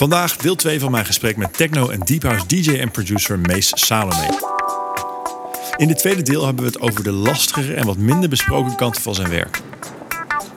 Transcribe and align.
Vandaag 0.00 0.36
deel 0.36 0.54
2 0.54 0.80
van 0.80 0.90
mijn 0.90 1.04
gesprek 1.04 1.36
met 1.36 1.56
techno 1.56 1.88
en 1.88 2.00
deep 2.00 2.22
house 2.22 2.46
DJ 2.46 2.78
en 2.78 2.90
producer 2.90 3.38
Mees 3.38 3.72
Salome. 3.74 4.38
In 5.76 5.88
dit 5.88 5.98
tweede 5.98 6.22
deel 6.22 6.44
hebben 6.44 6.64
we 6.64 6.70
het 6.70 6.80
over 6.80 7.02
de 7.02 7.12
lastigere 7.12 7.74
en 7.74 7.86
wat 7.86 7.96
minder 7.96 8.28
besproken 8.28 8.76
kanten 8.76 9.02
van 9.02 9.14
zijn 9.14 9.28
werk. 9.28 9.60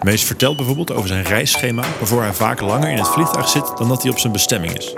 Mees 0.01 0.23
vertelt 0.23 0.57
bijvoorbeeld 0.57 0.91
over 0.91 1.07
zijn 1.07 1.23
reisschema, 1.23 1.81
waarvoor 1.99 2.21
hij 2.21 2.33
vaak 2.33 2.61
langer 2.61 2.89
in 2.89 2.97
het 2.97 3.07
vliegtuig 3.07 3.49
zit 3.49 3.77
dan 3.77 3.87
dat 3.87 4.01
hij 4.01 4.11
op 4.11 4.19
zijn 4.19 4.33
bestemming 4.33 4.77
is. 4.77 4.93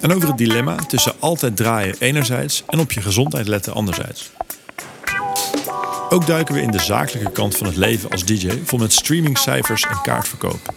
En 0.00 0.14
over 0.14 0.28
het 0.28 0.38
dilemma 0.38 0.76
tussen 0.76 1.14
altijd 1.18 1.56
draaien 1.56 1.96
enerzijds 1.98 2.62
en 2.66 2.78
op 2.78 2.92
je 2.92 3.02
gezondheid 3.02 3.48
letten 3.48 3.74
anderzijds. 3.74 4.30
Ook 6.10 6.26
duiken 6.26 6.54
we 6.54 6.60
in 6.60 6.70
de 6.70 6.80
zakelijke 6.80 7.30
kant 7.30 7.56
van 7.56 7.66
het 7.66 7.76
leven 7.76 8.10
als 8.10 8.24
DJ, 8.24 8.50
vol 8.64 8.78
met 8.78 8.92
streamingcijfers 8.92 9.82
en 9.82 10.00
kaartverkoop. 10.02 10.74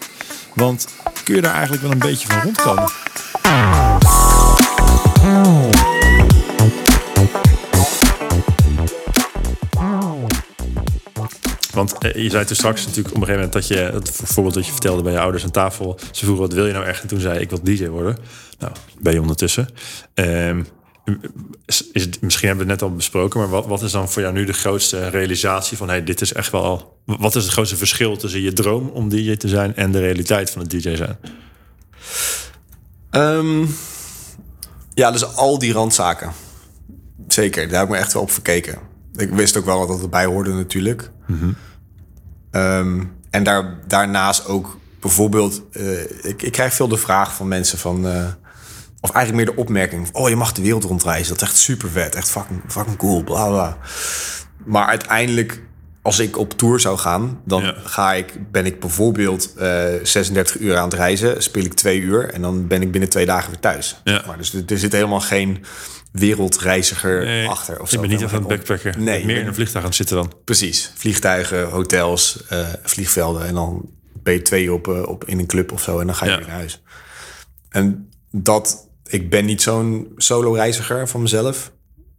Want 0.53 0.87
kun 1.29 1.37
je 1.37 1.43
daar 1.43 1.53
eigenlijk 1.53 1.83
wel 1.83 1.91
een 1.91 1.99
beetje 1.99 2.27
van 2.27 2.41
rondkomen? 2.41 2.89
Want 11.73 11.97
eh, 11.97 12.23
je 12.23 12.29
zei 12.29 12.45
toen 12.45 12.55
straks 12.55 12.85
natuurlijk 12.85 13.15
op 13.15 13.21
een 13.21 13.27
gegeven 13.27 13.49
moment 13.49 13.53
dat 13.53 13.67
je, 13.67 13.75
het 13.75 14.11
voorbeeld 14.23 14.55
dat 14.55 14.65
je 14.65 14.71
vertelde 14.71 15.01
bij 15.01 15.11
je 15.11 15.19
ouders 15.19 15.43
aan 15.43 15.51
tafel, 15.51 15.99
ze 16.11 16.23
vroegen 16.23 16.45
wat 16.45 16.53
wil 16.53 16.65
je 16.65 16.73
nou 16.73 16.85
echt? 16.85 17.01
En 17.01 17.07
toen 17.07 17.19
zei 17.19 17.35
ik, 17.35 17.41
ik 17.41 17.49
wil 17.49 17.63
DJ 17.63 17.87
worden. 17.87 18.17
Nou, 18.59 18.73
ben 18.99 19.13
je 19.13 19.21
ondertussen. 19.21 19.67
Ehm, 20.13 20.63
is 21.65 22.03
het, 22.03 22.21
misschien 22.21 22.47
hebben 22.47 22.65
we 22.65 22.71
het 22.71 22.81
net 22.81 22.89
al 22.89 22.95
besproken, 22.95 23.39
maar 23.39 23.49
wat, 23.49 23.65
wat 23.65 23.81
is 23.81 23.91
dan 23.91 24.09
voor 24.09 24.21
jou 24.21 24.33
nu 24.33 24.45
de 24.45 24.53
grootste 24.53 25.07
realisatie 25.07 25.77
van 25.77 25.87
hey, 25.87 26.03
dit 26.03 26.21
is 26.21 26.33
echt 26.33 26.51
wel. 26.51 26.97
Wat 27.05 27.35
is 27.35 27.43
het 27.43 27.51
grootste 27.51 27.77
verschil 27.77 28.17
tussen 28.17 28.41
je 28.41 28.53
droom 28.53 28.89
om 28.89 29.09
DJ 29.09 29.35
te 29.35 29.47
zijn 29.47 29.75
en 29.75 29.91
de 29.91 29.99
realiteit 29.99 30.49
van 30.49 30.61
het 30.61 30.69
DJ 30.71 30.95
zijn? 30.95 31.17
Ehm, 33.09 33.65
ja, 34.93 35.11
dus 35.11 35.35
al 35.35 35.59
die 35.59 35.73
randzaken. 35.73 36.31
Zeker, 37.27 37.67
daar 37.69 37.79
heb 37.79 37.87
ik 37.87 37.93
me 37.93 37.97
echt 37.97 38.13
wel 38.13 38.21
op 38.21 38.31
verkeken. 38.31 38.77
Ik 39.15 39.29
wist 39.29 39.57
ook 39.57 39.65
wel 39.65 39.87
dat 39.87 40.01
erbij 40.01 40.25
hoorde 40.25 40.53
natuurlijk. 40.53 41.11
Ehm, 42.51 43.03
en 43.29 43.43
daar, 43.43 43.79
daarnaast 43.87 44.47
ook 44.47 44.77
bijvoorbeeld... 44.99 45.61
eh, 45.71 46.01
ik, 46.23 46.41
ik 46.41 46.51
krijg 46.51 46.73
veel 46.73 46.87
de 46.87 46.97
vraag 46.97 47.35
van 47.35 47.47
mensen 47.47 47.77
van... 47.77 48.07
eh, 48.07 48.25
of 49.01 49.11
eigenlijk 49.11 49.45
meer 49.45 49.55
de 49.55 49.61
opmerking... 49.61 50.09
oh, 50.11 50.29
je 50.29 50.35
mag 50.35 50.51
de 50.51 50.61
wereld 50.61 50.83
rondreizen. 50.83 51.33
Dat 51.33 51.41
is 51.41 51.47
echt 51.49 51.57
super 51.57 51.89
vet. 51.89 52.15
Echt 52.15 52.29
fucking, 52.31 52.61
fucking 52.67 52.97
cool, 52.97 53.23
bla 53.23 53.47
bla. 53.47 53.77
Maar 54.65 54.85
uiteindelijk, 54.85 55.61
als 56.01 56.19
ik 56.19 56.37
op 56.37 56.57
tour 56.57 56.79
zou 56.79 56.97
gaan... 56.97 57.41
dan 57.45 57.61
Ja. 57.61 57.73
ga 57.83 58.13
ik, 58.13 58.51
ben 58.51 58.65
ik 58.65 58.79
bijvoorbeeld 58.79 59.53
eh 59.53 59.83
36 60.03 60.59
uur 60.59 60.77
aan 60.77 60.83
het 60.83 60.93
reizen. 60.93 61.43
Speel 61.43 61.63
ik 61.63 61.73
twee 61.73 61.99
uur 61.99 62.29
en 62.33 62.41
dan 62.41 62.67
ben 62.67 62.81
ik 62.81 62.91
binnen 62.91 63.09
twee 63.09 63.25
dagen 63.25 63.49
weer 63.51 63.59
thuis. 63.59 64.01
Ja. 64.03 64.23
Maar 64.27 64.37
dus 64.37 64.53
er, 64.67 64.77
zit 64.79 64.91
helemaal 64.91 65.21
geen 65.21 65.63
wereldreiziger 66.11 67.25
Nee, 67.25 67.47
achter. 67.47 67.81
Of 67.81 67.89
zo. 67.89 67.99
bent 67.99 68.11
niet 68.11 68.21
even 68.21 68.37
geen 68.37 68.47
backpacken. 68.47 69.03
Nee, 69.03 69.05
meer 69.05 69.15
ik 69.19 69.27
in 69.29 69.35
ben- 69.35 69.47
een 69.47 69.53
vliegtuig 69.53 69.83
aan 69.83 69.89
het 69.89 69.95
zitten 69.97 70.15
dan. 70.15 70.31
Precies. 70.45 70.91
Vliegtuigen, 70.95 71.69
hotels, 71.69 72.43
eh, 72.49 72.67
vliegvelden. 72.83 73.45
En 73.45 73.53
dan 73.53 73.89
ben 74.23 74.33
je 74.33 74.41
twee 74.41 74.73
op, 74.73 74.87
eh, 74.87 75.07
op, 75.07 75.25
in 75.25 75.39
een 75.39 75.47
club 75.47 75.71
of 75.71 75.81
zo. 75.81 75.99
En 75.99 76.05
dan 76.05 76.15
ga 76.15 76.25
je 76.25 76.31
Ja. 76.31 76.37
weer 76.37 76.47
naar 76.47 76.55
huis. 76.55 76.83
En 77.69 78.09
dat... 78.31 78.87
Ik 79.11 79.29
ben 79.29 79.45
niet 79.45 79.61
zo'n 79.61 80.11
solo-reiziger 80.17 81.07
van 81.07 81.21
mezelf. 81.21 81.71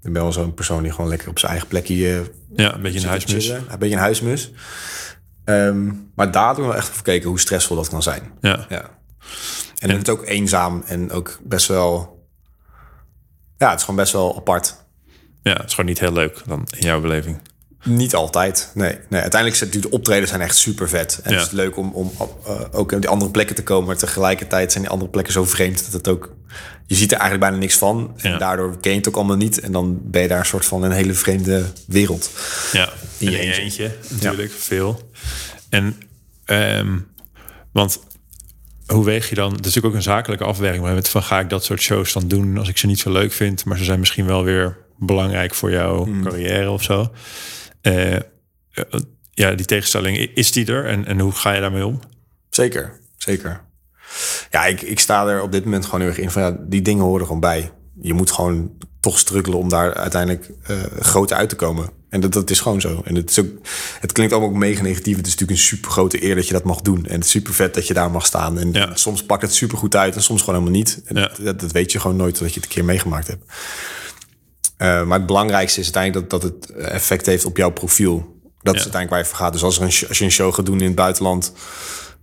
Ik 0.03 0.13
ben 0.13 0.23
wel 0.23 0.33
zo'n 0.33 0.55
persoon 0.55 0.83
die 0.83 0.93
gewoon 0.93 1.11
lekker 1.11 1.29
op 1.29 1.39
zijn 1.39 1.51
eigen 1.51 1.69
plekje... 1.69 1.95
eh, 1.95 2.21
Ja, 2.57 2.75
een 2.75 2.83
beetje 2.83 3.01
een 3.01 3.07
huismus. 3.07 3.45
chillen. 3.47 3.65
Een 3.69 3.79
beetje 3.79 3.95
een 3.95 4.01
huismus. 4.01 4.53
Ehm, 5.45 5.91
maar 6.15 6.31
daar 6.31 6.55
doen 6.55 6.69
we 6.69 6.75
echt 6.75 6.97
gekeken 6.97 7.29
hoe 7.29 7.41
stressvol 7.41 7.77
dat 7.77 7.89
kan 7.89 8.03
zijn. 8.03 8.23
Ja. 8.41 8.67
Ja. 8.69 8.99
En, 9.79 9.91
het 9.91 10.09
is 10.09 10.13
ook 10.15 10.27
eenzaam 10.27 10.83
en 10.87 11.11
ook 11.11 11.39
best 11.43 11.67
wel... 11.67 12.19
Ja, 13.59 13.69
het 13.69 13.79
is 13.79 13.85
gewoon 13.85 14.01
best 14.01 14.13
wel 14.13 14.37
apart. 14.37 14.77
ja, 15.43 15.53
het 15.53 15.65
is 15.67 15.71
gewoon 15.75 15.87
niet 15.91 16.01
heel 16.01 16.13
leuk 16.13 16.43
dan 16.47 16.67
in 16.77 16.87
jouw 16.87 17.01
beleving. 17.01 17.39
Niet 17.85 18.15
altijd, 18.15 18.71
nee. 18.75 18.99
nee 19.09 19.21
uiteindelijk 19.21 19.61
zijn 19.61 19.81
de 19.81 19.91
optredens 19.91 20.31
zijn 20.31 20.43
echt 20.43 20.57
super 20.57 20.89
vet. 20.89 21.21
En 21.23 21.31
Ja. 21.33 21.37
het 21.39 21.47
is 21.47 21.53
leuk 21.53 21.77
om, 21.77 21.91
om 21.93 22.13
uh, 22.47 22.61
ook 22.71 22.93
op 22.93 23.01
die 23.01 23.09
andere 23.11 23.31
plekken 23.31 23.57
te 23.57 23.63
komen. 23.63 23.87
Maar 23.87 23.97
tegelijkertijd 23.97 24.73
zijn 24.73 24.85
die 24.85 24.93
andere 24.93 25.11
plekken 25.11 25.33
zo 25.33 25.45
vreemd 25.45 25.85
dat 25.85 25.93
het 25.93 26.09
ook... 26.09 26.35
Je 26.87 26.95
ziet 26.95 27.13
er 27.13 27.19
eigenlijk 27.19 27.51
bijna 27.51 27.57
niks 27.65 27.77
van. 27.79 28.15
En 28.17 28.31
Ja. 28.31 28.39
daardoor 28.39 28.81
ken 28.81 28.91
je 28.91 28.97
het 28.97 29.09
ook 29.09 29.17
allemaal 29.17 29.37
niet. 29.37 29.61
En 29.61 29.73
dan 29.73 29.99
ben 30.03 30.23
je 30.23 30.29
daar 30.29 30.39
een 30.39 30.45
soort 30.47 30.65
van 30.65 30.83
een 30.83 30.91
hele 30.93 31.15
vreemde 31.15 31.65
wereld. 31.87 32.31
Ja, 32.73 32.89
In 33.19 33.27
in 33.27 33.33
je 33.33 33.37
je 33.39 33.43
eentje. 33.53 33.63
eentje, 33.63 33.97
natuurlijk, 34.15 34.53
veel. 34.53 35.11
En, 35.69 35.97
ehm, 36.45 36.99
want 37.73 38.01
hoe 38.87 39.05
weeg 39.05 39.29
je 39.29 39.35
dan? 39.35 39.47
Het 39.51 39.59
is 39.59 39.65
natuurlijk 39.65 39.87
ook 39.87 39.95
een 39.95 40.03
zakelijke 40.13 40.45
afweging. 40.45 40.83
Maar 40.83 40.95
met 40.95 41.09
van 41.09 41.23
ga 41.23 41.41
ik 41.41 41.49
dat 41.51 41.65
soort 41.65 41.81
shows 41.81 42.13
dan 42.13 42.29
doen 42.29 42.59
als 42.59 42.69
ik 42.69 42.79
ze 42.79 42.87
niet 42.87 42.99
zo 43.01 43.13
leuk 43.13 43.33
vind, 43.33 43.65
maar 43.65 43.79
ze 43.79 43.85
zijn 43.85 43.99
misschien 43.99 44.27
wel 44.27 44.45
weer 44.45 44.77
belangrijk 44.99 45.55
voor 45.55 45.71
jouw 45.71 46.05
Hmm. 46.05 46.23
carrière 46.23 46.71
of 46.71 46.83
zo. 46.83 47.13
Eh, 47.81 48.15
eh, 48.17 48.23
ja, 49.31 49.53
die 49.55 49.67
tegenstelling, 49.67 50.17
is 50.35 50.53
die 50.53 50.67
er 50.67 50.87
en, 50.87 51.07
en 51.07 51.19
hoe 51.21 51.33
ga 51.33 51.53
je 51.53 51.61
daarmee 51.61 51.87
om? 51.87 52.01
Zeker, 52.51 53.01
zeker. 53.17 53.61
Ja, 54.51 54.65
ik, 54.67 54.83
ik 54.83 55.01
sta 55.01 55.27
er 55.27 55.43
op 55.43 55.53
dit 55.53 55.65
moment 55.65 55.85
gewoon 55.85 56.01
heel 56.01 56.09
erg 56.09 56.19
in 56.19 56.31
van... 56.31 56.43
Ja, 56.43 56.57
die 56.61 56.83
dingen 56.83 57.05
horen 57.05 57.21
er 57.21 57.27
gewoon 57.27 57.41
bij. 57.41 57.73
Je 58.01 58.15
moet 58.15 58.31
gewoon 58.31 58.71
toch 59.01 59.19
struggelen 59.19 59.59
om 59.59 59.69
daar 59.69 59.95
uiteindelijk 59.95 60.51
eh 60.63 60.77
groot 60.99 61.33
uit 61.33 61.49
te 61.49 61.57
komen. 61.57 61.91
En 62.09 62.21
dat, 62.21 62.33
dat 62.33 62.51
is 62.51 62.61
gewoon 62.61 62.81
zo. 62.81 63.01
En 63.05 63.15
het, 63.15 63.31
is 63.31 63.39
ook, 63.41 63.47
het 64.01 64.13
klinkt 64.13 64.33
allemaal 64.33 64.51
ook 64.51 64.57
mega 64.57 64.83
negatief. 64.83 65.17
Het 65.17 65.27
is 65.27 65.33
natuurlijk 65.33 65.61
een 65.61 65.67
super 65.67 65.91
grote 65.91 66.25
eer 66.25 66.35
dat 66.35 66.47
je 66.47 66.53
dat 66.53 66.65
mag 66.65 66.81
doen. 66.81 67.07
En 67.07 67.15
het 67.15 67.25
is 67.25 67.31
super 67.31 67.55
vet 67.55 67.75
dat 67.75 67.87
je 67.87 67.95
daar 67.95 68.11
mag 68.11 68.27
staan. 68.27 68.59
En 68.59 68.73
Ja. 68.73 68.97
soms 68.97 69.25
pakt 69.25 69.43
het 69.43 69.55
super 69.55 69.79
goed 69.79 69.97
uit 69.97 70.15
en 70.15 70.23
soms 70.23 70.41
gewoon 70.43 70.55
helemaal 70.61 70.79
niet. 70.79 71.03
En 71.05 71.17
Ja. 71.17 71.31
dat, 71.43 71.61
dat 71.61 71.73
weet 71.73 71.93
je 71.93 72.01
gewoon 72.01 72.17
nooit 72.17 72.35
totdat 72.35 72.55
je 72.55 72.61
het 72.61 72.69
een 72.69 72.75
keer 72.75 72.85
meegemaakt 72.85 73.27
hebt. 73.27 73.45
Eh, 74.77 75.05
maar 75.05 75.19
het 75.19 75.27
belangrijkste 75.27 75.81
is 75.81 75.85
uiteindelijk 75.95 76.31
dat, 76.31 76.41
dat 76.43 76.51
het 76.53 76.71
effect 76.71 77.27
heeft 77.27 77.45
op 77.45 77.57
jouw 77.57 77.71
profiel. 77.71 78.39
Dat 78.63 78.75
is 78.75 78.83
uiteindelijk 78.83 79.11
waar 79.11 79.19
je 79.19 79.25
voor 79.25 79.37
gaat. 79.37 79.53
Dus 79.53 79.63
als, 79.63 79.77
er 79.77 79.83
een, 79.83 80.09
als 80.09 80.19
je 80.19 80.25
een 80.25 80.31
show 80.31 80.55
gaat 80.55 80.67
doen 80.67 80.81
in 80.81 80.87
het 80.87 80.95
buitenland 80.95 81.53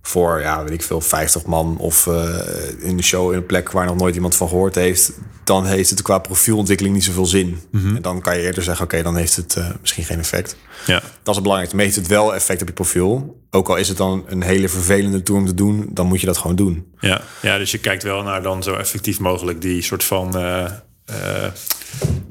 voor, 0.02 0.40
ja, 0.40 0.62
weet 0.62 0.72
ik 0.72 0.82
veel, 0.82 1.00
50 1.00 1.46
man 1.46 1.76
of 1.78 2.06
eh, 2.06 2.38
in 2.78 2.96
een 2.96 3.02
show 3.02 3.30
in 3.30 3.36
een 3.36 3.46
plek 3.46 3.70
waar 3.72 3.86
nog 3.86 3.96
nooit 3.96 4.14
iemand 4.14 4.34
van 4.34 4.48
gehoord 4.48 4.74
heeft, 4.74 5.12
dan 5.44 5.66
heeft 5.66 5.90
het 5.90 6.02
qua 6.02 6.18
profielontwikkeling 6.18 6.94
niet 6.94 7.04
zoveel 7.04 7.26
zin. 7.26 7.60
En 7.72 8.02
dan 8.02 8.20
kan 8.20 8.36
je 8.36 8.42
eerder 8.42 8.62
zeggen, 8.62 8.84
oké, 8.84 9.02
dan 9.02 9.16
heeft 9.16 9.36
het 9.36 9.56
eh, 9.56 9.70
misschien 9.80 10.04
geen 10.04 10.18
effect. 10.18 10.56
Ja, 10.86 10.94
Dat 10.94 11.04
is 11.28 11.34
het 11.34 11.42
belangrijkste. 11.42 12.00
Het 12.00 12.08
wel 12.08 12.34
effect 12.34 12.60
op 12.62 12.68
je 12.68 12.74
profiel? 12.74 13.40
Ook 13.50 13.68
al 13.68 13.76
is 13.76 13.88
het 13.88 13.96
dan 13.96 14.24
een 14.26 14.42
hele 14.42 14.68
vervelende 14.68 15.22
tour 15.22 15.40
om 15.40 15.46
te 15.46 15.54
doen, 15.54 15.88
dan 15.90 16.06
moet 16.06 16.20
je 16.20 16.26
dat 16.26 16.36
gewoon 16.38 16.56
doen. 16.56 16.92
ja, 17.00 17.20
ja, 17.42 17.58
dus 17.58 17.70
je 17.70 17.78
kijkt 17.78 18.02
wel 18.02 18.22
naar 18.22 18.42
dan 18.42 18.62
zo 18.62 18.74
effectief 18.74 19.18
mogelijk 19.20 19.60
die 19.60 19.82
soort 19.82 20.04
van 20.04 20.38
eh, 20.38 20.72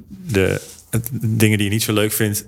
de 0.09 0.61
dingen 1.11 1.57
die 1.57 1.67
je 1.67 1.73
niet 1.73 1.83
zo 1.83 1.93
leuk 1.93 2.11
vindt. 2.11 2.45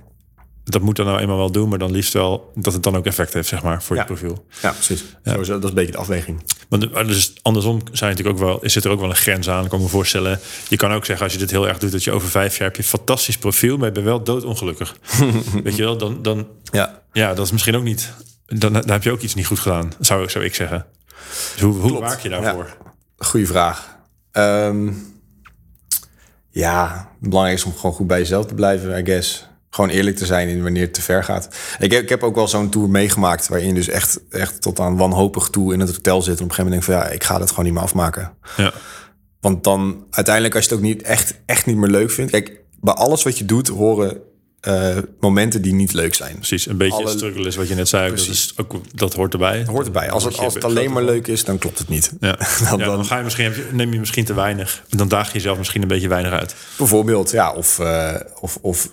Dat 0.69 0.81
moet 0.81 0.95
dan 0.95 1.05
nou 1.05 1.19
eenmaal 1.19 1.37
wel 1.37 1.51
doen, 1.51 1.69
maar 1.69 1.77
dan 1.79 1.91
liefst 1.91 2.13
wel 2.13 2.51
dat 2.55 2.73
het 2.73 2.83
dan 2.83 2.95
ook 2.95 3.05
effect 3.05 3.33
heeft, 3.33 3.47
zeg 3.47 3.63
maar, 3.63 3.83
voor 3.83 3.95
Ja. 3.95 4.01
je 4.01 4.07
profiel. 4.07 4.45
Ja, 4.61 4.71
precies. 4.71 5.03
Sowieso, 5.23 5.53
dat 5.53 5.63
is 5.63 5.69
een 5.69 5.75
beetje 5.75 5.91
de 5.91 5.97
afweging. 5.97 6.43
De- 6.69 6.89
maar 6.93 7.07
dus 7.07 7.33
andersom 7.41 7.81
zijn 7.91 8.09
natuurlijk 8.11 8.37
ook 8.39 8.45
wel, 8.45 8.59
is 8.63 8.75
er 8.75 8.89
ook 8.89 8.99
wel 8.99 9.09
een 9.09 9.15
grens 9.15 9.49
aan. 9.49 9.63
Ik 9.63 9.69
kan 9.69 9.81
me 9.81 9.87
voorstellen. 9.87 10.39
Je 10.67 10.75
kan 10.75 10.91
ook 10.91 11.05
zeggen, 11.05 11.25
als 11.25 11.33
je 11.33 11.39
dit 11.39 11.51
heel 11.51 11.67
erg 11.67 11.77
doet, 11.77 11.91
dat 11.91 12.03
je 12.03 12.11
over 12.11 12.29
vijf 12.29 12.57
jaar 12.57 12.67
heb 12.67 12.75
je 12.75 12.81
een 12.81 12.87
fantastisch 12.87 13.37
profiel, 13.37 13.77
maar 13.77 13.85
je 13.85 13.91
bent 13.91 14.05
wel 14.05 14.23
doodongelukkig. 14.23 14.95
Weet 15.63 15.75
je 15.75 15.83
wel, 15.83 15.97
dan, 15.97 16.21
dan 16.21 16.47
Ja. 16.71 17.01
ja, 17.11 17.33
dat 17.33 17.45
is 17.45 17.51
misschien 17.51 17.75
ook 17.75 17.83
niet. 17.83 18.13
Dan, 18.45 18.73
dan 18.73 18.89
heb 18.89 19.03
je 19.03 19.11
ook 19.11 19.21
iets 19.21 19.35
niet 19.35 19.47
goed 19.47 19.59
gedaan, 19.59 19.91
zou, 19.99 20.23
ik- 20.23 20.29
zou 20.29 20.43
ik 20.45 20.55
zeggen. 20.55 20.85
Dus 21.53 21.61
hoe, 21.61 21.73
hoe 21.73 21.99
waak 21.99 22.19
je 22.19 22.29
daarvoor? 22.29 22.77
Goeie 23.17 23.47
vraag. 23.47 23.97
Ehm, 24.31 24.91
ja, 26.49 27.09
het 27.19 27.29
belangrijkste 27.29 27.67
is 27.67 27.73
om 27.73 27.79
gewoon 27.79 27.95
goed 27.95 28.07
bij 28.07 28.19
jezelf 28.19 28.45
te 28.45 28.53
blijven, 28.53 28.99
I 28.99 29.05
guess. 29.05 29.47
Gewoon 29.69 29.89
eerlijk 29.89 30.15
te 30.17 30.25
zijn 30.25 30.47
in 30.47 30.63
wanneer 30.63 30.81
het 30.81 30.93
te 30.93 31.01
ver 31.01 31.23
gaat. 31.23 31.49
Ik 31.79 31.91
heb, 31.91 32.01
ik 32.03 32.09
heb 32.09 32.23
ook 32.23 32.35
wel 32.35 32.47
zo'n 32.47 32.69
tour 32.69 32.89
meegemaakt... 32.89 33.47
waarin 33.47 33.67
je 33.67 33.73
dus 33.73 33.87
echt, 33.89 34.19
echt 34.29 34.61
tot 34.61 34.79
aan 34.79 34.97
wanhopig 34.97 35.47
toe 35.47 35.73
in 35.73 35.79
het 35.79 35.89
hotel 35.91 36.21
zit... 36.21 36.37
en 36.37 36.43
op 36.43 36.49
een 36.49 36.55
gegeven 36.55 36.71
moment 36.71 36.85
denk 36.87 36.99
van 36.99 37.07
ja, 37.09 37.15
ik 37.15 37.23
ga 37.23 37.37
dat 37.37 37.49
gewoon 37.49 37.65
niet 37.65 37.73
meer 37.73 37.83
afmaken. 37.83 38.33
Ja, 38.57 38.73
Want 39.41 39.63
dan 39.63 40.05
uiteindelijk, 40.09 40.55
als 40.55 40.63
je 40.63 40.69
het 40.69 40.79
ook 40.79 40.85
niet 40.85 41.01
echt, 41.01 41.33
echt 41.45 41.65
niet 41.65 41.75
meer 41.77 41.89
leuk 41.89 42.11
vindt... 42.11 42.31
Kijk, 42.31 42.61
bij 42.81 42.93
alles 42.93 43.23
wat 43.23 43.37
je 43.37 43.45
doet 43.45 43.67
horen 43.67 44.17
eh, 44.59 44.97
momenten 45.19 45.61
die 45.61 45.73
niet 45.73 45.93
leuk 45.93 46.15
zijn. 46.15 46.35
precies. 46.35 46.65
Een 46.67 46.77
beetje 46.77 46.97
Alle- 47.03 47.09
struggle 47.09 47.47
is 47.47 47.55
wat 47.55 47.67
je 47.67 47.75
net 47.75 47.87
zei. 47.89 48.09
Dat, 48.09 48.19
is 48.19 48.53
ook, 48.57 48.75
dat 48.93 49.13
hoort 49.13 49.33
erbij. 49.33 49.65
Hoort 49.67 49.85
erbij. 49.85 50.11
Als 50.11 50.23
het, 50.23 50.37
als 50.37 50.53
het 50.53 50.63
alleen 50.63 50.91
maar 50.91 51.03
leuk 51.03 51.27
is, 51.27 51.43
dan 51.43 51.57
klopt 51.57 51.77
het 51.79 51.87
niet. 51.89 52.11
Ja. 52.19 52.37
Dan- 52.69 52.79
ja, 52.79 52.85
dan- 52.85 53.05
ga 53.05 53.17
je 53.17 53.23
misschien, 53.23 53.53
neem 53.71 53.93
je 53.93 53.99
misschien 53.99 54.25
te 54.25 54.33
weinig. 54.33 54.83
Dan 54.89 55.07
daag 55.07 55.27
je 55.27 55.33
jezelf 55.33 55.57
misschien 55.57 55.81
een 55.81 55.87
beetje 55.87 56.07
weinig 56.07 56.31
uit. 56.31 56.55
Bijvoorbeeld, 56.77 57.31
ja, 57.31 57.51
of, 57.53 57.79
eh, 57.79 58.15
of, 58.39 58.57
of 58.61 58.89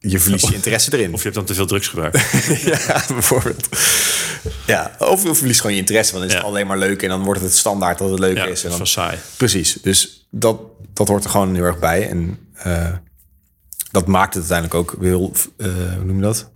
je 0.00 0.20
verliest 0.20 0.48
je 0.48 0.54
interesse 0.54 0.92
erin. 0.92 1.12
Of 1.12 1.16
je 1.18 1.22
hebt 1.22 1.34
dan 1.34 1.44
te 1.44 1.54
veel 1.54 1.66
drugs 1.66 1.88
gebruikt. 1.88 2.20
ja, 2.86 3.04
bijvoorbeeld. 3.08 3.68
Ja, 4.66 4.96
of 4.98 5.22
je 5.22 5.34
verliest 5.34 5.60
gewoon 5.60 5.74
je 5.74 5.80
interesse, 5.80 6.12
want 6.12 6.22
dan 6.24 6.32
is 6.34 6.40
Ja. 6.40 6.46
het 6.46 6.54
alleen 6.56 6.66
maar 6.66 6.78
leuk 6.78 7.02
en 7.02 7.08
dan 7.08 7.22
wordt 7.22 7.40
het 7.40 7.48
het 7.48 7.58
standaard 7.58 7.98
dat 7.98 8.10
het 8.10 8.18
leuk 8.18 8.36
Ja, 8.36 8.44
is. 8.44 8.48
En 8.48 8.54
is 8.54 8.62
dan, 8.62 8.76
wel 8.76 8.86
saai. 8.86 9.18
precies, 9.36 9.78
dus 9.82 10.26
dat, 10.30 10.60
dat 10.92 11.08
hoort 11.08 11.24
er 11.24 11.30
gewoon 11.30 11.54
heel 11.54 11.64
erg 11.64 11.78
bij. 11.78 12.08
En 12.08 12.38
eh, 12.54 12.92
dat 13.90 14.06
maakt 14.06 14.34
het 14.34 14.50
uiteindelijk 14.50 14.74
ook 14.92 15.02
heel, 15.02 15.32
eh, 15.56 15.66
hoe 15.96 16.04
noem 16.04 16.16
je 16.16 16.22
dat? 16.22 16.50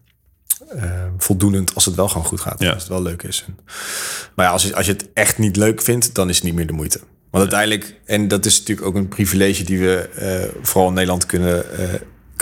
eh, 0.77 0.91
voldoenend 1.19 1.75
als 1.75 1.85
het 1.85 1.95
wel 1.95 2.09
gewoon 2.09 2.27
goed 2.27 2.41
gaat. 2.41 2.61
Ja. 2.61 2.71
Als 2.73 2.83
het 2.83 2.89
wel 2.93 3.03
leuk 3.03 3.23
is. 3.23 3.45
En- 3.47 3.59
maar 4.35 4.47
ja, 4.47 4.53
als 4.53 4.63
je, 4.63 4.75
als 4.77 4.87
je 4.87 4.93
het 4.93 5.09
echt 5.15 5.39
niet 5.39 5.57
leuk 5.57 5.83
vindt, 5.83 6.15
dan 6.15 6.29
is 6.29 6.35
het 6.37 6.45
niet 6.45 6.55
meer 6.55 6.67
de 6.67 6.73
moeite. 6.73 6.99
Want 7.31 7.53
uiteindelijk, 7.53 8.01
en 8.05 8.29
dat 8.29 8.47
is 8.47 8.59
natuurlijk 8.59 8.87
ook 8.87 8.95
een 8.95 9.09
privilege 9.09 9.65
die 9.65 9.79
we 9.79 10.51
vooral 10.63 10.89
in 10.89 10.95
Nederland 10.95 11.27
kunnen, 11.27 11.65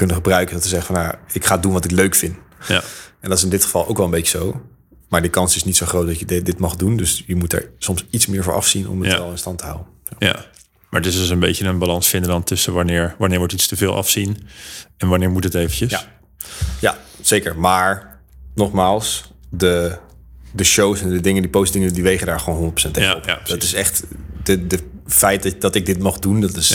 kunnen 0.01 0.17
gebruiken. 0.17 0.55
Dat 0.55 0.63
we 0.63 0.69
zeggen 0.69 0.95
van 0.95 1.05
nou, 1.05 1.15
ik 1.33 1.45
ga 1.45 1.57
doen 1.59 1.73
wat 1.73 1.85
ik 1.85 1.91
leuk 1.91 2.15
vind. 2.15 2.37
Ja. 2.69 2.83
En 3.21 3.29
dat 3.29 3.39
is 3.39 3.45
in 3.45 3.51
dit 3.51 3.65
geval 3.65 3.87
ook 3.89 3.97
wel 3.97 4.07
een 4.07 4.13
beetje 4.13 4.39
zo. 4.39 4.63
Maar 5.09 5.21
die 5.23 5.31
kans 5.31 5.57
is 5.57 5.65
niet 5.65 5.77
zo 5.77 5.87
groot 5.87 6.07
dat 6.07 6.19
je 6.19 6.25
dit, 6.25 6.47
dit 6.47 6.59
mag 6.59 6.77
doen. 6.77 6.97
Dus 6.97 7.25
je 7.27 7.35
moet 7.37 7.53
er 7.53 7.71
soms 7.79 8.05
iets 8.11 8.27
meer 8.27 8.43
voor 8.43 8.53
afzien 8.55 8.89
om 8.89 9.01
het 9.03 9.11
Ja. 9.13 9.19
wel 9.19 9.31
in 9.31 9.39
stand 9.39 9.59
te 9.59 9.65
houden. 9.65 9.87
ja. 10.19 10.45
Maar 10.91 11.01
het 11.01 11.09
is 11.09 11.19
dus 11.19 11.29
een 11.29 11.39
beetje 11.39 11.65
een 11.65 11.79
balans 11.79 12.09
vinden 12.09 12.31
dan 12.31 12.43
tussen 12.43 12.73
wanneer, 12.73 13.15
wanneer 13.19 13.39
wordt 13.39 13.53
iets 13.53 13.67
te 13.67 13.77
veel 13.77 13.95
afzien 13.97 14.37
en 14.97 15.09
wanneer 15.09 15.31
moet 15.31 15.45
het 15.45 15.55
eventjes. 15.55 15.91
Ja. 15.91 16.03
Ja, 16.81 16.99
zeker. 17.21 17.59
Maar 17.59 18.21
nogmaals, 18.55 19.33
de, 19.51 19.97
de 20.53 20.65
shows 20.65 21.01
en 21.03 21.09
de 21.09 21.21
dingen, 21.21 21.43
die 21.43 21.51
positieve 21.51 21.93
die 21.95 22.03
wegen 22.03 22.27
daar 22.27 22.41
gewoon 22.41 22.71
100% 22.71 22.91
tegen 22.91 23.03
Ja, 23.11 23.15
op. 23.17 23.25
ja, 23.25 23.41
dat 23.45 23.63
is 23.63 23.75
echt 23.75 24.03
de, 24.43 24.67
de 24.67 24.79
feit 25.07 25.43
dat, 25.43 25.61
dat 25.61 25.75
ik 25.75 25.87
dit 25.87 25.99
mag 25.99 26.19
doen, 26.19 26.41
dat 26.41 26.57
is. 26.57 26.69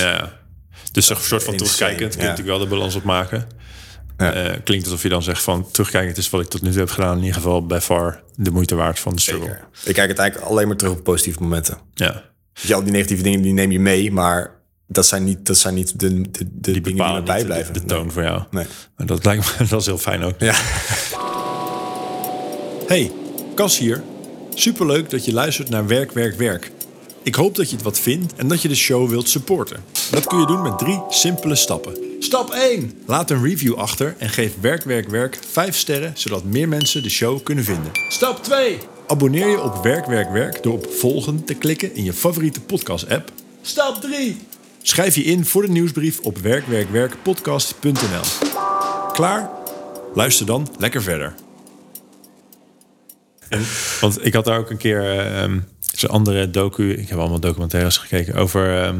Dus 0.95 1.09
een 1.09 1.15
soort 1.21 1.43
van 1.43 1.55
terugkijkend 1.55 2.09
kun 2.09 2.19
je 2.19 2.23
ja. 2.25 2.29
natuurlijk 2.29 2.57
wel 2.57 2.67
de 2.67 2.75
balans 2.75 2.95
opmaken. 2.95 3.47
Ja. 4.17 4.33
Eh, 4.33 4.59
klinkt 4.63 4.85
alsof 4.85 5.03
je 5.03 5.09
dan 5.09 5.23
zegt 5.23 5.43
van 5.43 5.71
terugkijkend 5.71 6.17
is 6.17 6.29
wat 6.29 6.41
ik 6.41 6.47
tot 6.47 6.61
nu 6.61 6.69
toe 6.69 6.79
heb 6.79 6.89
gedaan. 6.89 7.11
In 7.17 7.19
ieder 7.23 7.35
geval 7.35 7.65
bij 7.65 7.81
far 7.81 8.23
de 8.35 8.51
moeite 8.51 8.75
waard 8.75 8.99
van 8.99 9.15
de 9.15 9.21
struggle. 9.21 9.45
zeker. 9.47 9.67
Ik 9.83 9.93
kijk 9.93 10.09
het 10.09 10.17
eigenlijk 10.17 10.51
alleen 10.51 10.67
maar 10.67 10.75
terug 10.77 10.93
op 10.93 11.03
positieve 11.03 11.41
momenten. 11.41 11.77
Ja. 11.93 12.23
Al 12.71 12.83
die 12.83 12.91
negatieve 12.91 13.23
dingen 13.23 13.41
die 13.41 13.53
neem 13.53 13.71
je 13.71 13.79
mee, 13.79 14.11
maar 14.11 14.51
dat 14.87 15.05
zijn 15.05 15.23
niet, 15.23 15.45
dat 15.45 15.57
zijn 15.57 15.73
niet 15.73 15.99
de, 15.99 16.21
de, 16.21 16.29
de 16.31 16.71
Die 16.71 16.81
dingen 16.81 17.05
die 17.05 17.15
erbij 17.15 17.39
de, 17.39 17.45
blijven. 17.45 17.73
de 17.73 17.85
toon 17.85 18.11
voor 18.11 18.23
jou. 18.23 18.43
Nee. 18.51 18.65
En 18.97 19.05
dat 19.05 19.25
lijkt 19.25 19.59
me 19.59 19.65
dat 19.69 19.79
is 19.79 19.85
heel 19.85 19.97
fijn 19.97 20.23
ook. 20.23 20.35
Ja. 20.39 20.55
Hey, 22.87 23.11
Cas 23.55 23.77
hier. 23.77 24.03
Superleuk 24.53 25.09
dat 25.09 25.25
je 25.25 25.33
luistert 25.33 25.69
naar 25.69 25.87
Werk, 25.87 26.11
Werk, 26.11 26.37
Werk. 26.37 26.71
Ik 27.25 27.35
hoop 27.35 27.55
dat 27.55 27.69
je 27.69 27.75
het 27.75 27.85
wat 27.85 27.99
vindt 27.99 28.35
en 28.35 28.47
dat 28.47 28.61
je 28.61 28.67
de 28.67 28.75
show 28.75 29.09
wilt 29.09 29.29
supporten. 29.29 29.83
Dat 30.11 30.27
kun 30.27 30.39
je 30.39 30.45
doen 30.45 30.61
met 30.61 30.77
drie 30.77 31.01
simpele 31.09 31.55
stappen. 31.55 31.93
Stap 32.19 32.49
1. 32.49 32.91
Laat 33.05 33.31
een 33.31 33.43
review 33.43 33.73
achter 33.73 34.15
en 34.17 34.29
geef 34.29 34.53
Werk, 34.61 34.83
Werk, 34.83 35.09
Werk 35.09 35.39
5 35.49 35.75
sterren, 35.75 36.11
zodat 36.15 36.43
meer 36.43 36.67
mensen 36.67 37.03
de 37.03 37.09
show 37.09 37.43
kunnen 37.43 37.63
vinden. 37.63 37.91
Stap 38.09 38.43
2. 38.43 38.77
Abonneer 39.07 39.49
je 39.49 39.61
op 39.61 39.83
Werk, 39.83 40.05
Werk, 40.05 40.29
Werk 40.29 40.63
door 40.63 40.73
op 40.73 40.91
volgen 40.91 41.43
te 41.43 41.53
klikken 41.53 41.95
in 41.95 42.03
je 42.03 42.13
favoriete 42.13 42.61
podcast-app. 42.61 43.31
Stap 43.61 44.01
3. 44.01 44.37
Schrijf 44.81 45.15
je 45.15 45.23
in 45.23 45.45
voor 45.45 45.61
de 45.61 45.71
nieuwsbrief 45.71 46.19
op 46.19 46.37
werkwerkwerkpodcast.nl. 46.37 48.49
Klaar? 49.13 49.49
Luister 50.13 50.45
dan 50.45 50.67
lekker 50.77 51.01
verder. 51.01 51.35
Want 54.01 54.25
ik 54.25 54.33
had 54.33 54.45
daar 54.45 54.59
ook 54.59 54.69
een 54.69 54.77
keer 54.77 55.19
ehm 55.19 55.59
zo'n 55.99 56.09
andere 56.09 56.49
docu. 56.49 56.93
Ik 56.93 57.09
heb 57.09 57.17
allemaal 57.19 57.39
documentaires 57.39 57.97
gekeken 57.97 58.35
over 58.35 58.83
ehm, 58.83 58.99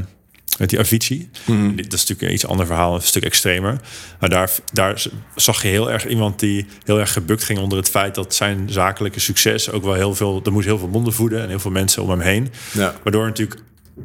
met 0.58 0.70
die 0.70 0.80
Avicii. 0.80 1.30
Mhm. 1.46 1.76
Dat 1.76 1.86
is 1.94 2.00
natuurlijk 2.00 2.22
een 2.22 2.34
iets 2.34 2.46
ander 2.46 2.66
verhaal, 2.66 2.96
een 2.96 3.02
stuk 3.02 3.24
extremer. 3.24 3.82
Maar 4.20 4.30
daar, 4.30 4.52
daar 4.74 5.04
zag 5.36 5.62
je 5.62 5.68
heel 5.68 5.92
erg 5.92 6.08
iemand 6.08 6.40
die 6.40 6.66
heel 6.84 7.00
erg 7.00 7.14
gebukt 7.14 7.44
ging 7.44 7.60
onder 7.60 7.78
het 7.78 7.90
feit 7.90 8.16
dat 8.16 8.36
zijn 8.36 8.68
zakelijke 8.70 9.20
succes 9.20 9.72
ook 9.72 9.84
wel 9.84 9.94
heel 9.94 10.16
veel. 10.16 10.42
Er 10.44 10.52
moest 10.52 10.66
heel 10.66 10.78
veel 10.78 10.88
monden 10.88 11.14
voeden 11.14 11.42
en 11.42 11.50
heel 11.50 11.60
veel 11.60 11.72
mensen 11.72 12.04
om 12.04 12.10
hem 12.10 12.20
heen. 12.20 12.52
Ja. 12.74 12.96
Waardoor 13.04 13.26
natuurlijk 13.26 13.62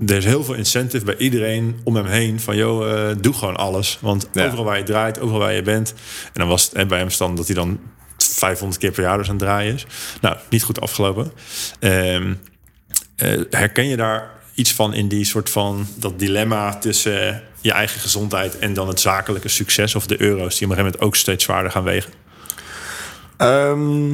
er 0.06 0.16
is 0.16 0.24
heel 0.24 0.44
veel 0.44 0.54
incentive 0.54 1.04
bij 1.04 1.16
iedereen 1.16 1.80
om 1.84 1.96
hem 1.96 2.06
heen. 2.06 2.40
Van, 2.40 2.56
joh, 2.56 3.08
eh, 3.10 3.16
doe 3.20 3.32
gewoon 3.34 3.56
alles. 3.56 3.98
Want 4.00 4.28
Ja. 4.32 4.46
overal 4.46 4.64
waar 4.64 4.78
je 4.78 4.84
draait, 4.84 5.20
overal 5.20 5.40
waar 5.40 5.52
je 5.52 5.62
bent. 5.62 5.90
En 6.24 6.30
dan 6.32 6.48
was 6.48 6.64
het 6.64 6.72
en 6.72 6.88
bij 6.88 6.98
hem 6.98 7.10
stand 7.10 7.36
dat 7.36 7.46
hij 7.46 7.54
dan 7.54 7.78
500 8.18 8.80
keer 8.80 8.90
per 8.90 9.02
jaar 9.02 9.18
dus 9.18 9.26
aan 9.28 9.34
het 9.34 9.42
draaien 9.44 9.74
is. 9.74 9.86
Nou, 10.20 10.36
niet 10.50 10.62
goed 10.62 10.80
afgelopen. 10.80 11.32
Ehm, 11.80 12.34
eh, 13.20 13.40
herken 13.50 13.86
je 13.86 13.96
daar 13.96 14.30
iets 14.54 14.72
van 14.72 14.94
in 14.94 15.08
die 15.08 15.24
soort 15.24 15.50
van 15.50 15.86
dat 15.96 16.18
dilemma 16.18 16.78
tussen 16.78 17.42
je 17.60 17.72
eigen 17.72 18.00
gezondheid 18.00 18.58
en 18.58 18.74
dan 18.74 18.88
het 18.88 19.00
zakelijke 19.00 19.48
succes 19.48 19.94
of 19.94 20.06
de 20.06 20.20
euro's 20.20 20.58
die 20.58 20.66
op 20.66 20.70
een 20.72 20.76
gegeven 20.76 20.84
moment 20.84 21.00
ook 21.00 21.16
steeds 21.16 21.44
zwaarder 21.44 21.70
gaan 21.70 21.84
wegen? 21.84 22.12
Ehm, 23.36 24.10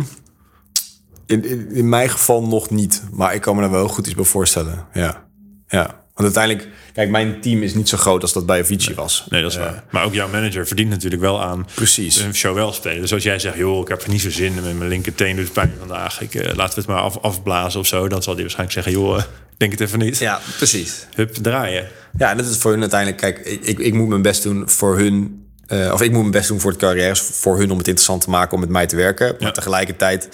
in, 1.26 1.44
in, 1.44 1.70
in 1.70 1.88
mijn 1.88 2.08
geval 2.08 2.42
nog 2.42 2.70
niet. 2.70 3.02
Maar 3.12 3.34
ik 3.34 3.40
kan 3.40 3.56
me 3.56 3.62
er 3.62 3.70
wel 3.70 3.88
goed 3.88 4.06
iets 4.06 4.14
bij 4.14 4.24
voorstellen. 4.24 4.86
Ja. 4.92 5.24
ja. 5.68 6.04
Want 6.16 6.36
uiteindelijk, 6.36 6.74
kijk, 6.92 7.10
mijn 7.10 7.40
team 7.40 7.62
is 7.62 7.74
niet 7.74 7.88
zo 7.88 7.96
groot 7.96 8.22
als 8.22 8.32
dat 8.32 8.46
bij 8.46 8.60
Avicii 8.60 8.94
was. 8.94 9.26
Nee, 9.28 9.42
dat 9.42 9.50
is 9.50 9.56
waar. 9.56 9.84
Maar 9.90 10.04
ook 10.04 10.14
jouw 10.14 10.28
manager 10.28 10.66
verdient 10.66 10.90
natuurlijk 10.90 11.22
wel 11.22 11.42
aan 11.42 11.66
Precies. 11.74 12.16
een 12.18 12.34
show 12.34 12.54
wel 12.54 12.72
spelen. 12.72 13.00
Dus 13.00 13.12
als 13.12 13.22
jij 13.22 13.38
zegt, 13.38 13.56
joh, 13.56 13.80
ik 13.80 13.88
heb 13.88 14.02
er 14.02 14.08
niet 14.10 14.20
zo 14.20 14.30
zin 14.30 14.46
in, 14.46 14.54
met 14.54 14.78
mijn 14.78 14.88
linkerteen 14.90 15.36
doet 15.36 15.52
pijn 15.52 15.72
vandaag. 15.78 16.20
Ik, 16.20 16.34
eh, 16.34 16.54
laten 16.54 16.74
we 16.74 16.80
het 16.80 16.86
maar 16.86 17.00
af, 17.00 17.18
afblazen 17.18 17.80
of 17.80 17.86
zo. 17.86 18.08
Dan 18.08 18.22
zal 18.22 18.32
hij 18.32 18.42
waarschijnlijk 18.42 18.72
zeggen, 18.84 19.02
joh, 19.02 19.16
eh, 19.18 19.22
denk 19.56 19.72
het 19.72 19.80
even 19.80 19.98
niet. 19.98 20.18
Ja, 20.18 20.40
precies. 20.56 21.06
Hup, 21.14 21.34
draaien. 21.34 21.88
Ja, 22.18 22.30
en 22.30 22.36
dat 22.36 22.46
is 22.46 22.56
voor 22.56 22.70
hun 22.70 22.80
uiteindelijk. 22.80 23.20
Kijk, 23.20 23.38
ik, 23.62 23.78
ik, 23.78 23.94
moet 23.94 24.08
mijn 24.08 24.22
best 24.22 24.42
doen 24.42 24.68
voor 24.68 24.98
hun. 24.98 25.44
eh, 25.66 25.90
of 25.92 26.02
ik 26.02 26.10
moet 26.10 26.20
mijn 26.20 26.30
best 26.32 26.48
doen 26.48 26.60
voor 26.60 26.70
het 26.70 26.80
carrière. 26.80 27.16
Voor 27.16 27.58
hun 27.58 27.70
om 27.70 27.78
het 27.78 27.86
interessant 27.88 28.22
te 28.22 28.30
maken 28.30 28.52
om 28.54 28.60
met 28.60 28.68
mij 28.68 28.86
te 28.86 28.96
werken. 28.96 29.26
Maar 29.26 29.48
Ja. 29.48 29.50
tegelijkertijd 29.50 30.24
is 30.24 30.30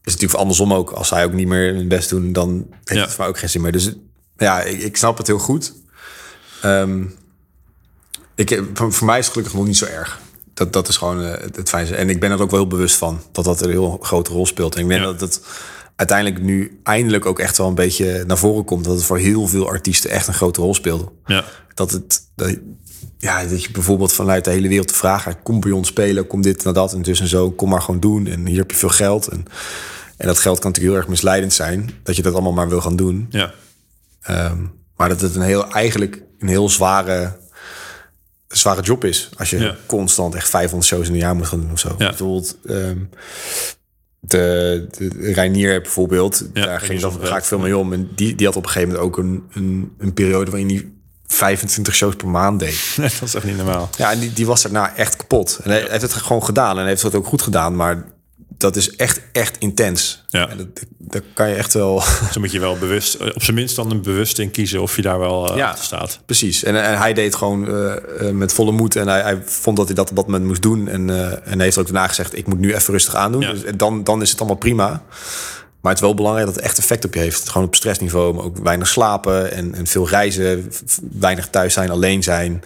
het 0.00 0.04
natuurlijk 0.04 0.40
andersom 0.40 0.72
ook. 0.74 0.90
Als 0.90 1.08
zij 1.08 1.24
ook 1.24 1.32
niet 1.32 1.46
meer 1.48 1.74
hun 1.74 1.88
best 1.88 2.10
doen, 2.10 2.32
dan 2.32 2.66
heeft 2.84 2.98
Ja. 2.98 3.00
het 3.00 3.10
voor 3.10 3.18
mij 3.20 3.28
ook 3.28 3.38
geen 3.38 3.48
zin 3.48 3.60
meer. 3.60 3.72
Dus 3.72 3.90
ja, 4.36 4.62
ik, 4.62 4.80
ik 4.82 4.96
snap 4.96 5.18
het 5.18 5.26
heel 5.26 5.38
goed. 5.38 5.72
Ehm, 6.62 7.02
ik, 8.34 8.62
voor, 8.74 8.92
voor 8.92 9.06
mij 9.06 9.18
is 9.18 9.24
het 9.24 9.32
gelukkig 9.34 9.56
nog 9.58 9.66
niet 9.66 9.76
zo 9.76 9.84
erg. 9.84 10.18
Dat, 10.54 10.72
dat 10.72 10.88
is 10.88 10.96
gewoon 10.96 11.22
eh, 11.22 11.40
het, 11.42 11.56
het 11.56 11.68
fijnste. 11.68 11.96
En 11.96 12.10
ik 12.10 12.20
ben 12.20 12.30
er 12.30 12.42
ook 12.42 12.50
wel 12.50 12.60
heel 12.60 12.68
bewust 12.68 12.96
van. 12.96 13.20
Dat 13.32 13.44
dat 13.44 13.60
een 13.62 13.70
heel 13.70 13.98
grote 14.02 14.30
rol 14.32 14.46
speelt. 14.46 14.74
En 14.74 14.80
ik 14.82 14.88
denk 14.88 15.00
Ja. 15.00 15.06
dat 15.06 15.20
het 15.20 15.40
uiteindelijk 15.96 16.42
nu 16.42 16.80
eindelijk 16.82 17.26
ook 17.26 17.38
echt 17.38 17.56
wel 17.58 17.68
een 17.68 17.74
beetje 17.74 18.24
naar 18.26 18.38
voren 18.38 18.64
komt. 18.64 18.84
Dat 18.84 18.94
het 18.96 19.04
voor 19.04 19.18
heel 19.18 19.46
veel 19.46 19.68
artiesten 19.68 20.10
echt 20.10 20.26
een 20.26 20.34
grote 20.34 20.60
rol 20.60 20.74
speelt 20.74 21.10
Ja, 21.26 21.44
dat 21.74 21.90
het 21.90 22.20
dat, 22.34 22.56
ja, 23.18 23.44
dat 23.44 23.62
je 23.64 23.70
bijvoorbeeld 23.70 24.12
vanuit 24.12 24.44
de 24.44 24.50
hele 24.50 24.68
wereld 24.68 24.88
te 24.88 24.94
vragen, 24.94 25.42
kom 25.42 25.60
bij 25.60 25.70
ons 25.70 25.88
spelen, 25.88 26.26
kom 26.26 26.42
dit 26.42 26.64
en 26.64 26.72
dat 26.72 26.92
en 26.92 27.02
dus 27.02 27.20
en 27.20 27.26
zo, 27.28 27.50
kom 27.50 27.68
maar 27.68 27.82
gewoon 27.82 28.00
doen 28.00 28.26
en 28.26 28.46
hier 28.46 28.58
heb 28.58 28.70
je 28.70 28.76
veel 28.76 28.88
geld 28.88 29.26
en 29.28 29.44
en 30.16 30.26
dat 30.26 30.38
geld 30.38 30.58
kan 30.58 30.70
natuurlijk 30.70 30.94
heel 30.94 31.02
erg 31.02 31.10
misleidend 31.10 31.52
zijn 31.52 31.90
dat 32.02 32.16
je 32.16 32.22
dat 32.22 32.32
allemaal 32.32 32.52
maar 32.52 32.68
wil 32.68 32.80
gaan 32.80 32.96
doen, 32.96 33.26
ja. 33.30 33.54
Ehm, 34.24 34.58
maar 34.96 35.08
dat 35.08 35.20
het 35.20 35.34
een 35.34 35.42
heel 35.42 35.70
eigenlijk 35.72 36.22
een 36.38 36.48
heel 36.48 36.68
zware 36.68 37.36
zware 38.48 38.82
job 38.82 39.04
is 39.04 39.30
als 39.36 39.50
je 39.50 39.58
Ja. 39.58 39.76
constant 39.86 40.34
echt 40.34 40.48
500 40.48 40.90
shows 40.90 41.06
in 41.06 41.12
een 41.12 41.18
jaar 41.18 41.36
moet 41.36 41.46
gaan 41.46 41.60
doen 41.60 41.72
of 41.72 41.78
zo. 41.78 41.94
Ja. 41.98 42.08
Bijvoorbeeld 42.08 42.56
ehm, 42.66 42.98
de, 44.20 44.86
de 44.98 45.32
Reinier 45.32 45.80
bijvoorbeeld, 45.80 46.54
daar 46.54 46.80
ging 46.80 47.00
dan 47.00 47.18
ga 47.22 47.36
ik 47.36 47.44
veel 47.44 47.58
mee 47.58 47.76
om 47.76 47.92
en 47.92 48.08
die, 48.14 48.34
die 48.34 48.46
had 48.46 48.56
op 48.56 48.64
een 48.64 48.70
gegeven 48.70 48.94
moment 48.94 49.06
ook 49.08 49.18
een, 49.18 49.44
een, 49.52 49.92
een 49.98 50.14
periode 50.14 50.50
waarin 50.50 50.68
hij 50.68 50.88
25 51.26 51.94
shows 51.94 52.16
per 52.16 52.28
maand 52.28 52.60
deed. 52.60 52.96
dat 52.96 53.22
is 53.22 53.34
echt 53.34 53.44
niet 53.44 53.56
normaal. 53.56 53.88
Ja, 53.96 54.12
en 54.12 54.18
die, 54.18 54.32
die 54.32 54.46
was 54.46 54.62
daarna 54.62 54.96
echt 54.96 55.16
kapot. 55.16 55.60
En 55.62 55.70
hij 55.70 55.86
heeft 55.88 56.02
het 56.02 56.12
gewoon 56.12 56.44
gedaan 56.44 56.78
en 56.78 56.86
heeft 56.86 57.02
het 57.02 57.14
ook 57.14 57.26
goed 57.26 57.42
gedaan, 57.42 57.76
maar 57.76 58.04
dat 58.58 58.76
is 58.76 58.96
echt, 58.96 59.20
echt 59.32 59.56
intens. 59.58 60.24
Ja. 60.28 60.48
En 60.48 60.56
dat, 60.56 60.66
daar 60.98 61.22
kan 61.34 61.48
je 61.48 61.54
echt 61.54 61.72
wel... 61.74 61.94
Dus 62.20 62.32
dan 62.32 62.42
moet 62.42 62.52
je 62.52 62.60
wel 62.60 62.78
bewust, 62.78 63.14
eh, 63.14 63.26
op 63.34 63.42
zijn 63.42 63.56
minst 63.56 63.76
dan 63.76 63.90
een 63.90 64.02
bewust 64.02 64.38
in 64.38 64.50
kiezen 64.50 64.82
of 64.82 64.96
je 64.96 65.02
daar 65.02 65.18
wel 65.18 65.50
eh 65.50 65.56
Ja. 65.56 65.74
staat. 65.74 66.20
Precies. 66.26 66.64
En, 66.64 66.82
en 66.82 66.98
hij 66.98 67.12
deed 67.14 67.34
gewoon 67.34 67.68
eh, 67.68 68.30
met 68.30 68.52
volle 68.52 68.72
moed. 68.72 68.96
En 68.96 69.08
hij, 69.08 69.20
hij 69.22 69.42
vond 69.44 69.76
dat 69.76 69.86
hij 69.86 69.94
dat 69.94 70.10
op 70.10 70.16
dat 70.16 70.26
moment 70.26 70.44
moest 70.44 70.62
doen. 70.62 70.88
En, 70.88 71.10
eh, 71.10 71.52
en 71.52 71.60
heeft 71.60 71.78
ook 71.78 71.84
daarna 71.84 72.08
gezegd, 72.08 72.36
ik 72.36 72.46
moet 72.46 72.58
nu 72.58 72.74
even 72.74 72.92
rustig 72.92 73.14
aandoen. 73.14 73.40
Ja. 73.40 73.50
Dus 73.50 73.62
dan, 73.76 74.04
dan 74.04 74.22
is 74.22 74.30
het 74.30 74.38
allemaal 74.38 74.58
prima. 74.58 75.02
Maar 75.80 75.92
het 75.92 76.02
is 76.02 76.08
wel 76.08 76.16
belangrijk 76.16 76.46
dat 76.46 76.54
het 76.54 76.64
echt 76.64 76.78
effect 76.78 77.04
op 77.04 77.14
je 77.14 77.20
heeft. 77.20 77.48
Gewoon 77.48 77.66
op 77.66 77.74
stressniveau, 77.74 78.34
maar 78.34 78.44
ook 78.44 78.58
weinig 78.58 78.88
slapen 78.88 79.52
en, 79.52 79.74
en 79.74 79.86
veel 79.86 80.08
reizen. 80.08 80.72
Weinig 81.12 81.48
thuis 81.48 81.74
zijn, 81.74 81.90
alleen 81.90 82.22
zijn. 82.22 82.62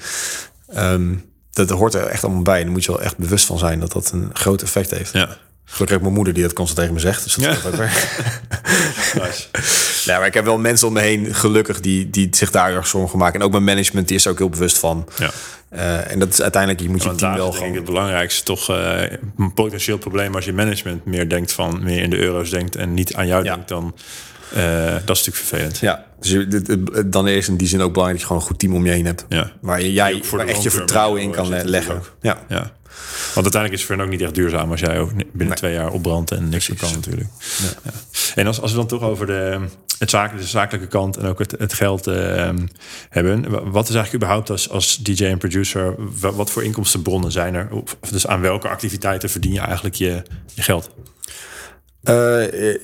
Ehm, 0.69 1.15
dat 1.51 1.71
hoort 1.71 1.95
er 1.95 2.07
echt 2.07 2.25
allemaal 2.25 2.43
bij. 2.43 2.57
En 2.59 2.63
daar 2.63 2.73
moet 2.73 2.85
je 2.85 2.93
wel 2.93 3.01
echt 3.01 3.17
bewust 3.17 3.47
van 3.47 3.59
zijn 3.59 3.81
dat 3.81 3.93
dat 3.93 4.11
een 4.11 4.31
groot 4.33 4.63
effect 4.63 4.91
heeft. 4.91 5.13
Ja. 5.13 5.37
Gelukkig 5.71 5.89
heb 5.89 5.97
ik 5.97 6.01
mijn 6.03 6.15
moeder 6.15 6.35
die 6.35 6.43
dat 6.43 6.53
constant 6.53 6.79
tegen 6.79 6.95
me 6.95 7.01
zegt. 7.01 7.25
Dus 7.25 7.35
dat 7.35 7.45
Ja. 7.63 7.69
ook 7.69 7.75
weer. 7.75 8.09
Nice. 9.23 9.47
Ja, 10.05 10.19
maar 10.19 10.27
ik 10.27 10.35
heb 10.35 10.45
wel 10.45 10.59
mensen 10.59 10.87
om 10.87 10.93
me 10.93 11.01
heen, 11.01 11.35
gelukkig, 11.35 11.81
die, 11.81 12.11
die 12.11 12.29
zich 12.31 12.51
daar 12.51 12.73
erg 12.75 12.87
zorgen 12.87 13.19
maken. 13.19 13.41
En 13.41 13.47
ook 13.47 13.53
mijn 13.53 13.65
management, 13.65 14.09
die 14.09 14.17
is 14.17 14.25
er 14.25 14.31
ook 14.31 14.39
heel 14.39 14.49
bewust 14.49 14.79
van. 14.79 15.09
Ja. 15.19 15.31
Eh, 15.69 16.11
en 16.11 16.19
dat 16.19 16.29
is 16.29 16.41
uiteindelijk, 16.43 16.83
je 16.83 16.89
moet 16.91 17.03
je 17.03 17.15
team 17.15 17.35
wel 17.35 17.53
gewoon... 17.53 17.75
het 17.75 17.85
belangrijkste 17.85 18.43
toch 18.43 18.71
eh, 18.71 19.01
een 19.39 19.53
potentieel 19.55 19.99
probleem 19.99 20.35
als 20.35 20.45
je 20.45 20.53
management 20.53 21.05
meer 21.05 21.29
denkt 21.29 21.53
van 21.53 21.81
meer 21.83 22.03
in 22.03 22.11
de 22.11 22.17
euro's 22.19 22.51
denkt 22.51 22.77
en 22.77 22.95
niet 22.95 23.15
aan 23.15 23.27
jou 23.27 23.45
Ja. 23.45 23.53
denkt, 23.55 23.69
dan 23.69 23.95
dat 24.51 25.17
is 25.17 25.25
natuurlijk 25.25 25.37
vervelend. 25.37 25.79
Ja, 25.79 26.05
dus 26.21 26.31
je, 26.31 26.47
dit- 26.49 26.67
het- 26.67 27.13
dan 27.13 27.29
is 27.29 27.49
in 27.49 27.57
die 27.57 27.69
zin 27.69 27.81
ook 27.81 27.93
belangrijk 27.93 28.21
dat 28.21 28.21
je 28.21 28.27
gewoon 28.27 28.43
een 28.43 28.49
goed 28.49 28.59
team 28.59 28.75
om 28.75 28.85
je 28.85 28.93
heen 28.93 29.07
hebt. 29.07 29.25
Ja. 29.29 29.53
Waar 29.61 29.83
je, 29.83 29.93
jij 29.93 30.21
voor 30.23 30.39
waar 30.39 30.47
echt 30.47 30.63
je 30.63 30.71
vertrouwen 30.71 31.23
in 31.23 31.31
kan 31.31 31.49
le- 31.49 31.63
leggen. 31.65 32.03
Ja. 32.21 32.39
Ja. 32.49 32.77
Want 33.35 33.55
uiteindelijk 33.55 33.73
is 33.73 33.79
het 33.79 33.83
voor 33.89 33.97
hen 33.97 34.05
ook 34.05 34.11
niet 34.11 34.21
echt 34.23 34.35
duurzaam 34.35 34.71
als 34.71 34.81
jij 34.81 34.99
ook 34.99 35.11
binnen 35.15 35.33
Nee. 35.47 35.55
twee 35.57 35.73
jaar 35.73 35.91
opbrandt 35.91 36.31
en 36.31 36.49
niks 36.49 36.69
meer 36.69 36.79
kan 36.79 36.93
natuurlijk. 36.93 37.29
Ja. 37.83 37.91
En 38.35 38.47
als, 38.47 38.61
als 38.61 38.71
we 38.71 38.77
dan 38.77 38.87
toch 38.87 39.03
over 39.03 39.27
de, 39.27 39.61
het 39.99 40.11
zakelijke, 40.11 40.43
de 40.45 40.51
zakelijke 40.51 40.87
kant 40.87 41.17
en 41.17 41.27
ook 41.27 41.39
het, 41.39 41.55
het 41.59 41.73
geld 41.73 42.07
uh, 42.07 42.15
hebben. 43.09 43.43
Wat 43.71 43.89
is 43.89 43.95
eigenlijk 43.95 44.15
überhaupt 44.15 44.51
als, 44.51 44.71
als 44.71 44.97
DJ 44.97 45.25
en 45.25 45.39
producer, 45.39 45.95
wat, 46.21 46.35
wat 46.35 46.51
voor 46.51 46.65
inkomstenbronnen 46.65 47.33
zijn 47.33 47.55
er? 47.55 47.69
Of, 47.71 47.97
dus 48.11 48.27
aan 48.27 48.41
welke 48.41 48.69
activiteiten 48.69 49.31
verdien 49.31 49.53
je 49.53 49.61
eigenlijk 49.61 49.95
je, 49.95 50.23
je 50.55 50.63
geld? 50.63 50.91
Uh, 52.05 52.75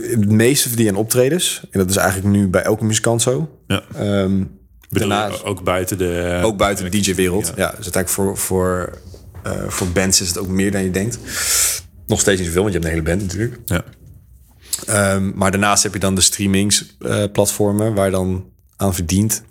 het 0.00 0.30
meeste 0.30 0.68
verdien 0.68 0.88
aan 0.88 0.96
optredens. 0.96 1.60
En 1.70 1.78
dat 1.78 1.90
is 1.90 1.96
eigenlijk 1.96 2.36
nu 2.36 2.48
bij 2.48 2.62
elke 2.62 2.84
muzikant 2.84 3.22
zo. 3.22 3.58
Ja. 3.66 3.82
Um, 4.00 4.58
daarnaast, 4.88 5.44
ook 5.44 5.62
buiten 5.62 5.98
de... 5.98 6.40
Ook 6.42 6.56
buiten 6.56 6.90
de 6.90 7.00
DJ-wereld. 7.00 7.46
Ja. 7.46 7.52
ja, 7.56 7.66
dus 7.66 7.92
uiteindelijk 7.92 8.08
voor, 8.08 8.38
voor, 8.38 8.98
uh, 9.46 9.68
voor 9.68 9.86
bands 9.86 10.20
is 10.20 10.28
het 10.28 10.38
ook 10.38 10.48
meer 10.48 10.70
dan 10.70 10.84
je 10.84 10.90
denkt. 10.90 11.18
Nog 12.06 12.20
steeds 12.20 12.38
niet 12.38 12.46
zoveel, 12.46 12.62
want 12.62 12.74
je 12.74 12.80
hebt 12.80 12.92
een 12.92 12.98
hele 12.98 13.16
band 13.16 13.32
natuurlijk. 13.32 13.58
Ja. 13.64 13.84
Um, 15.14 15.32
maar 15.34 15.50
daarnaast 15.50 15.82
heb 15.82 15.92
je 15.92 15.98
dan 15.98 16.14
de 16.14 16.20
streamingsplatformen 16.20 17.88
uh, 17.88 17.94
waar 17.94 18.04
je 18.04 18.10
dan 18.10 18.50
aan 18.76 18.94
verdient. 18.94 19.42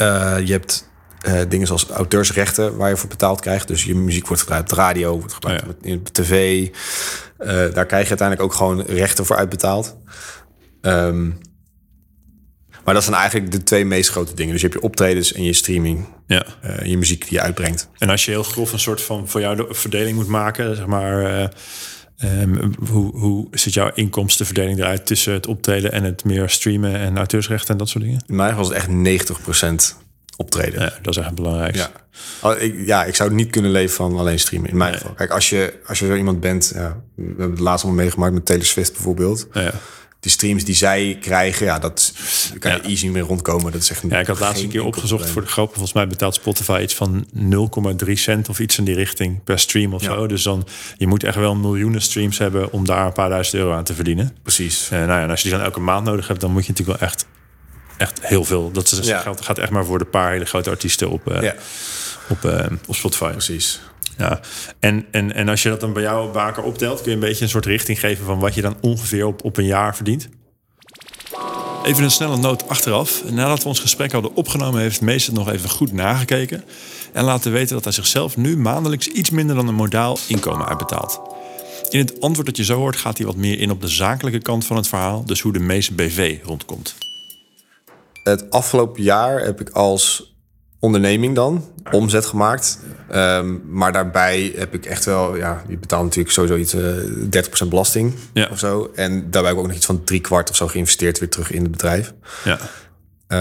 Uh, 0.00 0.36
je 0.44 0.52
hebt 0.52 0.85
uh, 1.26 1.40
dingen 1.48 1.66
zoals 1.66 1.88
auteursrechten 1.88 2.76
waar 2.76 2.88
je 2.88 2.96
voor 2.96 3.08
betaald 3.08 3.40
krijgt. 3.40 3.68
Dus 3.68 3.84
je 3.84 3.94
muziek 3.94 4.26
wordt 4.26 4.42
gebruikt 4.42 4.70
op 4.70 4.76
de 4.76 4.82
radio, 4.82 5.18
wordt 5.18 5.34
gebruikt 5.34 5.64
ja. 5.80 5.94
op 5.94 6.08
tv. 6.08 6.68
daar 7.74 7.86
krijg 7.86 8.02
je 8.02 8.08
uiteindelijk 8.08 8.42
ook 8.42 8.54
gewoon 8.54 8.82
rechten 8.82 9.26
voor 9.26 9.36
uitbetaald. 9.36 9.96
Um, 10.80 11.38
maar 12.84 12.94
dat 12.94 13.04
zijn 13.04 13.16
eigenlijk 13.16 13.50
de 13.50 13.62
twee 13.62 13.84
meest 13.84 14.10
grote 14.10 14.34
dingen. 14.34 14.52
Dus 14.52 14.60
je 14.60 14.68
hebt 14.68 14.80
je 14.80 14.86
optredens 14.86 15.32
en 15.32 15.42
je 15.42 15.52
streaming. 15.52 16.06
Ja. 16.26 16.46
Uh, 16.64 16.86
je 16.86 16.98
muziek 16.98 17.22
die 17.22 17.32
je 17.32 17.40
uitbrengt. 17.40 17.88
En 17.98 18.10
als 18.10 18.24
je 18.24 18.30
heel 18.30 18.42
grof 18.42 18.72
een 18.72 18.78
soort 18.78 19.02
van 19.02 19.28
voor 19.28 19.40
jou 19.40 19.56
de 19.56 19.66
verdeling 19.70 20.16
moet 20.16 20.28
maken, 20.28 20.76
zeg 20.76 20.86
maar. 20.86 21.50
Um, 22.24 22.74
hoe, 22.88 23.16
hoe 23.18 23.48
ziet 23.50 23.74
jouw 23.74 23.90
inkomstenverdeling 23.94 24.78
eruit 24.78 25.06
tussen 25.06 25.32
het 25.32 25.46
optreden 25.46 25.92
en 25.92 26.04
het 26.04 26.24
meer 26.24 26.48
streamen 26.48 26.94
en 26.94 27.16
auteursrechten 27.16 27.68
en 27.68 27.76
dat 27.76 27.88
soort 27.88 28.04
dingen? 28.04 28.24
In 28.26 28.36
mij 28.36 28.54
was 28.54 28.68
het 28.68 28.76
echt 28.76 28.88
90% 29.94 30.05
optreden. 30.36 30.80
Ja, 30.80 30.92
dat 31.02 31.16
is 31.16 31.22
echt 31.22 31.34
belangrijk. 31.34 31.74
Ja. 31.74 31.90
Ik, 32.58 32.86
ja, 32.86 33.04
ik 33.04 33.14
zou 33.14 33.34
niet 33.34 33.50
kunnen 33.50 33.70
leven 33.70 33.94
van 33.94 34.18
alleen 34.18 34.38
streamen. 34.38 34.70
In 34.70 34.76
mijn 34.76 34.90
nee. 34.90 35.00
geval. 35.00 35.14
Kijk, 35.14 35.30
als 35.30 35.48
je, 35.48 35.74
als 35.86 35.98
je 35.98 36.06
zo 36.06 36.14
iemand 36.14 36.40
bent, 36.40 36.72
ja, 36.74 37.02
we 37.14 37.24
hebben 37.26 37.50
het 37.50 37.60
laatst 37.60 37.84
allemaal 37.84 38.02
meegemaakt 38.02 38.32
met 38.32 38.46
Taylor 38.46 38.66
Swift 38.66 38.92
bijvoorbeeld. 38.92 39.46
Ja 39.52 39.72
de 40.26 40.32
streams 40.32 40.64
die 40.64 40.74
zij 40.74 41.16
krijgen, 41.20 41.66
ja, 41.66 41.78
dat 41.78 42.12
daar 42.50 42.58
kan 42.58 42.70
je 42.70 42.78
ja. 42.82 42.88
easy 42.88 43.08
mee 43.08 43.22
rondkomen. 43.22 43.72
Dat 43.72 43.82
is 43.82 43.90
echt 43.90 44.02
ja, 44.08 44.18
ik 44.18 44.26
had 44.26 44.38
laatst 44.38 44.62
een 44.62 44.68
keer 44.68 44.84
opgezocht 44.84 45.08
probleem. 45.08 45.32
voor 45.32 45.42
de 45.42 45.48
grap. 45.48 45.68
Volgens 45.68 45.92
mij 45.92 46.06
betaalt 46.06 46.34
Spotify 46.34 46.80
iets 46.82 46.94
van 46.94 47.26
0,3 48.06 48.12
cent 48.12 48.48
of 48.48 48.58
iets 48.58 48.78
in 48.78 48.84
die 48.84 48.94
richting 48.94 49.44
per 49.44 49.58
stream 49.58 49.94
of 49.94 50.02
ja. 50.02 50.14
zo. 50.14 50.26
Dus 50.26 50.42
dan 50.42 50.66
je 50.96 51.06
moet 51.06 51.24
echt 51.24 51.36
wel 51.36 51.54
miljoenen 51.54 52.02
streams 52.02 52.38
hebben 52.38 52.72
om 52.72 52.84
daar 52.84 53.06
een 53.06 53.12
paar 53.12 53.28
duizend 53.28 53.62
euro 53.62 53.72
aan 53.72 53.84
te 53.84 53.94
verdienen. 53.94 54.36
Precies. 54.42 54.90
Uh, 54.92 54.98
nou 54.98 55.10
ja, 55.10 55.22
en 55.22 55.30
als 55.30 55.42
je 55.42 55.48
die 55.48 55.56
dan 55.56 55.66
elke 55.66 55.80
maand 55.80 56.04
nodig 56.04 56.28
hebt, 56.28 56.40
dan 56.40 56.52
moet 56.52 56.66
je 56.66 56.70
natuurlijk 56.70 56.98
wel 56.98 57.08
echt, 57.08 57.26
echt 57.98 58.26
heel 58.26 58.44
veel. 58.44 58.70
Dat 58.72 58.92
is, 58.92 59.06
ja. 59.06 59.20
geld 59.20 59.40
gaat 59.40 59.58
echt 59.58 59.70
maar 59.70 59.84
voor 59.84 59.98
de 59.98 60.04
paar 60.04 60.32
hele 60.32 60.44
grote 60.44 60.70
artiesten 60.70 61.10
op, 61.10 61.32
uh, 61.32 61.42
ja. 61.42 61.54
op, 62.28 62.44
uh, 62.44 62.66
op 62.86 62.94
Spotify. 62.94 63.30
Precies. 63.30 63.80
Ja, 64.18 64.40
en, 64.78 65.06
en, 65.10 65.34
en 65.34 65.48
als 65.48 65.62
je 65.62 65.68
dat 65.68 65.80
dan 65.80 65.92
bij 65.92 66.02
jou 66.02 66.32
Baker 66.32 66.62
optelt, 66.62 67.00
kun 67.00 67.10
je 67.10 67.16
een 67.16 67.28
beetje 67.28 67.44
een 67.44 67.50
soort 67.50 67.66
richting 67.66 68.00
geven 68.00 68.24
van 68.24 68.38
wat 68.38 68.54
je 68.54 68.62
dan 68.62 68.76
ongeveer 68.80 69.26
op, 69.26 69.44
op 69.44 69.56
een 69.56 69.66
jaar 69.66 69.96
verdient? 69.96 70.28
Even 71.84 72.04
een 72.04 72.10
snelle 72.10 72.36
noot 72.36 72.68
achteraf. 72.68 73.22
Nadat 73.30 73.62
we 73.62 73.68
ons 73.68 73.80
gesprek 73.80 74.12
hadden 74.12 74.34
opgenomen, 74.34 74.80
heeft 74.80 75.00
Mees 75.00 75.26
het 75.26 75.34
nog 75.34 75.50
even 75.50 75.70
goed 75.70 75.92
nagekeken. 75.92 76.64
En 77.12 77.24
laten 77.24 77.52
weten 77.52 77.74
dat 77.74 77.84
hij 77.84 77.92
zichzelf 77.92 78.36
nu 78.36 78.56
maandelijks 78.56 79.06
iets 79.06 79.30
minder 79.30 79.56
dan 79.56 79.68
een 79.68 79.74
modaal 79.74 80.18
inkomen 80.28 80.66
uitbetaalt. 80.66 81.20
In 81.90 81.98
het 81.98 82.20
antwoord 82.20 82.46
dat 82.46 82.56
je 82.56 82.64
zo 82.64 82.76
hoort, 82.76 82.96
gaat 82.96 83.16
hij 83.16 83.26
wat 83.26 83.36
meer 83.36 83.60
in 83.60 83.70
op 83.70 83.80
de 83.80 83.88
zakelijke 83.88 84.40
kant 84.40 84.66
van 84.66 84.76
het 84.76 84.88
verhaal, 84.88 85.24
dus 85.24 85.40
hoe 85.40 85.52
de 85.52 85.58
meeste 85.58 85.94
BV 85.94 86.38
rondkomt. 86.44 87.05
Het 88.30 88.50
afgelopen 88.50 89.02
jaar 89.02 89.40
heb 89.40 89.60
ik 89.60 89.70
als 89.70 90.34
onderneming 90.78 91.34
dan 91.34 91.64
omzet 91.90 92.26
gemaakt. 92.26 92.78
Um, 93.14 93.62
maar 93.68 93.92
daarbij 93.92 94.52
heb 94.56 94.74
ik 94.74 94.86
echt 94.86 95.04
wel, 95.04 95.36
ja, 95.36 95.64
je 95.68 95.78
betaalt 95.78 96.02
natuurlijk 96.02 96.34
sowieso 96.34 96.56
iets 96.56 96.74
uh, 96.74 97.64
30% 97.64 97.68
belasting 97.68 98.14
ja. 98.32 98.48
of 98.50 98.58
zo. 98.58 98.90
En 98.94 99.30
daarbij 99.30 99.42
heb 99.42 99.52
ik 99.52 99.58
ook 99.58 99.66
nog 99.66 99.76
iets 99.76 99.86
van 99.86 100.04
drie 100.04 100.20
kwart 100.20 100.50
of 100.50 100.56
zo 100.56 100.66
geïnvesteerd 100.66 101.18
weer 101.18 101.28
terug 101.28 101.50
in 101.50 101.62
het 101.62 101.70
bedrijf. 101.70 102.14
Ja. 102.44 102.58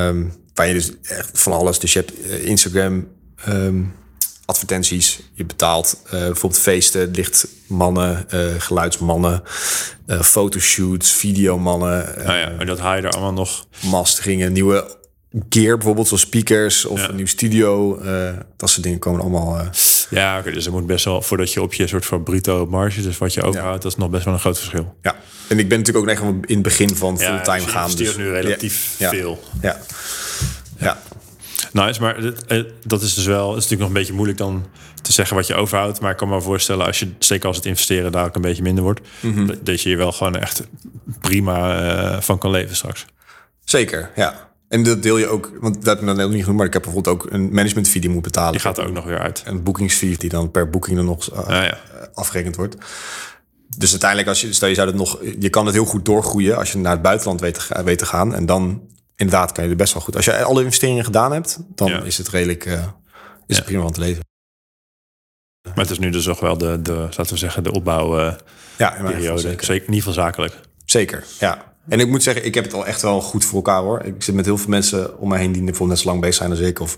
Um, 0.08 0.34
waar 0.54 0.68
je 0.68 0.74
dus 0.74 0.92
echt 1.02 1.30
van 1.34 1.54
alles. 1.54 1.80
Dus 1.80 1.94
je 1.94 2.00
hebt 2.00 2.26
uh, 2.26 2.46
Instagram 2.46 3.08
um, 3.50 3.94
advertenties. 4.46 5.20
Je 5.34 5.46
betaalt 5.46 6.02
uh, 6.06 6.12
bijvoorbeeld 6.12 6.62
feesten, 6.62 7.12
lichtmannen, 7.12 8.26
uh, 8.34 8.46
geluidsmannen, 8.58 9.44
uh, 10.08 10.22
fotoshoots, 10.22 11.12
videomannen. 11.12 12.14
Nou 12.26 12.38
ja, 12.38 12.50
maar 12.58 12.66
dat 12.66 12.80
haal 12.80 12.96
je 12.96 13.02
er 13.02 13.10
allemaal 13.10 13.34
nog. 13.34 13.66
Masteringen, 13.84 14.54
nieuwe 14.54 14.98
gear, 15.50 15.76
bijvoorbeeld 15.76 16.08
zoals 16.08 16.22
speakers 16.24 16.86
of 16.86 17.00
ja. 17.00 17.10
een 17.10 17.16
nieuw 17.16 17.26
studio. 17.26 18.00
Dat 18.58 18.70
soort 18.70 18.84
dingen 18.84 19.00
komen 19.00 19.22
allemaal. 19.22 19.70
Ja, 20.10 20.40
okay, 20.40 20.54
dus 20.54 20.66
er 20.66 20.72
moet 20.72 20.86
best 20.86 21.06
wel 21.06 21.22
voordat 21.22 21.54
je 21.54 21.62
op 21.62 21.74
je 21.74 21.88
soort 21.88 22.06
van 22.06 22.24
bruto 22.24 22.66
marge, 22.66 23.02
dus 23.02 23.18
wat 23.18 23.34
je 23.34 23.42
overhoudt, 23.42 23.76
ja. 23.76 23.82
dat 23.82 23.92
is 23.92 23.98
nog 23.98 24.10
best 24.10 24.26
wel 24.26 24.34
een 24.34 24.40
groot 24.40 24.58
verschil. 24.58 24.96
Ja, 25.02 25.16
en 25.48 25.60
ik 25.60 25.70
ben 25.70 25.78
natuurlijk 25.80 26.06
ook 26.06 26.12
echt 26.12 26.22
in 26.22 26.54
het 26.54 26.62
begin 26.62 26.96
van 26.96 27.20
fulltime 27.20 27.62
ja, 27.62 27.68
gaan. 27.68 27.92
Dus 27.96 28.16
nu 28.16 28.30
relatief 28.30 28.96
ja. 28.98 29.10
veel. 29.10 29.44
Ja. 29.62 29.80
ja. 30.78 31.02
Nice, 31.76 32.02
maar 32.02 32.34
dat 32.84 33.02
is 33.02 33.14
dus 33.14 33.26
wel, 33.26 33.50
is 33.50 33.54
natuurlijk 33.54 33.80
nog 33.80 33.88
een 33.88 33.94
beetje 33.94 34.14
moeilijk 34.14 34.38
dan 34.38 34.66
te 35.02 35.12
zeggen 35.12 35.36
wat 35.36 35.48
je 35.48 35.56
overhoudt. 35.56 36.00
Maar 36.00 36.12
ik 36.12 36.18
kan 36.18 36.30
me 36.30 36.42
voorstellen, 36.42 36.86
als 36.86 37.00
je, 37.00 37.12
zeker 37.20 37.48
als 37.48 37.56
het 37.56 37.66
investeren 37.66 38.12
daar 38.12 38.26
ook 38.26 38.36
een 38.36 38.42
beetje 38.42 38.64
minder 38.64 38.84
wordt, 38.84 39.02
mm 39.22 39.34
-hmm. 39.34 39.48
dat 39.64 39.82
je 39.82 39.90
hier 39.90 39.98
wel 39.98 40.12
gewoon 40.12 40.36
echt 40.36 40.64
prima 41.22 41.84
uh, 42.16 42.22
van 42.22 42.38
kan 42.38 42.52
leven 42.52 42.76
straks. 42.76 43.06
Zeker, 43.64 44.12
ja. 44.16 44.50
En 44.68 44.84
dat 44.84 45.04
deel 45.04 45.18
je 45.18 45.28
ook, 45.28 45.52
want 45.60 45.76
dat 45.76 45.86
heb 45.86 46.00
ik 46.00 46.06
dan 46.06 46.16
nog 46.16 46.30
niet 46.30 46.40
genoemd, 46.40 46.58
maar 46.58 46.68
ik 46.68 46.74
heb 46.74 46.82
bijvoorbeeld 46.82 47.16
ook 47.16 47.32
een 47.32 47.54
management 47.54 47.88
fee 47.88 48.02
die 48.02 48.10
moet 48.10 48.22
betalen. 48.22 48.52
Die 48.52 48.62
gaat 48.62 48.78
er 48.78 48.86
ook 48.86 48.94
nog 48.94 49.06
weer 49.06 49.20
uit. 49.20 49.44
Een 49.46 49.64
boekingsfee 49.64 50.18
die 50.18 50.30
dan 50.30 50.52
per 50.52 50.70
boeking 50.70 50.96
dan 50.96 51.06
nog 51.06 51.32
uh, 51.32 51.38
ah, 51.38 51.48
ja. 51.48 51.78
afgerekend 52.14 52.56
wordt. 52.56 52.76
Dus 53.78 53.92
uiteindelijk, 53.92 54.30
als 54.30 54.42
je, 54.42 54.54
stel 54.54 54.68
je 54.68 54.76
zou 54.76 54.88
het 54.88 54.98
nog, 54.98 55.20
je 55.40 55.50
kan 55.50 55.66
het 55.66 55.76
heel 55.76 55.86
goed 55.86 56.06
doorgroeien 56.06 56.58
als 56.58 56.72
je 56.72 56.78
naar 56.78 56.92
het 56.92 57.02
buitenland 57.02 57.42
weet 57.42 57.68
te, 57.68 57.84
weet 57.84 57.98
te 57.98 58.06
gaan. 58.06 58.34
En 58.34 58.46
dan 58.46 58.82
inderdaad 59.16 59.52
kan 59.52 59.64
je 59.64 59.70
er 59.70 59.76
best 59.76 59.94
wel 59.94 60.02
goed. 60.02 60.16
Als 60.16 60.26
je 60.26 60.44
alle 60.44 60.64
investeringen 60.64 61.04
gedaan 61.04 61.32
hebt, 61.32 61.60
dan 61.76 61.88
ja. 61.88 62.02
is 62.02 62.18
het 62.18 62.30
redelijk, 62.30 62.66
uh, 62.66 62.84
is 63.48 63.56
het 63.56 63.66
prima 63.66 63.84
om 63.84 63.92
te 63.92 64.00
leven. 64.00 64.24
Maar 65.64 65.84
het 65.84 65.90
is 65.90 66.00
nu 66.00 66.10
dus 66.10 66.26
nog 66.26 66.40
wel 66.40 66.58
de, 66.58 66.82
de 66.82 66.94
laten 66.94 67.30
we 67.30 67.38
zeggen, 67.38 67.64
de 67.64 67.72
opbouw 67.72 68.20
uh, 68.20 68.34
ja, 68.78 68.90
periode. 68.90 69.40
Zeker. 69.40 69.66
zeker. 69.66 69.82
Ieder 69.82 69.96
geval 69.96 70.14
zakelijk. 70.14 70.60
Zeker, 70.86 71.24
ja. 71.40 71.74
En 71.88 72.00
ik 72.00 72.08
moet 72.08 72.24
zeggen, 72.24 72.46
ik 72.46 72.54
heb 72.54 72.64
het 72.64 72.74
al 72.74 72.86
echt 72.86 73.02
wel 73.02 73.22
goed 73.22 73.46
voor 73.46 73.56
elkaar 73.56 73.82
hoor. 73.82 74.02
Ik 74.04 74.24
zit 74.24 74.36
met 74.36 74.46
heel 74.46 74.58
veel 74.58 74.70
mensen 74.70 75.20
om 75.20 75.30
me 75.30 75.38
heen 75.38 75.52
die 75.52 75.64
bijvoorbeeld 75.64 75.90
net 75.90 76.00
zo 76.00 76.08
lang 76.08 76.22
bezig 76.22 76.36
zijn 76.36 76.50
als 76.50 76.60
ik. 76.60 76.80
Of, 76.80 76.98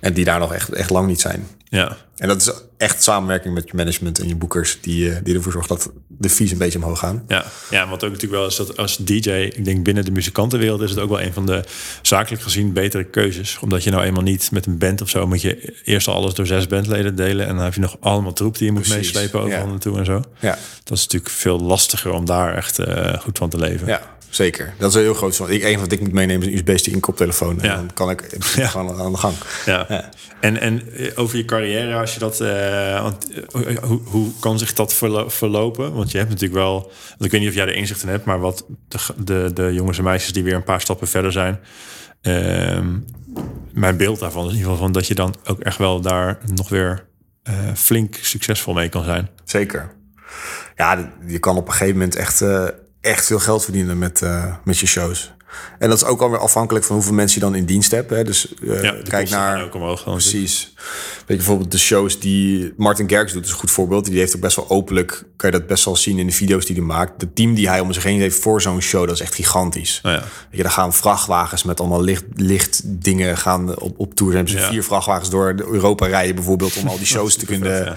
en 0.00 0.12
die 0.12 0.24
daar 0.24 0.38
nog 0.38 0.52
echt, 0.52 0.72
echt 0.72 0.90
lang 0.90 1.06
niet 1.06 1.20
zijn. 1.20 1.46
Ja. 1.78 1.96
En 2.16 2.28
dat 2.28 2.40
is 2.40 2.52
echt 2.76 3.02
samenwerking 3.02 3.54
met 3.54 3.68
je 3.68 3.76
management 3.76 4.18
en 4.18 4.28
je 4.28 4.36
boekers 4.36 4.78
die, 4.80 5.22
die 5.22 5.34
ervoor 5.34 5.52
zorgt 5.52 5.68
dat 5.68 5.90
de 6.08 6.30
fees 6.30 6.50
een 6.50 6.58
beetje 6.58 6.78
omhoog 6.78 6.98
gaan. 6.98 7.24
Ja, 7.28 7.44
ja 7.70 7.88
wat 7.88 8.04
ook 8.04 8.10
natuurlijk 8.10 8.40
wel 8.40 8.46
is 8.46 8.56
dat 8.56 8.76
als 8.76 8.96
DJ, 8.96 9.30
ik 9.30 9.64
denk 9.64 9.84
binnen 9.84 10.04
de 10.04 10.10
muzikantenwereld 10.10 10.80
is 10.80 10.90
het 10.90 10.98
ook 10.98 11.08
wel 11.08 11.20
een 11.20 11.32
van 11.32 11.46
de 11.46 11.64
zakelijk 12.02 12.42
gezien 12.42 12.72
betere 12.72 13.04
keuzes. 13.04 13.58
Omdat 13.60 13.84
je 13.84 13.90
nou 13.90 14.04
eenmaal 14.04 14.22
niet 14.22 14.50
met 14.50 14.66
een 14.66 14.78
band 14.78 15.00
of 15.00 15.08
zo 15.08 15.26
moet 15.26 15.42
je 15.42 15.74
eerst 15.84 16.08
al 16.08 16.14
alles 16.14 16.34
door 16.34 16.46
zes 16.46 16.66
bandleden 16.66 17.16
delen. 17.16 17.46
En 17.46 17.54
dan 17.54 17.64
heb 17.64 17.74
je 17.74 17.80
nog 17.80 17.96
allemaal 18.00 18.32
troep 18.32 18.56
die 18.56 18.66
je 18.66 18.72
moet 18.72 18.82
Precies. 18.82 19.12
meeslepen 19.12 19.40
overal 19.40 19.64
ja. 19.64 19.70
naartoe 19.70 19.98
en 19.98 20.04
zo. 20.04 20.22
Ja. 20.40 20.58
Dat 20.84 20.98
is 20.98 21.02
natuurlijk 21.02 21.32
veel 21.32 21.60
lastiger 21.60 22.10
om 22.10 22.24
daar 22.24 22.54
echt 22.54 22.78
uh, 22.78 23.14
goed 23.20 23.38
van 23.38 23.50
te 23.50 23.58
leven. 23.58 23.86
Ja. 23.86 24.16
Zeker. 24.32 24.74
Dat 24.78 24.90
is 24.90 24.96
een 24.96 25.02
heel 25.02 25.14
groot 25.14 25.36
van. 25.36 25.50
Ik, 25.50 25.62
een 25.62 25.78
wat 25.78 25.92
ik 25.92 26.00
moet 26.00 26.12
meenemen 26.12 26.42
is 26.42 26.52
een 26.52 26.58
USB-stick 26.58 26.94
en 26.94 27.00
koptelefoon. 27.00 27.60
En 27.60 27.68
ja. 27.68 27.76
dan 27.76 27.90
kan 27.94 28.10
ik 28.10 28.36
ja. 28.56 28.66
gewoon 28.66 29.00
aan 29.00 29.12
de 29.12 29.18
gang. 29.18 29.34
Ja. 29.66 29.86
ja. 29.88 30.08
En, 30.40 30.60
en 30.60 30.82
over 31.14 31.36
je 31.36 31.44
carrière, 31.44 31.94
als 31.94 32.14
je 32.14 32.18
dat. 32.18 32.40
Uh, 32.40 33.02
want, 33.02 33.26
uh, 33.54 33.78
hoe, 33.78 34.00
hoe 34.04 34.30
kan 34.40 34.58
zich 34.58 34.72
dat 34.72 34.94
verlo 34.94 35.28
verlopen? 35.28 35.92
Want 35.94 36.10
je 36.10 36.18
hebt 36.18 36.30
natuurlijk 36.30 36.60
wel. 36.60 36.80
Want 37.08 37.24
ik 37.24 37.30
weet 37.30 37.40
niet 37.40 37.48
of 37.48 37.54
jij 37.54 37.66
er 37.66 37.74
inzicht 37.74 38.02
in 38.02 38.08
hebt, 38.08 38.24
maar 38.24 38.40
wat 38.40 38.66
de, 38.88 38.98
de, 39.24 39.50
de 39.54 39.74
jongens 39.74 39.98
en 39.98 40.04
meisjes 40.04 40.32
die 40.32 40.44
weer 40.44 40.54
een 40.54 40.64
paar 40.64 40.80
stappen 40.80 41.08
verder 41.08 41.32
zijn. 41.32 41.60
Uh, 42.22 42.80
mijn 43.72 43.96
beeld 43.96 44.18
daarvan 44.18 44.44
is 44.44 44.50
in 44.50 44.56
ieder 44.56 44.70
geval 44.70 44.84
van 44.84 44.92
dat 44.92 45.06
je 45.06 45.14
dan 45.14 45.34
ook 45.44 45.60
echt 45.60 45.78
wel 45.78 46.00
daar 46.00 46.38
nog 46.54 46.68
weer 46.68 47.04
flink 47.74 48.14
succesvol 48.20 48.74
mee 48.74 48.88
kan 48.88 49.04
zijn. 49.04 49.28
Zeker. 49.44 49.92
Ja, 50.76 51.12
je 51.26 51.38
kan 51.38 51.56
op 51.56 51.66
een 51.66 51.72
gegeven 51.72 51.94
moment 51.94 52.16
echt 52.16 52.44
echt 53.02 53.26
veel 53.26 53.38
geld 53.38 53.64
verdienen 53.64 53.98
met, 53.98 54.20
uh, 54.24 54.54
met 54.64 54.78
je 54.78 54.86
shows. 54.86 55.32
En 55.78 55.88
dat 55.88 55.98
is 55.98 56.04
ook 56.04 56.20
alweer 56.20 56.38
afhankelijk 56.38 56.84
van 56.84 56.94
hoeveel 56.96 57.14
mensen 57.14 57.40
je 57.40 57.46
dan 57.46 57.54
in 57.54 57.64
dienst 57.64 57.90
hebt. 57.90 58.10
Hè. 58.10 58.24
Dus 58.24 58.54
uh, 58.60 58.82
ja, 58.82 58.94
kijk 59.08 59.30
naar. 59.30 59.64
Ook 59.64 59.74
omhoog, 59.74 60.04
precies. 60.04 60.72
Weet 60.76 61.26
je, 61.26 61.36
bijvoorbeeld 61.36 61.70
de 61.70 61.78
shows 61.78 62.20
die 62.20 62.72
Martin 62.76 63.08
Gerks 63.08 63.32
doet, 63.32 63.44
is 63.44 63.50
een 63.50 63.56
goed 63.56 63.70
voorbeeld. 63.70 64.04
Die 64.04 64.18
heeft 64.18 64.34
ook 64.34 64.40
best 64.40 64.56
wel 64.56 64.68
openlijk, 64.70 65.24
kan 65.36 65.50
je 65.50 65.58
dat 65.58 65.66
best 65.66 65.84
wel 65.84 65.96
zien 65.96 66.18
in 66.18 66.26
de 66.26 66.32
video's 66.32 66.66
die 66.66 66.76
hij 66.76 66.84
maakt. 66.84 67.20
De 67.20 67.32
team 67.32 67.54
die 67.54 67.68
hij 67.68 67.80
om 67.80 67.92
zich 67.92 68.02
heen 68.02 68.20
heeft 68.20 68.38
voor 68.38 68.62
zo'n 68.62 68.80
show, 68.80 69.06
dat 69.06 69.14
is 69.14 69.20
echt 69.20 69.34
gigantisch. 69.34 70.00
Oh 70.02 70.12
ja. 70.12 70.18
Weet 70.20 70.26
je, 70.50 70.62
daar 70.62 70.72
gaan 70.72 70.92
vrachtwagens 70.92 71.62
met 71.62 71.80
allemaal 71.80 72.02
licht, 72.02 72.24
licht 72.34 72.80
dingen 72.84 73.36
gaan 73.36 73.80
op, 73.80 73.98
op 73.98 74.14
tour. 74.14 74.32
Dan 74.32 74.40
hebben 74.44 74.58
ze 74.60 74.66
Ja. 74.66 74.72
vier 74.72 74.84
vrachtwagens 74.84 75.30
door 75.30 75.54
Europa 75.56 76.06
rijden 76.06 76.34
bijvoorbeeld 76.34 76.76
om 76.76 76.86
al 76.88 76.96
die 76.96 77.06
shows 77.16 77.36
te 77.36 77.46
kunnen. 77.46 77.84
ja. 77.84 77.96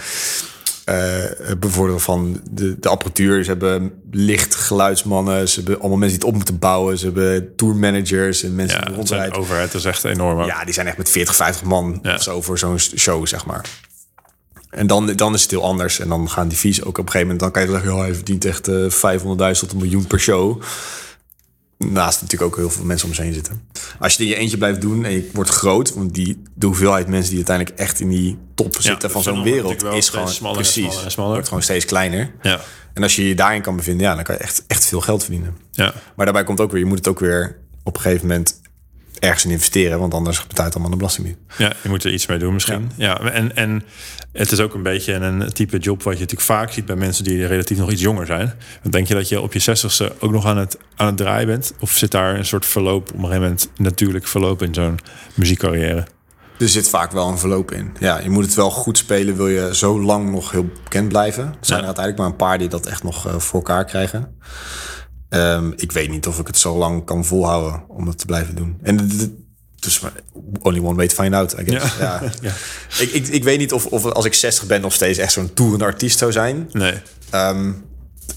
Eh, 0.86 1.24
bevorderen 1.60 2.01
van 2.01 2.42
de, 2.51 2.80
de 2.80 2.89
apparatuur. 2.89 3.44
Ze 3.44 3.50
hebben 3.50 3.92
licht, 4.12 4.56
geluidsmannen. 4.56 5.50
Ze 5.50 5.56
hebben 5.56 5.80
allemaal 5.80 5.98
mensen 5.98 6.20
die 6.20 6.27
het 6.27 6.36
op 6.38 6.44
moeten 6.46 6.60
bouwen. 6.60 6.98
Ze 6.98 7.06
hebben 7.06 7.56
tourmanagers 7.56 8.44
en 8.44 8.56
mensen 8.56 8.77
Ja, 8.80 8.86
die 8.86 8.96
het 8.96 9.10
rondrijden. 9.10 9.38
overheid 9.39 9.74
is 9.74 9.86
echt 9.86 10.04
enorm. 10.04 10.39
ook. 10.39 10.48
Ja, 10.48 10.65
die 10.65 10.74
zijn 10.74 10.88
echt 10.88 10.98
met 10.98 11.10
40, 11.10 11.36
50 11.36 11.63
man 11.68 12.00
Ja. 12.01 12.13
of 12.15 12.22
zo 12.24 12.42
voor 12.42 12.58
zo'n 12.58 12.80
show, 12.80 13.27
zeg 13.27 13.46
maar. 13.46 13.65
En 14.70 14.88
dan, 14.88 15.06
dan 15.15 15.34
is 15.34 15.42
het 15.42 15.51
heel 15.51 15.63
anders. 15.63 16.00
En 16.00 16.10
dan 16.10 16.30
gaan 16.30 16.48
die 16.48 16.58
fees 16.58 16.82
ook 16.84 16.88
op 16.98 17.06
een 17.06 17.12
gegeven 17.12 17.22
moment... 17.22 17.39
dan 17.39 17.51
kan 17.51 17.62
je 17.62 17.70
zeggen, 17.82 18.00
hij 18.00 18.13
verdient 18.15 18.46
echt 18.46 18.68
eh 18.68 18.75
500.000 19.54 19.60
tot 19.60 19.72
een 19.72 19.77
miljoen 19.77 20.08
per 20.08 20.20
show. 20.20 20.62
Naast 21.92 22.22
natuurlijk 22.22 22.51
ook 22.51 22.58
heel 22.58 22.70
veel 22.70 22.86
mensen 22.86 23.08
om 23.08 23.13
zich 23.13 23.24
heen 23.24 23.34
zitten. 23.34 23.62
Als 24.00 24.13
je 24.13 24.18
het 24.18 24.20
in 24.20 24.27
je 24.27 24.36
eentje 24.36 24.58
blijft 24.58 24.82
doen 24.82 25.06
en 25.06 25.12
je 25.12 25.30
wordt 25.34 25.50
groot... 25.50 25.94
want 25.94 26.13
die, 26.13 26.42
de 26.54 26.65
hoeveelheid 26.65 27.08
mensen 27.08 27.30
die 27.30 27.38
uiteindelijk 27.38 27.80
echt 27.80 28.00
in 28.00 28.10
die 28.10 28.38
top 28.56 28.75
zitten 28.80 29.12
van 29.12 29.24
zo'n 29.24 29.44
wereld... 29.44 29.84
is 29.84 30.10
gewoon 30.10 30.30
smaller 30.30 30.58
en 30.58 30.63
precies, 30.63 30.84
smaller 30.86 31.06
en 31.06 31.12
smaller. 31.12 31.32
wordt 31.32 31.48
gewoon 31.48 31.63
steeds 31.63 31.86
kleiner. 31.86 32.32
Ja. 32.42 32.62
En 32.94 33.04
als 33.04 33.15
je 33.15 33.27
je 33.27 33.36
daarin 33.36 33.62
kan 33.62 33.75
bevinden, 33.75 34.06
ja, 34.08 34.15
dan 34.15 34.24
kan 34.24 34.36
je 34.36 34.42
echt, 34.42 34.63
echt 34.68 34.86
veel 34.86 35.01
geld 35.01 35.24
verdienen. 35.24 35.58
Ja. 35.72 35.94
Maar 36.15 36.25
daarbij 36.25 36.44
komt 36.44 36.60
ook 36.60 36.72
weer, 36.72 36.80
je 36.80 36.86
moet 36.86 36.98
het 36.98 37.08
ook 37.08 37.20
weer 37.20 37.58
op 37.84 37.96
een 37.96 38.01
gegeven 38.01 38.27
moment 38.27 38.62
ergens 39.19 39.45
in 39.45 39.51
investeren, 39.51 40.00
want 40.00 40.13
anders 40.13 40.48
betaalt 40.48 40.65
het 40.65 40.74
allemaal 40.74 40.91
de 40.91 40.98
belasting 40.98 41.27
niet. 41.27 41.38
Ja, 41.57 41.74
je 41.84 41.89
moet 41.89 42.03
er 42.03 42.13
iets 42.13 42.25
mee 42.25 42.38
doen 42.38 42.53
misschien. 42.53 42.91
Ja, 42.95 43.19
en, 43.19 43.55
en 43.55 43.84
het 44.31 44.51
is 44.51 44.60
ook 44.60 44.74
een 44.74 44.84
beetje 44.84 45.13
een 45.13 45.53
type 45.53 45.77
job 45.77 46.03
wat 46.03 46.13
je 46.13 46.19
natuurlijk 46.19 46.48
vaak 46.48 46.72
ziet 46.72 46.86
bij 46.86 46.95
mensen 46.95 47.24
die 47.24 47.45
relatief 47.48 47.77
nog 47.77 47.91
iets 47.91 48.01
jonger 48.01 48.25
zijn. 48.25 48.53
Dan 48.81 48.91
denk 48.91 49.07
je 49.07 49.13
dat 49.13 49.29
je 49.29 49.41
op 49.41 49.53
je 49.53 49.60
zestigste 49.60 50.13
ook 50.19 50.31
nog 50.31 50.45
aan 50.45 50.57
het, 50.57 50.77
aan 50.95 51.05
het 51.07 51.17
draaien 51.17 51.48
bent? 51.48 51.74
Of 51.79 51.91
zit 51.91 52.12
daar 52.12 52.36
een 52.36 52.45
soort 52.45 52.65
verloop, 52.65 53.01
op 53.10 53.13
een 53.15 53.19
gegeven 53.19 53.41
moment 53.41 53.69
natuurlijk 53.77 54.27
verloop 54.27 54.62
in 54.62 54.74
zo'n 54.74 55.00
muziekcarrière? 55.34 56.05
Er 56.60 56.69
zit 56.69 56.89
vaak 56.89 57.12
wel 57.12 57.27
een 57.27 57.38
verloop 57.38 57.72
in. 57.72 57.91
Ja, 58.00 58.19
je 58.19 58.29
moet 58.29 58.45
het 58.45 58.53
wel 58.53 58.72
goed 58.72 58.98
spelen, 58.98 59.36
wil 59.36 59.48
je 59.48 59.75
zo 59.75 60.01
lang 60.01 60.31
nog 60.31 60.51
heel 60.51 60.69
bekend 60.84 61.07
blijven. 61.10 61.43
Er 61.43 61.55
zijn 61.62 61.79
Ja. 61.79 61.86
er 61.88 61.95
uiteindelijk 61.95 62.17
maar 62.17 62.27
een 62.27 62.36
paar 62.50 62.57
die 62.57 62.67
dat 62.67 62.86
echt 62.86 63.03
nog 63.03 63.27
eh, 63.27 63.39
voor 63.39 63.60
elkaar 63.60 63.86
krijgen. 63.86 64.36
Ehm, 65.29 65.72
ik 65.75 65.91
weet 65.91 66.10
niet 66.10 66.27
of 66.27 66.39
ik 66.39 66.48
het 66.48 66.58
zo 66.58 66.77
lang 66.77 67.05
kan 67.05 67.25
volhouden 67.25 67.84
om 67.88 68.08
het 68.08 68.17
te 68.17 68.25
blijven 68.25 68.55
doen. 68.55 68.77
En 68.82 69.10
dus 69.86 70.01
only 70.62 70.79
one 70.79 70.96
way 70.96 71.08
to 71.08 71.24
find 71.24 71.34
out, 71.34 71.55
I 71.60 71.63
guess. 71.65 71.98
Ja. 71.98 72.22
Ja. 72.41 72.51
Ik, 73.03 73.12
ik, 73.12 73.27
ik 73.27 73.44
weet 73.44 73.58
niet 73.58 73.74
of, 73.74 73.86
of 73.86 74.05
als 74.05 74.25
ik 74.25 74.34
60 74.34 74.65
ben 74.65 74.82
nog 74.82 74.94
steeds 74.94 75.17
echt 75.17 75.32
zo'n 75.32 75.53
toerende 75.53 75.86
artiest 75.86 76.17
zou 76.17 76.32
zijn. 76.32 76.70
Nee. 76.72 76.94
Ehm, 77.29 77.72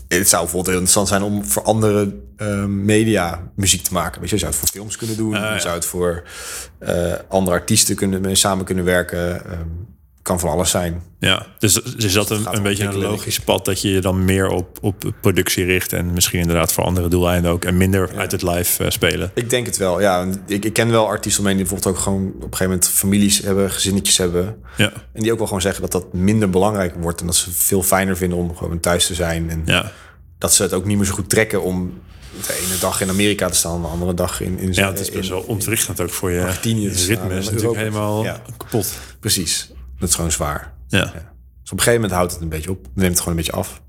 het 0.09 0.28
zou 0.28 0.42
bijvoorbeeld 0.42 0.66
heel 0.66 0.85
interessant 0.85 1.09
zijn 1.09 1.23
om 1.23 1.45
voor 1.45 1.62
andere 1.62 2.14
ehm, 2.37 2.85
media 2.85 3.50
muziek 3.57 3.83
te 3.83 3.92
maken. 3.92 4.21
Weet 4.21 4.30
je, 4.30 4.35
je 4.35 4.40
zou 4.40 4.52
het 4.52 4.61
voor 4.61 4.71
films 4.71 4.97
kunnen 4.97 5.16
doen. 5.16 5.35
Ah. 5.35 5.54
Je 5.54 5.61
zou 5.61 5.75
het 5.75 5.85
voor 5.85 6.23
eh, 6.78 7.12
andere 7.28 7.57
artiesten 7.57 7.97
kunnen, 7.97 8.37
samen 8.37 8.64
kunnen 8.64 8.85
werken. 8.85 9.42
Kan 10.28 10.40
van 10.40 10.50
alles 10.50 10.70
zijn. 10.70 11.02
Ja, 11.18 11.47
dus 11.58 11.80
is 11.97 12.12
dat 12.12 12.30
een, 12.30 12.47
een 12.50 12.62
beetje 12.62 12.85
een 12.85 12.99
logisch 12.99 13.40
pad 13.40 13.64
dat 13.64 13.80
je 13.80 13.90
je 13.90 14.00
dan 14.00 14.25
meer 14.25 14.49
op, 14.49 14.78
op 14.80 15.12
productie 15.20 15.64
richt 15.64 15.92
en 15.92 16.12
misschien 16.12 16.40
inderdaad 16.40 16.73
voor 16.73 16.85
andere 16.85 17.08
doeleinden 17.08 17.50
ook 17.50 17.64
en 17.64 17.76
minder 17.76 18.11
uit 18.16 18.32
het 18.32 18.42
live 18.42 18.85
eh, 18.85 18.90
spelen? 18.90 19.30
Ik 19.35 19.50
denk 19.50 19.66
het 19.66 19.76
wel, 19.76 20.00
ja. 20.00 20.26
Ik, 20.47 20.64
ik 20.64 20.73
ken 20.73 20.90
wel 20.90 21.06
artiesten 21.06 21.40
omheen 21.42 21.56
die 21.56 21.66
bijvoorbeeld 21.66 21.97
ook 21.97 22.02
gewoon 22.02 22.26
op 22.26 22.35
een 22.35 22.40
gegeven 22.42 22.64
moment 22.66 22.88
families 22.88 23.38
hebben, 23.38 23.70
gezinnetjes 23.70 24.16
hebben. 24.18 24.56
Ja, 24.76 24.92
En 25.12 25.23
die 25.23 25.32
ook 25.32 25.38
wel 25.38 25.47
gewoon 25.47 25.62
zeggen 25.62 25.82
dat 25.82 25.92
dat 25.92 26.12
minder 26.12 26.50
belangrijk 26.50 26.94
wordt. 27.00 27.20
En 27.20 27.26
dat 27.26 27.37
ze 27.37 27.50
veel 27.52 27.82
fijner 27.82 28.16
vinden 28.16 28.38
om 28.38 28.56
gewoon 28.56 28.80
thuis 28.80 29.06
te 29.06 29.14
zijn. 29.14 29.50
En 29.50 29.62
ja. 29.64 29.92
dat 30.38 30.54
ze 30.54 30.62
het 30.62 30.73
ook 30.73 30.85
niet 30.85 30.97
meer 30.97 31.06
zo 31.06 31.14
goed 31.14 31.30
trekken 31.30 31.62
om 31.62 32.00
de 32.47 32.64
ene 32.66 32.78
dag 32.80 33.00
in 33.00 33.08
Amerika 33.08 33.49
te 33.49 33.56
staan, 33.56 33.82
de 33.82 33.88
andere 33.88 34.14
dag 34.14 34.40
in, 34.40 34.58
in 34.58 34.73
ja 34.73 34.88
het 34.88 35.00
is 35.00 35.11
best 35.11 35.28
wel 35.28 35.40
ontwrichtend 35.40 36.00
ook 36.00 36.11
voor 36.11 36.30
je 36.30 36.42
Argentinië 36.42 36.90
staan 36.94 37.06
ritme. 37.06 37.38
is 37.38 37.50
natuurlijk 37.50 37.76
helemaal 37.76 38.25
Ja. 38.25 38.42
kapot. 38.56 38.92
Precies. 39.20 39.70
Dat 39.99 40.09
is 40.09 40.14
gewoon 40.14 40.33
zwaar. 40.33 40.73
Ja, 40.88 41.02
Dus 41.02 41.12
op 41.12 41.78
een 41.78 41.78
gegeven 41.78 41.95
moment 41.95 42.12
houdt 42.12 42.33
het 42.33 42.40
een 42.40 42.49
beetje 42.49 42.71
op. 42.71 42.83
Dan 42.85 42.93
neemt 42.95 43.11
het 43.11 43.19
gewoon 43.21 43.38
een 43.38 43.45
beetje 43.45 43.59
af. 43.59 43.81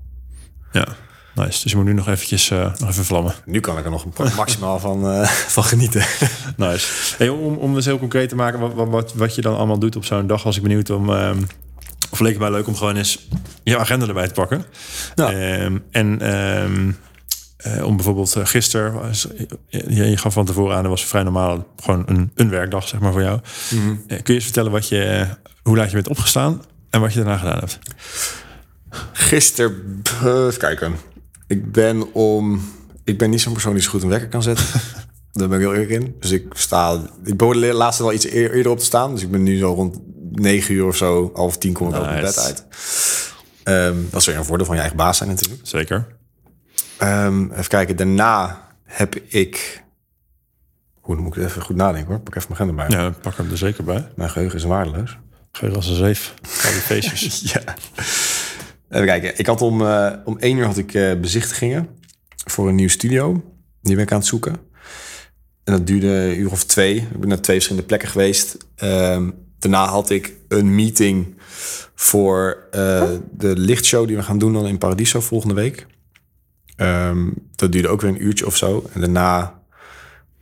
ja. 0.72 0.86
Nice. 1.34 1.62
Dus 1.62 1.70
je 1.70 1.76
moet 1.76 1.86
nu 1.86 1.92
nog 1.92 2.08
eventjes 2.08 2.50
eh, 2.50 2.74
nog 2.78 2.88
even 2.88 3.04
vlammen. 3.04 3.34
Nu 3.44 3.60
kan 3.60 3.78
ik 3.78 3.84
er 3.84 3.90
nog 3.90 4.04
een 4.04 4.32
maximaal 4.36 4.78
van, 4.78 5.10
eh, 5.10 5.26
van 5.56 5.64
genieten. 5.64 6.04
Nice. 6.56 7.14
Hey, 7.18 7.28
om, 7.28 7.56
om 7.56 7.74
dus 7.74 7.84
heel 7.84 7.98
concreet 7.98 8.28
te 8.28 8.34
maken 8.34 8.58
wat, 8.60 8.88
wat, 8.88 9.14
wat, 9.14 9.34
je 9.34 9.40
dan 9.40 9.56
allemaal 9.56 9.78
doet 9.78 9.96
op 9.96 10.04
zo'n 10.04 10.26
dag, 10.26 10.42
was 10.42 10.56
ik 10.56 10.62
benieuwd 10.62 10.90
om. 10.90 11.10
ehm, 11.12 11.42
of 12.10 12.20
leek 12.20 12.30
het 12.32 12.40
mij 12.40 12.50
leuk 12.50 12.66
om 12.66 12.76
gewoon 12.76 12.96
eens 12.96 13.28
je 13.62 13.78
agenda 13.78 14.06
erbij 14.06 14.28
te 14.28 14.34
pakken. 14.34 14.64
Ja. 15.14 15.32
Ehm, 15.32 15.78
en 15.90 16.20
ehm, 16.20 16.90
eh, 17.56 17.86
om 17.86 17.96
bijvoorbeeld 17.96 18.36
uh, 18.36 18.46
gisteren, 18.46 18.92
was, 18.92 19.26
je, 19.68 19.94
je 19.94 20.16
gaf 20.16 20.32
van 20.32 20.44
tevoren 20.44 20.76
aan, 20.76 20.82
dat 20.82 20.90
was 20.90 21.04
vrij 21.04 21.22
normaal, 21.22 21.66
gewoon 21.82 22.02
een, 22.06 22.30
een 22.34 22.50
werkdag 22.50 22.88
zeg 22.88 23.00
maar 23.00 23.12
voor 23.12 23.22
jou. 23.22 23.40
Mhm. 23.70 23.96
Kun 24.06 24.20
je 24.24 24.34
eens 24.34 24.44
vertellen 24.44 24.72
wat 24.72 24.88
je, 24.88 25.26
hoe 25.62 25.76
laat 25.76 25.88
je 25.88 25.94
bent 25.94 26.08
opgestaan 26.08 26.62
en 26.90 27.00
wat 27.00 27.12
je 27.12 27.18
daarna 27.18 27.36
gedaan 27.36 27.58
hebt? 27.58 27.78
Gisteren, 29.12 30.00
eh, 30.22 30.46
even 30.46 30.58
kijken. 30.58 30.94
Ik 31.46 31.72
ben 31.72 32.12
om... 32.14 32.60
Ik 33.04 33.18
ben 33.18 33.30
niet 33.30 33.40
zo'n 33.40 33.52
persoon 33.52 33.72
die 33.74 33.82
zo 33.82 33.90
goed 33.90 34.02
een 34.02 34.08
wekker 34.08 34.28
kan 34.28 34.42
zetten. 34.42 34.64
Daar 35.32 35.48
ben 35.48 35.58
ik 35.60 35.64
heel 35.64 35.74
eerlijk 35.74 36.02
in. 36.02 36.16
Dus 36.20 36.30
ik 36.30 36.46
sta... 36.52 37.00
Ik 37.24 37.36
behoorde 37.36 37.72
laatst 37.74 38.00
wel 38.00 38.12
iets 38.12 38.30
eer- 38.30 38.52
eerder 38.52 38.72
op 38.72 38.78
te 38.78 38.84
staan. 38.84 39.10
Dus 39.14 39.22
ik 39.22 39.30
ben 39.30 39.42
nu 39.42 39.58
zo 39.58 39.72
rond 39.72 39.98
9 40.30 40.74
uur 40.74 40.86
of 40.86 40.96
zo, 40.96 41.30
half 41.34 41.58
tien 41.58 41.72
kom 41.72 41.88
ik 41.88 41.94
ook 41.94 42.04
mijn 42.04 42.22
Nice. 42.22 42.34
bed 42.34 42.44
uit. 42.44 42.64
Ehm, 43.62 43.96
dat 44.10 44.20
is 44.20 44.26
weer 44.26 44.36
een 44.36 44.44
voordeel 44.44 44.66
van 44.66 44.74
je 44.74 44.80
eigen 44.80 44.98
baas 44.98 45.16
zijn 45.16 45.28
natuurlijk. 45.28 45.60
Zeker. 45.62 46.06
Ehm, 46.98 47.50
even 47.52 47.68
kijken, 47.68 47.96
daarna 47.96 48.66
heb 48.84 49.14
ik... 49.16 49.84
Hoe 51.00 51.16
moet 51.16 51.36
ik 51.36 51.44
even 51.44 51.62
goed 51.62 51.76
nadenken 51.76 52.10
hoor. 52.10 52.20
Pak 52.20 52.34
even 52.36 52.48
mijn 52.56 52.60
agenda 52.70 52.86
bij. 52.96 52.98
Ja, 53.04 53.10
pak 53.10 53.36
hem 53.36 53.50
er 53.50 53.58
zeker 53.58 53.84
bij. 53.84 54.08
Mijn 54.16 54.30
geheugen 54.30 54.58
is 54.58 54.64
waardeloos. 54.64 55.18
Geur 55.52 55.74
als 55.74 55.88
een 55.88 55.94
zeef. 55.94 56.34
Al 56.64 56.70
die 56.70 56.80
feestjes. 56.80 57.40
Ja. 57.52 57.74
Even 58.90 59.06
kijken. 59.06 59.38
Ik 59.38 59.46
had 59.46 59.62
om, 59.62 59.86
eh, 59.86 60.12
om 60.24 60.38
één 60.38 60.56
uur 60.56 60.64
had 60.64 60.78
ik 60.78 60.94
eh, 60.94 61.20
bezichtigingen 61.20 61.88
voor 62.46 62.68
een 62.68 62.74
nieuw 62.74 62.88
studio. 62.88 63.42
Die 63.82 63.94
ben 63.94 64.04
ik 64.04 64.12
aan 64.12 64.18
het 64.18 64.26
zoeken. 64.26 64.52
En 65.64 65.72
dat 65.72 65.86
duurde 65.86 66.06
een 66.06 66.38
uur 66.38 66.50
of 66.50 66.64
twee. 66.64 66.96
Ik 66.96 67.18
ben 67.18 67.28
naar 67.28 67.40
twee 67.40 67.56
verschillende 67.56 67.88
plekken 67.88 68.08
geweest. 68.08 68.56
Ehm, 68.76 69.30
daarna 69.58 69.86
had 69.86 70.10
ik 70.10 70.36
een 70.48 70.74
meeting 70.74 71.34
voor 71.94 72.66
eh, 72.70 73.10
de 73.32 73.56
lichtshow 73.56 74.06
die 74.06 74.16
we 74.16 74.22
gaan 74.22 74.38
doen 74.38 74.52
dan 74.52 74.66
in 74.66 74.78
Paradiso 74.78 75.20
volgende 75.20 75.54
week. 75.54 75.86
Ehm, 76.76 77.28
dat 77.54 77.72
duurde 77.72 77.88
ook 77.88 78.00
weer 78.00 78.10
een 78.10 78.24
uurtje 78.24 78.46
of 78.46 78.56
zo. 78.56 78.88
En 78.92 79.00
daarna 79.00 79.62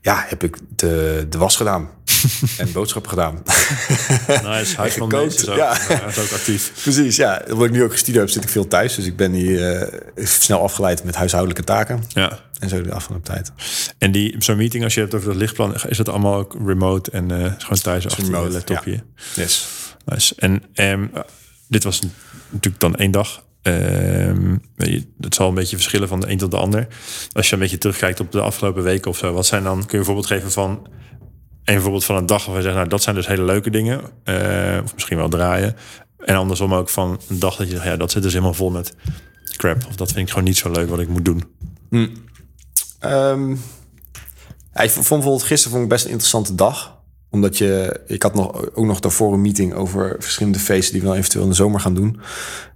ja, 0.00 0.24
heb 0.28 0.42
ik 0.42 0.58
de, 0.76 1.26
de 1.28 1.38
was 1.38 1.56
gedaan. 1.56 1.90
en 2.58 2.72
boodschappen 2.72 3.10
gedaan. 3.10 3.42
Nice. 4.26 4.76
Huisman 4.76 5.10
gekookt, 5.10 5.32
Mees 5.32 5.42
is 5.42 5.48
ook, 5.48 5.56
ja. 5.56 5.76
ja, 5.88 6.06
is 6.06 6.18
ook 6.18 6.30
actief. 6.30 6.72
Precies, 6.82 7.16
ja. 7.16 7.42
Omdat 7.50 7.66
ik 7.66 7.72
nu 7.72 7.82
ook 7.82 7.92
gestudeerd 7.92 8.24
heb, 8.24 8.32
zit 8.34 8.44
ik 8.44 8.48
veel 8.48 8.68
thuis. 8.68 8.94
Dus 8.94 9.06
ik 9.06 9.16
ben 9.16 9.32
hier 9.32 9.80
eh, 9.80 10.26
snel 10.26 10.62
afgeleid 10.62 11.04
met 11.04 11.14
huishoudelijke 11.14 11.64
taken. 11.64 12.02
Ja. 12.08 12.38
En 12.58 12.68
zo 12.68 12.82
de 12.82 12.92
afgelopen 12.92 13.26
tijd. 13.26 13.52
En 13.98 14.12
die, 14.12 14.34
zo'n 14.38 14.56
meeting, 14.56 14.84
als 14.84 14.94
je 14.94 15.00
het 15.00 15.14
over 15.14 15.28
dat 15.28 15.36
lichtplan, 15.36 15.74
is 15.88 15.96
dat 15.96 16.08
allemaal 16.08 16.34
ook 16.34 16.56
remote 16.66 17.10
en 17.10 17.30
eh, 17.30 17.52
gewoon 17.58 17.78
thuis 17.82 18.06
achter 18.06 18.24
je 18.24 18.30
remote, 18.30 18.52
laptopje? 18.52 19.02
Yes. 19.34 19.68
Nice. 20.04 20.34
En 20.36 20.62
ehm, 20.74 21.06
dit 21.68 21.84
was 21.84 22.00
natuurlijk 22.50 22.80
dan 22.80 22.96
één 22.96 23.10
dag. 23.10 23.46
Je, 23.62 25.06
het 25.20 25.34
zal 25.34 25.48
een 25.48 25.54
beetje 25.54 25.76
verschillen 25.76 26.08
van 26.08 26.20
de 26.20 26.30
een 26.30 26.38
tot 26.38 26.50
de 26.50 26.56
ander. 26.56 26.86
Als 27.32 27.48
je 27.48 27.54
een 27.54 27.60
beetje 27.60 27.78
terugkijkt 27.78 28.20
op 28.20 28.32
de 28.32 28.40
afgelopen 28.40 28.82
weken 28.82 29.10
of 29.10 29.18
zo, 29.18 29.32
wat 29.32 29.46
zijn 29.46 29.62
dan, 29.62 29.78
kun 29.78 29.86
je 29.90 29.98
een 29.98 30.04
voorbeeld 30.04 30.26
geven 30.26 30.52
van 30.52 30.88
een 31.74 31.80
voorbeeld 31.80 32.04
van 32.04 32.16
een 32.16 32.26
dag 32.26 32.38
waarvan 32.38 32.56
je 32.56 32.62
zegt, 32.62 32.74
nou 32.76 32.88
dat 32.88 33.02
zijn 33.02 33.14
dus 33.14 33.26
hele 33.26 33.42
leuke 33.44 33.70
dingen, 33.70 34.00
Eh, 34.24 34.78
of 34.84 34.94
misschien 34.94 35.16
wel 35.16 35.28
draaien. 35.28 35.76
En 36.18 36.34
andersom 36.36 36.74
ook 36.74 36.88
van 36.88 37.20
een 37.28 37.38
dag 37.38 37.56
dat 37.56 37.66
je 37.66 37.72
zegt, 37.72 37.84
ja 37.86 37.96
dat 37.96 38.10
zit 38.10 38.22
dus 38.22 38.32
helemaal 38.32 38.54
vol 38.54 38.70
met 38.70 38.94
crap. 39.56 39.84
Of 39.88 39.96
dat 39.96 40.08
vind 40.12 40.20
ik 40.20 40.28
gewoon 40.28 40.44
niet 40.44 40.56
zo 40.56 40.70
leuk 40.70 40.88
wat 40.88 41.00
ik 41.00 41.08
moet 41.08 41.24
doen. 41.24 41.42
Ehm, 42.98 43.50
ja, 44.74 44.80
ik 44.80 44.90
vond 44.90 45.08
bijvoorbeeld 45.08 45.42
gisteren 45.42 45.70
vond 45.72 45.82
ik 45.82 45.88
best 45.88 46.04
een 46.04 46.10
interessante 46.10 46.54
dag. 46.54 46.96
Omdat 47.30 47.58
je, 47.58 48.00
ik 48.06 48.22
had 48.22 48.34
nog, 48.34 48.74
ook 48.74 48.84
nog 48.84 49.00
daarvoor 49.00 49.32
een 49.32 49.40
meeting 49.40 49.74
over 49.74 50.16
verschillende 50.18 50.58
feesten 50.58 50.92
die 50.92 51.00
we 51.02 51.06
dan 51.08 51.16
eventueel 51.16 51.42
in 51.44 51.50
de 51.50 51.56
zomer 51.56 51.80
gaan 51.80 51.94
doen. 51.94 52.20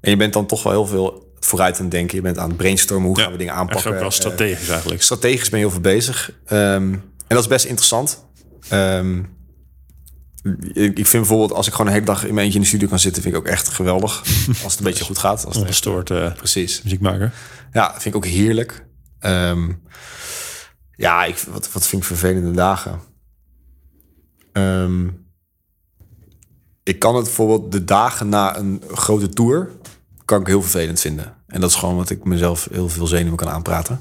En 0.00 0.10
je 0.10 0.16
bent 0.16 0.32
dan 0.32 0.46
toch 0.46 0.62
wel 0.62 0.72
heel 0.72 0.86
veel 0.86 1.30
vooruit 1.40 1.76
aan 1.76 1.82
het 1.82 1.90
denken. 1.90 2.16
Je 2.16 2.22
bent 2.22 2.38
aan 2.38 2.48
het 2.48 2.56
brainstormen, 2.56 3.06
hoe 3.08 3.18
gaan 3.20 3.32
we 3.32 3.38
dingen 3.38 3.52
Echt 3.52 3.62
aanpakken. 3.62 3.90
ook 3.90 3.96
wel 3.98 4.06
Eh, 4.06 4.10
strategisch 4.14 4.68
eigenlijk. 4.68 5.02
strategisch 5.02 5.48
ben 5.48 5.58
je 5.58 5.64
heel 5.64 5.74
veel 5.74 5.82
bezig. 5.82 6.32
Ehm, 6.46 6.92
en 6.92 7.02
dat 7.28 7.38
is 7.38 7.46
best 7.46 7.64
interessant. 7.64 8.24
Ehm, 8.72 9.22
ik, 10.72 10.98
ik 10.98 11.06
vind 11.06 11.12
bijvoorbeeld, 11.12 11.52
als 11.52 11.66
ik 11.66 11.72
gewoon 11.72 11.86
een 11.86 11.92
hele 11.92 12.06
dag 12.06 12.24
in 12.24 12.34
mijn 12.34 12.44
eentje 12.44 12.58
in 12.58 12.64
de 12.64 12.70
studio 12.70 12.88
kan 12.88 12.98
zitten, 12.98 13.22
vind 13.22 13.34
ik 13.34 13.40
ook 13.40 13.46
echt 13.46 13.68
geweldig. 13.68 14.18
Als 14.64 14.72
het 14.72 14.78
een 14.78 14.84
beetje 14.84 15.04
goed 15.04 15.18
gaat. 15.18 15.46
Als 15.46 15.56
Ongestoord 15.56 16.10
eh 16.10 16.32
precies. 16.32 16.82
muziekmaker. 16.82 17.32
Ja, 17.72 17.90
vind 17.92 18.04
ik 18.04 18.16
ook 18.16 18.26
heerlijk. 18.26 18.86
Ehm, 19.18 19.72
ja, 20.96 21.24
ik, 21.24 21.38
wat, 21.38 21.72
wat 21.72 21.86
vind 21.86 22.02
ik 22.02 22.08
vervelende 22.08 22.50
dagen? 22.50 23.00
Ehm, 24.52 25.08
ik 26.82 26.98
kan 26.98 27.14
het 27.14 27.24
bijvoorbeeld 27.24 27.72
de 27.72 27.84
dagen 27.84 28.28
na 28.28 28.56
een 28.56 28.82
grote 28.90 29.28
tour... 29.28 29.70
kan 30.24 30.40
ik 30.40 30.46
heel 30.46 30.62
vervelend 30.62 31.00
vinden. 31.00 31.34
En 31.46 31.60
dat 31.60 31.70
is 31.70 31.76
gewoon 31.76 31.96
wat 31.96 32.10
ik 32.10 32.24
mezelf 32.24 32.68
heel 32.70 32.88
veel 32.88 33.06
zenuwen 33.06 33.36
kan 33.36 33.48
aanpraten. 33.48 34.00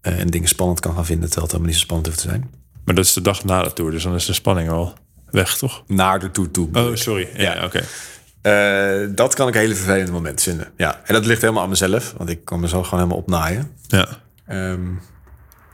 Eh, 0.00 0.20
en 0.20 0.26
dingen 0.26 0.48
spannend 0.48 0.80
kan 0.80 0.94
gaan 0.94 1.06
vinden, 1.06 1.30
terwijl 1.30 1.42
het 1.42 1.52
helemaal 1.52 1.72
niet 1.72 1.80
zo 1.80 1.86
spannend 1.86 2.08
hoeft 2.08 2.20
te 2.20 2.28
zijn. 2.28 2.63
Maar 2.84 2.94
dat 2.94 3.04
is 3.04 3.12
de 3.12 3.20
dag 3.20 3.44
na 3.44 3.62
de 3.62 3.72
tour, 3.72 3.90
dus 3.90 4.02
dan 4.02 4.14
is 4.14 4.26
de 4.26 4.32
spanning 4.32 4.70
al 4.70 4.94
weg, 5.30 5.56
toch? 5.56 5.82
Naar 5.86 6.18
de 6.18 6.30
tour 6.30 6.50
toe. 6.50 6.68
Oh, 6.72 6.94
sorry. 6.94 7.28
Ja, 7.36 7.54
Ja. 7.54 7.64
oké. 7.64 7.82
Eh, 8.42 9.08
dat 9.14 9.34
kan 9.34 9.48
ik 9.48 9.54
hele 9.54 9.74
vervelende 9.74 10.12
momenten 10.12 10.44
vinden. 10.44 10.72
Ja, 10.76 11.00
en 11.04 11.14
dat 11.14 11.26
ligt 11.26 11.40
helemaal 11.40 11.62
aan 11.62 11.68
mezelf, 11.68 12.14
want 12.16 12.30
ik 12.30 12.44
kan 12.44 12.60
mezelf 12.60 12.84
gewoon 12.84 13.00
helemaal 13.00 13.22
opnaaien. 13.22 13.70
Ja. 13.86 14.08
Ehm 14.46 14.80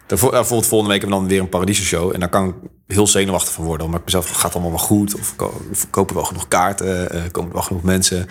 daarvoor, 0.07 0.31
bijvoorbeeld 0.31 0.69
volgende 0.69 0.93
week 0.93 1.01
hebben 1.03 1.19
we 1.19 1.25
dan 1.25 1.35
weer 1.35 1.43
een 1.45 1.49
Paradiso 1.49 1.83
show. 1.83 2.15
En 2.15 2.21
daar 2.21 2.29
kan 2.29 2.49
ik 2.49 2.55
heel 2.87 3.07
zenuwachtig 3.07 3.53
van 3.53 3.65
worden. 3.65 3.85
Omdat 3.87 4.01
ik 4.01 4.07
mezelf, 4.07 4.31
gaat 4.31 4.53
allemaal 4.53 4.71
wel 4.71 4.79
goed? 4.81 5.15
Of, 5.15 5.35
of 5.71 5.91
kopen 5.91 6.15
we 6.15 6.21
wel 6.21 6.29
genoeg 6.29 6.49
kaarten? 6.49 7.11
Eh, 7.11 7.23
komen 7.31 7.49
er 7.51 7.57
wel 7.57 7.65
genoeg 7.65 7.83
mensen? 7.83 8.27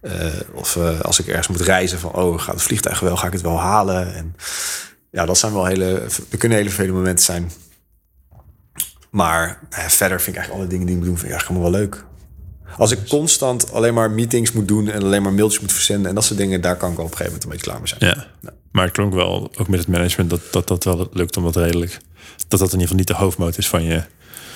Eh, 0.00 0.26
of 0.54 0.76
als 1.02 1.20
ik 1.20 1.26
ergens 1.26 1.48
moet 1.48 1.60
reizen 1.60 1.98
van... 1.98 2.12
Oh, 2.12 2.40
gaat 2.40 2.54
het 2.54 2.62
vliegtuig 2.62 3.00
wel? 3.00 3.16
Ga 3.16 3.26
ik 3.26 3.32
het 3.32 3.42
wel 3.42 3.60
halen? 3.60 4.14
En 4.14 4.36
ja, 5.10 5.24
dat 5.26 5.38
zijn 5.38 5.52
wel 5.52 5.64
hele... 5.66 6.06
Er 6.30 6.38
kunnen 6.38 6.58
hele 6.58 6.68
vervelende 6.70 6.98
momenten 6.98 7.24
zijn. 7.24 7.50
Maar 9.14 9.58
ja, 9.70 9.90
verder 9.90 10.20
vind 10.20 10.36
ik 10.36 10.42
eigenlijk 10.42 10.60
alle 10.60 10.66
dingen 10.66 10.86
die 10.86 10.94
ik 10.94 11.00
moet 11.00 11.10
doen... 11.10 11.18
vind 11.18 11.32
ik 11.32 11.38
eigenlijk 11.38 11.62
allemaal 11.62 11.80
wel 11.80 11.80
leuk. 11.80 12.04
Als 12.78 12.90
ik 12.90 13.08
constant 13.08 13.72
alleen 13.72 13.94
maar 13.94 14.10
meetings 14.10 14.52
moet 14.52 14.68
doen... 14.68 14.88
en 14.88 15.02
alleen 15.02 15.22
maar 15.22 15.32
mailtjes 15.32 15.60
moet 15.60 15.72
verzenden... 15.72 16.08
en 16.08 16.14
dat 16.14 16.24
soort 16.24 16.38
dingen... 16.38 16.60
daar 16.60 16.76
kan 16.76 16.92
ik 16.92 16.98
op 16.98 17.04
een 17.04 17.16
gegeven 17.16 17.32
moment 17.32 17.44
een 17.44 17.50
beetje 17.50 17.66
klaar 17.66 17.78
mee 17.78 17.88
zijn. 17.88 18.16
Ja. 18.40 18.50
Maar 18.72 18.84
het 18.84 18.92
klonk 18.92 19.14
wel, 19.14 19.50
ook 19.56 19.68
met 19.68 19.78
het 19.78 19.88
management, 19.88 20.30
dat 20.30 20.40
dat, 20.50 20.68
dat 20.68 20.84
wel 20.84 21.08
lukt 21.12 21.36
om 21.36 21.44
dat 21.44 21.56
redelijk. 21.56 21.98
Dat 22.48 22.58
dat 22.58 22.72
in 22.72 22.80
ieder 22.80 22.80
geval 22.80 22.96
niet 22.96 23.06
de 23.06 23.14
hoofdmoot 23.14 23.58
is 23.58 23.68
van 23.68 23.82
je. 23.82 24.02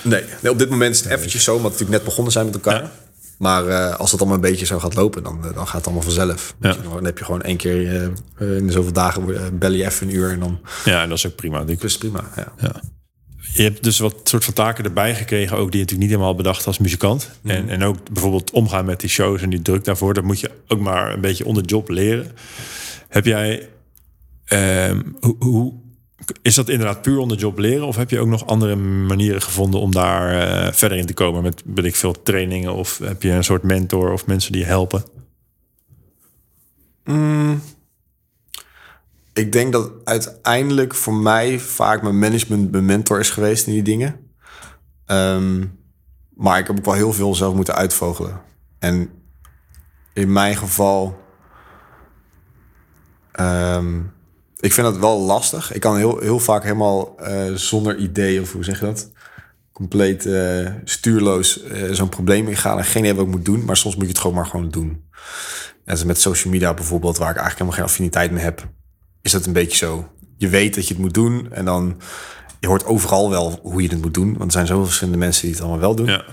Nee, 0.03 0.25
nee, 0.42 0.53
op 0.53 0.59
dit 0.59 0.71
moment 0.71 0.94
is 0.94 1.01
het 1.01 1.12
eventjes 1.12 1.44
zo, 1.44 1.55
omdat 1.55 1.73
we 1.73 1.79
natuurlijk 1.79 1.99
net 1.99 2.09
begonnen 2.09 2.33
zijn 2.33 2.44
met 2.44 2.55
elkaar. 2.55 2.83
Ja. 2.83 2.90
Maar 3.38 3.66
eh, 3.66 3.94
als 3.94 4.11
het 4.11 4.21
allemaal 4.21 4.38
een 4.38 4.51
beetje 4.51 4.66
zo 4.66 4.79
gaat 4.79 4.94
lopen, 4.94 5.23
dan, 5.23 5.44
eh, 5.44 5.55
dan 5.55 5.66
gaat 5.66 5.77
het 5.77 5.85
allemaal 5.85 6.03
vanzelf. 6.03 6.55
Ja. 6.61 6.77
Dan 6.83 7.05
heb 7.05 7.18
je 7.18 7.25
gewoon 7.25 7.42
één 7.42 7.57
keer 7.57 7.87
eh, 7.87 8.05
eh, 8.05 8.57
in 8.57 8.66
de 8.66 8.73
zoveel 8.73 8.92
dagen 8.92 9.35
eh, 9.35 9.42
bel 9.53 9.73
je 9.73 9.85
even 9.85 10.09
een 10.09 10.14
uur 10.14 10.31
en 10.31 10.40
dan 10.40 10.61
Ja, 10.85 11.03
en 11.03 11.09
dat 11.09 11.18
is 11.18 11.27
ook 11.27 11.35
prima. 11.35 11.64
Het 11.64 11.99
prima. 11.99 12.25
Ja. 12.37 12.81
Je 13.52 13.62
hebt 13.62 13.84
dus 13.84 13.98
wat 13.98 14.14
soort 14.24 14.44
van 14.44 14.54
taken 14.54 14.84
erbij 14.84 15.14
gekregen, 15.14 15.56
ook 15.56 15.70
die 15.70 15.80
je 15.80 15.84
natuurlijk 15.84 16.00
niet 16.00 16.11
helemaal 16.11 16.34
bedacht 16.34 16.66
als 16.66 16.78
muzikant. 16.78 17.30
En, 17.44 17.68
en 17.68 17.82
ook 17.82 17.96
bijvoorbeeld 18.12 18.50
omgaan 18.50 18.84
met 18.84 19.00
die 19.00 19.08
shows 19.08 19.42
en 19.42 19.50
die 19.50 19.62
druk 19.62 19.84
daarvoor. 19.84 20.14
Dat 20.14 20.24
moet 20.24 20.40
je 20.40 20.50
ook 20.68 20.80
maar 20.80 21.12
een 21.12 21.20
beetje 21.20 21.44
onder 21.44 21.64
job 21.64 21.88
leren. 21.88 22.32
Heb 23.08 23.24
jij, 23.24 23.68
ehm, 24.44 25.02
hoe, 25.20 25.37
hoe, 25.38 25.72
is 26.42 26.54
dat 26.54 26.68
inderdaad 26.68 27.02
puur 27.02 27.18
onder 27.18 27.38
job 27.38 27.58
leren? 27.58 27.87
Of 27.87 27.96
heb 27.96 28.11
je 28.11 28.20
ook 28.20 28.28
nog 28.28 28.46
andere 28.46 28.76
manieren 28.76 29.42
gevonden 29.42 29.80
om 29.80 29.92
daar 29.92 30.48
eh, 30.48 30.72
verder 30.72 30.98
in 30.98 31.06
te 31.06 31.14
komen? 31.14 31.42
Met, 31.42 31.62
weet 31.64 31.84
ik 31.84 31.96
veel, 31.96 32.22
trainingen? 32.22 32.74
Of 32.74 32.98
heb 32.98 33.22
je 33.22 33.30
een 33.30 33.44
soort 33.44 33.62
mentor 33.62 34.12
of 34.12 34.26
mensen 34.26 34.52
die 34.52 34.61
je 34.61 34.66
helpen? 34.66 35.04
Ik 39.38 39.53
denk 39.53 39.72
dat 39.72 39.92
uiteindelijk 40.05 40.94
voor 40.94 41.14
mij 41.14 41.59
vaak 41.59 42.03
mijn 42.03 42.18
management 42.18 42.70
mijn 42.70 42.85
mentor 42.85 43.20
is 43.20 43.31
geweest 43.31 43.66
in 43.66 43.72
die 43.72 43.83
dingen. 43.83 44.33
Ehm, 45.07 45.64
maar 46.35 46.59
ik 46.59 46.66
heb 46.66 46.79
ook 46.79 46.85
wel 46.85 46.94
heel 46.94 47.12
veel 47.12 47.35
zelf 47.35 47.55
moeten 47.55 47.74
uitvogelen. 47.74 48.40
En 48.79 49.11
in 50.14 50.33
mijn 50.33 50.57
geval, 50.57 51.18
ehm, 53.33 53.98
ik 54.57 54.72
vind 54.72 54.87
dat 54.87 54.98
wel 54.98 55.20
lastig. 55.20 55.72
Ik 55.72 55.81
kan 55.81 55.96
heel, 55.96 56.18
heel 56.18 56.40
vaak 56.40 56.62
helemaal 56.62 57.18
eh, 57.18 57.53
zonder 57.55 57.96
idee, 57.96 58.40
of 58.40 58.53
hoe 58.53 58.64
zeg 58.64 58.81
je 58.81 58.87
dat? 58.87 59.11
Compleet 59.72 60.27
eh, 60.27 60.72
stuurloos 60.85 61.62
eh, 61.62 61.90
zo'n 61.90 62.09
probleem 62.09 62.48
ingaan 62.48 62.79
en 62.79 62.85
geen 62.85 63.03
idee 63.03 63.14
wat 63.14 63.27
ik 63.27 63.31
moet 63.31 63.44
doen. 63.44 63.64
Maar 63.64 63.77
soms 63.77 63.94
moet 63.94 64.05
je 64.05 64.11
het 64.11 64.18
gewoon 64.18 64.37
maar 64.37 64.46
gewoon 64.46 64.70
doen. 64.70 65.09
Als 65.87 66.05
met 66.05 66.20
social 66.20 66.53
media 66.53 66.74
bijvoorbeeld, 66.74 67.18
waar 67.18 67.31
ik 67.31 67.37
eigenlijk 67.37 67.59
helemaal 67.59 67.79
geen 67.79 67.90
affiniteit 67.90 68.31
mee 68.31 68.44
heb 68.44 68.77
is 69.28 69.38
dat 69.38 69.46
een 69.46 69.52
beetje 69.52 69.76
zo. 69.76 70.08
Je 70.36 70.48
weet 70.48 70.74
dat 70.74 70.88
je 70.88 70.94
het 70.94 71.02
moet 71.02 71.14
doen 71.14 71.52
en 71.52 71.64
dan 71.64 72.00
je 72.60 72.66
hoort 72.66 72.84
overal 72.84 73.30
wel 73.30 73.58
hoe 73.62 73.82
je 73.82 73.88
het 73.88 74.02
moet 74.02 74.14
doen, 74.14 74.28
want 74.28 74.44
er 74.44 74.50
zijn 74.50 74.66
zoveel 74.66 74.84
verschillende 74.84 75.18
mensen 75.18 75.42
die 75.42 75.50
het 75.50 75.60
allemaal 75.60 75.80
wel 75.80 75.94
doen. 75.94 76.06
Ja, 76.06 76.24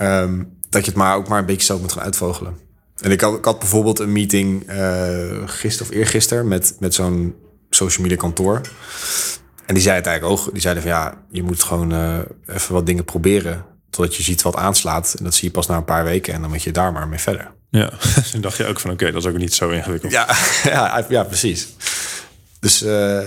Ehm, 0.00 0.42
dat 0.68 0.84
je 0.84 0.90
het 0.90 1.00
maar 1.00 1.16
ook 1.16 1.28
maar 1.28 1.38
een 1.38 1.46
beetje 1.46 1.66
zelf 1.66 1.80
moet 1.80 1.92
gaan 1.92 2.02
uitvogelen. 2.02 2.56
En 3.00 3.10
ik 3.10 3.20
had, 3.20 3.38
ik 3.38 3.44
had 3.44 3.58
bijvoorbeeld 3.58 3.98
een 3.98 4.12
meeting 4.12 4.66
eh 4.66 5.48
gisteren 5.48 5.92
of 5.92 5.98
eergisteren 5.98 6.48
met, 6.48 6.76
met 6.78 6.94
zo'n 6.94 7.34
social 7.70 8.02
media 8.02 8.18
kantoor. 8.18 8.60
En 9.66 9.74
die 9.74 9.82
zei 9.82 9.96
het 9.96 10.06
eigenlijk 10.06 10.40
ook. 10.40 10.52
Die 10.52 10.62
zeiden 10.62 10.82
van 10.82 10.92
ja, 10.92 11.24
je 11.30 11.42
moet 11.42 11.62
gewoon 11.62 11.92
eh, 11.92 12.18
even 12.46 12.74
wat 12.74 12.86
dingen 12.86 13.04
proberen. 13.04 13.64
Totdat 13.90 14.16
je 14.16 14.22
ziet 14.22 14.42
wat 14.42 14.56
aanslaat. 14.56 15.14
En 15.18 15.24
dat 15.24 15.34
zie 15.34 15.48
je 15.48 15.54
pas 15.54 15.66
na 15.66 15.76
een 15.76 15.84
paar 15.84 16.04
weken. 16.04 16.34
En 16.34 16.40
dan 16.40 16.50
moet 16.50 16.62
je 16.62 16.72
daar 16.72 16.92
maar 16.92 17.08
mee 17.08 17.18
verder. 17.18 17.52
Ja. 17.70 17.90
toen 18.32 18.40
dacht 18.40 18.56
je 18.56 18.66
ook 18.66 18.80
van 18.80 18.90
oké, 18.90 19.10
dat 19.12 19.22
is 19.24 19.28
ook 19.30 19.38
niet 19.38 19.54
zo 19.54 19.68
ingewikkeld. 19.70 20.12
Ja, 20.12 20.26
ja, 20.64 21.06
ja 21.08 21.24
precies. 21.24 21.68
Dus, 22.60 22.82
eh, 22.82 23.18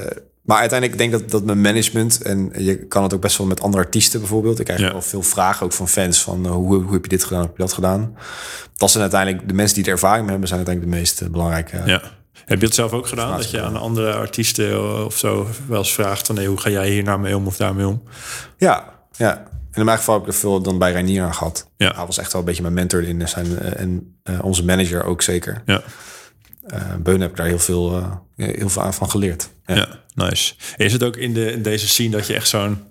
maar 0.41 0.57
uiteindelijk 0.59 0.99
denk 0.99 1.13
ik 1.13 1.19
dat, 1.19 1.31
dat 1.31 1.43
mijn 1.43 1.61
management... 1.61 2.21
en 2.21 2.51
je 2.57 2.77
kan 2.87 3.03
het 3.03 3.13
ook 3.13 3.21
best 3.21 3.37
wel 3.37 3.47
met 3.47 3.61
andere 3.61 3.83
artiesten 3.83 4.19
bijvoorbeeld. 4.19 4.59
Ik 4.59 4.65
krijg 4.65 4.79
Ja. 4.79 4.91
wel 4.91 5.01
veel 5.01 5.21
vragen 5.21 5.65
ook 5.65 5.73
van 5.73 5.87
fans 5.87 6.21
van... 6.21 6.45
eh, 6.45 6.51
hoe, 6.51 6.83
hoe 6.83 6.93
heb 6.93 7.03
je 7.03 7.09
dit 7.09 7.23
gedaan, 7.23 7.39
hoe 7.39 7.47
heb 7.47 7.57
je 7.57 7.63
dat 7.63 7.73
gedaan? 7.73 8.17
Dat 8.75 8.89
zijn 8.91 9.01
uiteindelijk 9.03 9.47
de 9.47 9.53
mensen 9.53 9.75
die 9.75 9.85
er 9.85 9.91
ervaring 9.91 10.21
mee 10.21 10.29
hebben... 10.31 10.47
zijn 10.47 10.59
uiteindelijk 10.65 10.95
de 10.95 11.01
meest 11.01 11.21
eh, 11.21 11.27
belangrijke. 11.29 11.81
Ja. 11.85 12.01
Heb 12.45 12.59
je 12.59 12.65
het 12.65 12.75
zelf 12.75 12.91
ook 12.91 13.07
gedaan? 13.07 13.37
Dat 13.37 13.51
je 13.51 13.61
aan 13.61 13.77
andere 13.77 14.13
artiesten 14.13 15.05
of 15.05 15.17
zo 15.17 15.47
wel 15.67 15.77
eens 15.77 15.93
vraagt 15.93 16.25
van 16.25 16.35
nee, 16.35 16.47
hoe 16.47 16.59
ga 16.59 16.69
jij 16.69 16.89
hier 16.89 17.03
nou 17.03 17.19
mee 17.19 17.37
om 17.37 17.47
of 17.47 17.55
daarmee 17.57 17.87
om? 17.87 18.03
ja, 18.57 18.93
ja. 19.11 19.43
En 19.73 19.79
in 19.79 19.85
mijn 19.85 19.97
geval 19.97 20.13
heb 20.13 20.23
ik 20.23 20.29
er 20.29 20.39
veel 20.39 20.61
dan 20.61 20.77
bij 20.77 20.91
Reinier 20.91 21.23
aan 21.23 21.33
gehad. 21.33 21.67
Ja. 21.77 21.93
Hij 21.95 22.05
was 22.05 22.17
echt 22.17 22.31
wel 22.31 22.41
een 22.41 22.47
beetje 22.47 22.61
mijn 22.61 22.73
mentor 22.73 23.03
in 23.03 23.27
zijn, 23.27 23.59
eh, 23.59 23.79
en 23.79 24.17
eh, 24.23 24.43
onze 24.43 24.65
manager 24.65 25.03
ook 25.03 25.21
zeker. 25.21 25.61
Ja, 25.65 25.81
Eh 26.63 26.95
Beun 26.99 27.21
heb 27.21 27.29
ik 27.29 27.35
daar 27.35 27.47
heel 27.47 27.59
veel, 27.59 28.21
heel 28.35 28.69
veel 28.69 28.81
aan 28.81 28.93
van 28.93 29.09
geleerd. 29.09 29.49
Ja. 29.65 29.75
ja. 29.75 29.87
nice. 30.15 30.53
Is 30.77 30.93
het 30.93 31.03
ook 31.03 31.15
in, 31.15 31.33
de, 31.33 31.51
in 31.51 31.61
deze 31.61 31.87
scene 31.87 32.09
dat 32.09 32.27
je 32.27 32.33
echt 32.33 32.47
zo'n 32.47 32.83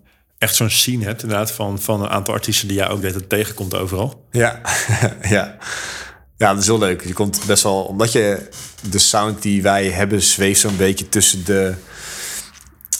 echt 0.42 0.57
zo'n 0.57 0.71
scene 0.71 1.05
hebt 1.05 1.23
inderdaad 1.23 1.53
van, 1.53 1.81
van 1.81 2.03
een 2.03 2.09
aantal 2.09 2.35
artiesten 2.35 2.68
die 2.68 2.77
jij 2.77 2.88
ook 2.88 3.01
deed 3.01 3.29
tegenkomt 3.29 3.75
overal? 3.75 4.27
Ja, 4.31 4.61
ja. 5.29 5.57
Ja, 6.37 6.53
dat 6.53 6.61
is 6.61 6.66
heel 6.66 6.79
leuk. 6.79 7.05
Je 7.05 7.12
komt 7.12 7.40
best 7.47 7.62
wel, 7.62 7.83
omdat 7.83 8.12
je 8.12 8.49
de 8.90 8.99
sound 8.99 9.42
die 9.42 9.62
wij 9.62 9.88
hebben 9.88 10.23
zweeft 10.23 10.61
zo'n 10.61 10.77
beetje 10.77 11.09
tussen 11.09 11.45
de. 11.45 11.75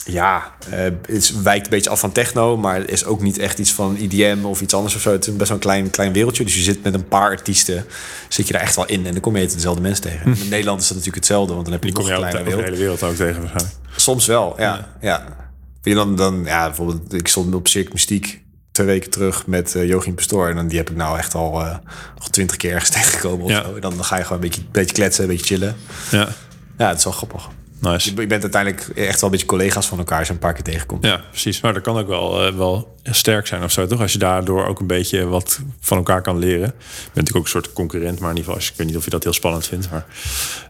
Ja, 0.07 0.53
eh, 0.71 0.79
het 1.07 1.43
wijkt 1.43 1.65
een 1.65 1.71
beetje 1.71 1.91
af 1.91 2.01
van 2.01 2.13
techno, 2.13 2.57
maar 2.57 2.77
het 2.79 2.91
is 2.91 3.05
ook 3.05 3.21
niet 3.23 3.39
echt 3.39 3.59
iets 3.59 3.73
van 3.73 3.97
IDM 3.97 4.39
of 4.45 4.61
iets 4.61 4.75
anders 4.75 4.95
of 4.95 5.01
zo. 5.01 5.13
Het 5.13 5.27
is 5.27 5.37
best 5.37 5.49
wel 5.49 5.59
een 5.59 5.63
klein, 5.65 5.91
klein 5.91 6.13
wereldje. 6.13 6.45
Dus 6.45 6.55
je 6.55 6.63
zit 6.63 6.83
met 6.83 6.95
een 6.95 7.09
paar 7.09 7.31
artisten, 7.31 7.85
zit 8.29 8.47
je 8.47 8.53
daar 8.53 8.63
echt 8.63 8.77
wel 8.77 8.87
in. 8.87 9.07
En 9.07 9.13
dan 9.13 9.21
kom 9.21 9.37
je 9.37 9.47
dezelfde 9.47 9.81
mensen 9.81 10.03
tegen. 10.03 10.27
In 10.43 10.49
Nederland 10.49 10.81
is 10.81 10.87
dat 10.89 10.97
natuurlijk 10.97 11.25
hetzelfde, 11.25 11.53
want 11.53 11.65
dan 11.65 11.75
heb 11.75 11.85
je 11.85 11.93
nog 11.93 12.07
je 12.07 12.13
een 12.13 12.19
kleine 12.19 12.39
over 12.39 12.51
de 12.51 12.57
wereld. 12.57 12.65
hele 12.75 12.83
wereld 12.85 13.03
ook 13.03 13.15
tegen 13.15 13.41
waarschijnlijk. 13.41 13.75
Soms 13.97 14.27
wel, 14.27 14.55
ja. 14.59 14.89
ja. 15.01 15.25
Dan, 15.83 16.17
dan, 16.17 16.43
ja, 16.45 16.67
bijvoorbeeld, 16.67 17.15
ik 17.15 17.29
stond 17.29 17.55
op 17.55 17.69
Cirque 17.69 17.93
Mystiek 17.93 18.43
twee 18.73 18.87
weken 18.87 19.11
terug 19.11 19.47
met 19.47 19.75
eh 19.75 19.89
Joachim 19.89 20.15
Pastoor. 20.15 20.49
En 20.49 20.57
dan, 20.57 20.69
die 20.69 20.79
heb 20.79 20.91
ik 20.91 20.97
nou 20.97 21.19
echt 21.19 21.35
al 21.35 21.61
eh, 21.61 21.77
twintig 22.31 22.57
keer 22.57 22.73
ergens 22.73 22.91
tegengekomen. 23.01 23.45
Of 23.45 23.51
Ja. 23.51 23.63
zo. 23.65 23.75
En 23.75 23.81
dan, 23.81 23.95
dan 23.95 24.05
ga 24.05 24.17
je 24.17 24.23
gewoon 24.23 24.43
een 24.43 24.49
beetje, 24.49 24.63
beetje 24.73 24.95
kletsen, 24.95 25.23
een 25.25 25.31
beetje 25.31 25.47
chillen. 25.47 25.77
Ja, 26.11 26.29
Ja, 26.79 26.89
het 26.89 26.99
is 26.99 27.05
wel 27.05 27.13
grappig. 27.13 27.49
Nice. 27.83 28.15
Je, 28.15 28.27
bent 28.27 28.43
uiteindelijk 28.43 28.89
echt 28.89 29.15
wel 29.21 29.25
een 29.25 29.31
beetje 29.31 29.47
collega's 29.47 29.87
van 29.87 29.99
elkaar 29.99 30.19
als 30.19 30.27
je 30.27 30.33
een 30.33 30.39
paar 30.39 30.53
keer 30.53 30.63
tegenkomt. 30.65 31.05
Ja, 31.05 31.21
precies. 31.31 31.61
Maar 31.61 31.73
dat 31.73 31.83
kan 31.83 31.99
ook 31.99 32.07
wel, 32.07 32.47
eh, 32.47 32.55
wel 32.55 32.97
sterk 33.03 33.47
zijn 33.47 33.63
of 33.63 33.73
zo, 33.73 33.87
toch? 33.87 34.01
Als 34.01 34.13
je 34.13 34.19
daardoor 34.19 34.67
ook 34.67 34.81
een 34.81 34.87
beetje 34.87 35.27
wat 35.27 35.61
van 35.81 35.97
elkaar 35.97 36.23
kan 36.23 36.39
leren. 36.39 36.59
Je 36.61 36.73
bent 36.77 37.15
natuurlijk 37.15 37.37
ook 37.37 37.45
een 37.45 37.51
soort 37.51 37.73
concurrent, 37.73 38.19
maar 38.19 38.31
in 38.31 38.37
ieder 38.37 38.45
geval, 38.45 38.55
als- 38.55 38.71
ik 38.71 38.77
weet 38.77 38.87
niet 38.87 38.97
of 38.97 39.05
je 39.05 39.11
dat 39.11 39.23
heel 39.23 39.33
spannend 39.33 39.67
vindt, 39.67 39.91
maar 39.91 40.05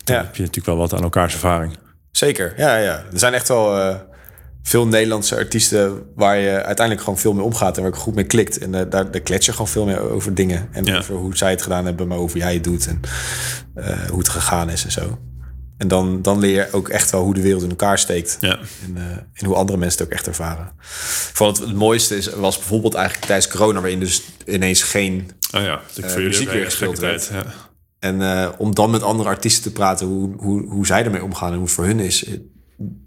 dan 0.05 0.17
Ja. 0.17 0.23
heb 0.23 0.35
je 0.37 0.41
natuurlijk 0.41 0.67
wel 0.67 0.77
wat 0.77 0.93
aan 0.95 1.03
elkaars 1.03 1.33
ervaring. 1.33 1.77
Zeker, 2.11 2.55
ja, 2.57 2.77
ja. 2.77 2.93
Er 3.13 3.19
zijn 3.19 3.35
echt 3.35 3.49
wel 3.49 3.79
eh, 3.79 3.97
veel 4.63 4.87
Nederlandse 4.87 5.37
artiesten 5.37 6.03
waar 6.15 6.37
je 6.39 6.51
uiteindelijk 6.51 7.01
gewoon 7.01 7.19
veel 7.19 7.33
mee 7.33 7.45
omgaat 7.45 7.77
en 7.77 7.83
waar 7.83 7.93
ik 7.93 7.99
goed 7.99 8.15
mee 8.15 8.25
klikt. 8.25 8.59
En 8.59 8.75
eh, 8.75 8.81
daar, 8.91 9.11
daar 9.11 9.21
klets 9.21 9.47
je 9.47 9.53
gewoon 9.53 9.69
veel 9.69 9.85
meer 9.85 10.01
over 10.11 10.35
dingen. 10.35 10.69
En 10.73 10.85
Ja. 10.85 10.99
over 10.99 11.15
hoe 11.15 11.37
zij 11.37 11.51
het 11.51 11.63
gedaan 11.63 11.85
hebben, 11.85 12.09
maar 12.09 12.19
over 12.19 12.33
hoe 12.37 12.41
jij 12.47 12.55
het 12.55 12.65
doet 12.65 12.87
en 12.87 13.01
hoe 14.09 14.19
het 14.19 14.29
gegaan 14.29 14.71
is 14.71 14.85
en 14.85 14.93
zo. 14.93 15.19
En 15.83 15.89
dan, 15.89 16.23
dan 16.23 16.39
leer 16.39 16.55
je 16.55 16.73
ook 16.73 16.89
echt 16.89 17.11
wel 17.11 17.23
hoe 17.23 17.35
de 17.35 17.41
wereld 17.41 17.63
in 17.63 17.69
elkaar 17.69 17.99
steekt. 17.99 18.37
Ja, 18.41 18.59
En, 18.85 18.97
eh, 18.97 19.03
en 19.33 19.47
hoe 19.47 19.55
andere 19.55 19.79
mensen 19.79 19.99
het 19.99 20.09
ook 20.09 20.15
echt 20.15 20.27
ervaren. 20.27 20.73
Van 21.33 21.47
het, 21.47 21.59
het 21.59 21.75
mooiste 21.75 22.17
is, 22.17 22.27
was 22.27 22.59
bijvoorbeeld 22.59 22.95
eigenlijk 22.95 23.27
tijdens 23.27 23.49
corona, 23.49 23.81
waarin 23.81 24.01
dus 24.01 24.23
ineens 24.47 24.83
geen 24.83 25.31
oh 25.55 25.63
ja, 25.63 25.81
ik 25.95 26.05
voor 26.05 26.09
jullie 26.11 26.27
muziek 26.27 26.49
ook 26.49 26.55
weer 26.55 26.65
gespeeld 26.65 26.97
tijd. 26.99 27.31
Ja. 27.33 27.45
en 27.99 28.23
eh, 28.23 28.49
om 28.59 28.75
dan 28.75 28.91
met 28.91 29.03
andere 29.03 29.29
artiesten 29.29 29.63
te 29.63 29.73
praten, 29.73 30.07
hoe, 30.07 30.35
hoe, 30.37 30.69
hoe 30.69 30.87
zij 30.87 31.05
ermee 31.05 31.25
omgaan 31.25 31.49
en 31.49 31.55
hoe 31.55 31.65
het 31.65 31.75
voor 31.75 31.85
hun 31.85 32.01
is. 32.01 32.25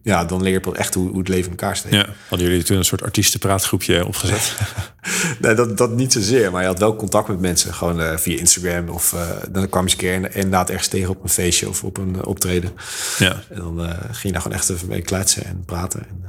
Ja, 0.04 0.26
dan 0.26 0.42
leer 0.44 0.52
je 0.52 0.60
pas 0.60 0.74
echt 0.74 0.94
hoe, 0.94 1.10
hoe 1.10 1.18
het 1.20 1.28
leven 1.28 1.46
in 1.46 1.50
elkaar 1.58 1.76
steekt. 1.76 1.94
ja, 1.96 2.06
hadden 2.30 2.48
jullie 2.48 2.64
toen 2.64 2.78
een 2.78 2.86
soort 2.86 3.02
artiestenpraatgroepje 3.04 4.06
opgezet? 4.06 4.54
Nee, 5.40 5.54
dat, 5.54 5.78
dat 5.78 5.92
niet 5.92 6.14
zozeer, 6.14 6.52
maar 6.52 6.62
je 6.62 6.68
had 6.68 6.80
wel 6.80 6.96
contact 6.96 7.28
met 7.28 7.40
mensen. 7.40 7.74
Gewoon 7.74 8.02
eh, 8.02 8.18
via 8.18 8.38
Instagram 8.38 8.90
of 8.90 9.14
eh, 9.14 9.30
dan 9.52 9.70
kwam 9.70 9.88
je 9.88 9.92
eens 9.92 9.92
een 9.92 9.98
keer 9.98 10.14
in- 10.14 10.34
inderdaad 10.34 10.70
ergens 10.70 10.88
tegen 10.88 11.10
op 11.10 11.24
een 11.24 11.30
feestje 11.30 11.70
of 11.70 11.84
op 11.84 11.98
een 11.98 12.16
eh, 12.16 12.28
optreden. 12.28 12.72
ja, 13.18 13.44
En 13.50 13.56
dan 13.60 13.80
ging 13.90 14.22
je 14.22 14.32
daar 14.32 14.42
gewoon 14.42 14.58
echt 14.58 14.70
even 14.70 14.88
mee 14.88 15.02
kletsen 15.02 15.46
en 15.46 15.64
praten. 15.66 16.08
En, 16.10 16.24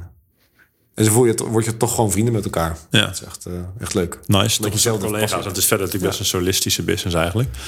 en 0.95 1.05
zo 1.05 1.11
voel 1.11 1.25
je, 1.25 1.35
word 1.49 1.65
je 1.65 1.77
toch 1.77 1.95
gewoon 1.95 2.11
vrienden 2.11 2.33
met 2.33 2.43
elkaar. 2.43 2.77
Ja. 2.89 3.01
Dat 3.05 3.13
is 3.13 3.23
echt, 3.23 3.45
echt 3.79 3.93
leuk. 3.93 4.19
nice. 4.25 4.61
Toch 4.61 4.81
je 4.81 4.89
een 4.89 4.99
dat 4.99 5.09
collega's. 5.09 5.45
Het 5.45 5.57
is 5.57 5.65
verder 5.65 5.85
natuurlijk 5.85 6.11
best 6.17 6.19
een 6.19 6.39
solistische 6.39 6.83
business 6.83 7.15
eigenlijk. 7.15 7.49
Toch 7.53 7.61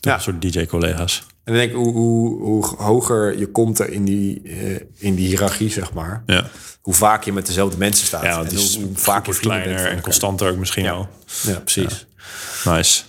Ja. 0.00 0.14
een 0.14 0.20
soort 0.20 0.42
DJ-collega's. 0.42 1.22
En 1.44 1.52
denk 1.54 1.72
hoe, 1.72 1.92
hoe, 1.92 2.40
hoe 2.42 2.64
hoger 2.76 3.38
je 3.38 3.46
komt 3.46 3.78
er 3.78 3.90
in 3.92 4.04
die, 4.04 4.42
eh, 4.44 4.74
in 4.98 5.14
die 5.14 5.26
hiërarchie, 5.26 5.70
zeg 5.70 5.92
maar. 5.92 6.22
Ja, 6.26 6.50
Hoe 6.80 6.94
vaak 6.94 7.24
je 7.24 7.32
met 7.32 7.46
dezelfde 7.46 7.78
mensen 7.78 8.06
staat. 8.06 8.22
ja 8.22 8.38
en 8.38 8.44
het 8.44 8.52
is 8.52 8.74
hoe, 8.76 8.84
hoe 8.84 8.96
vaak 8.96 9.26
je 9.26 9.34
kleiner 9.34 9.86
en 9.86 10.00
constanter 10.00 10.50
ook 10.50 10.56
misschien 10.56 10.84
wel. 10.84 11.08
Ja, 11.42 11.58
precies. 11.60 12.06
Nice. 12.64 13.02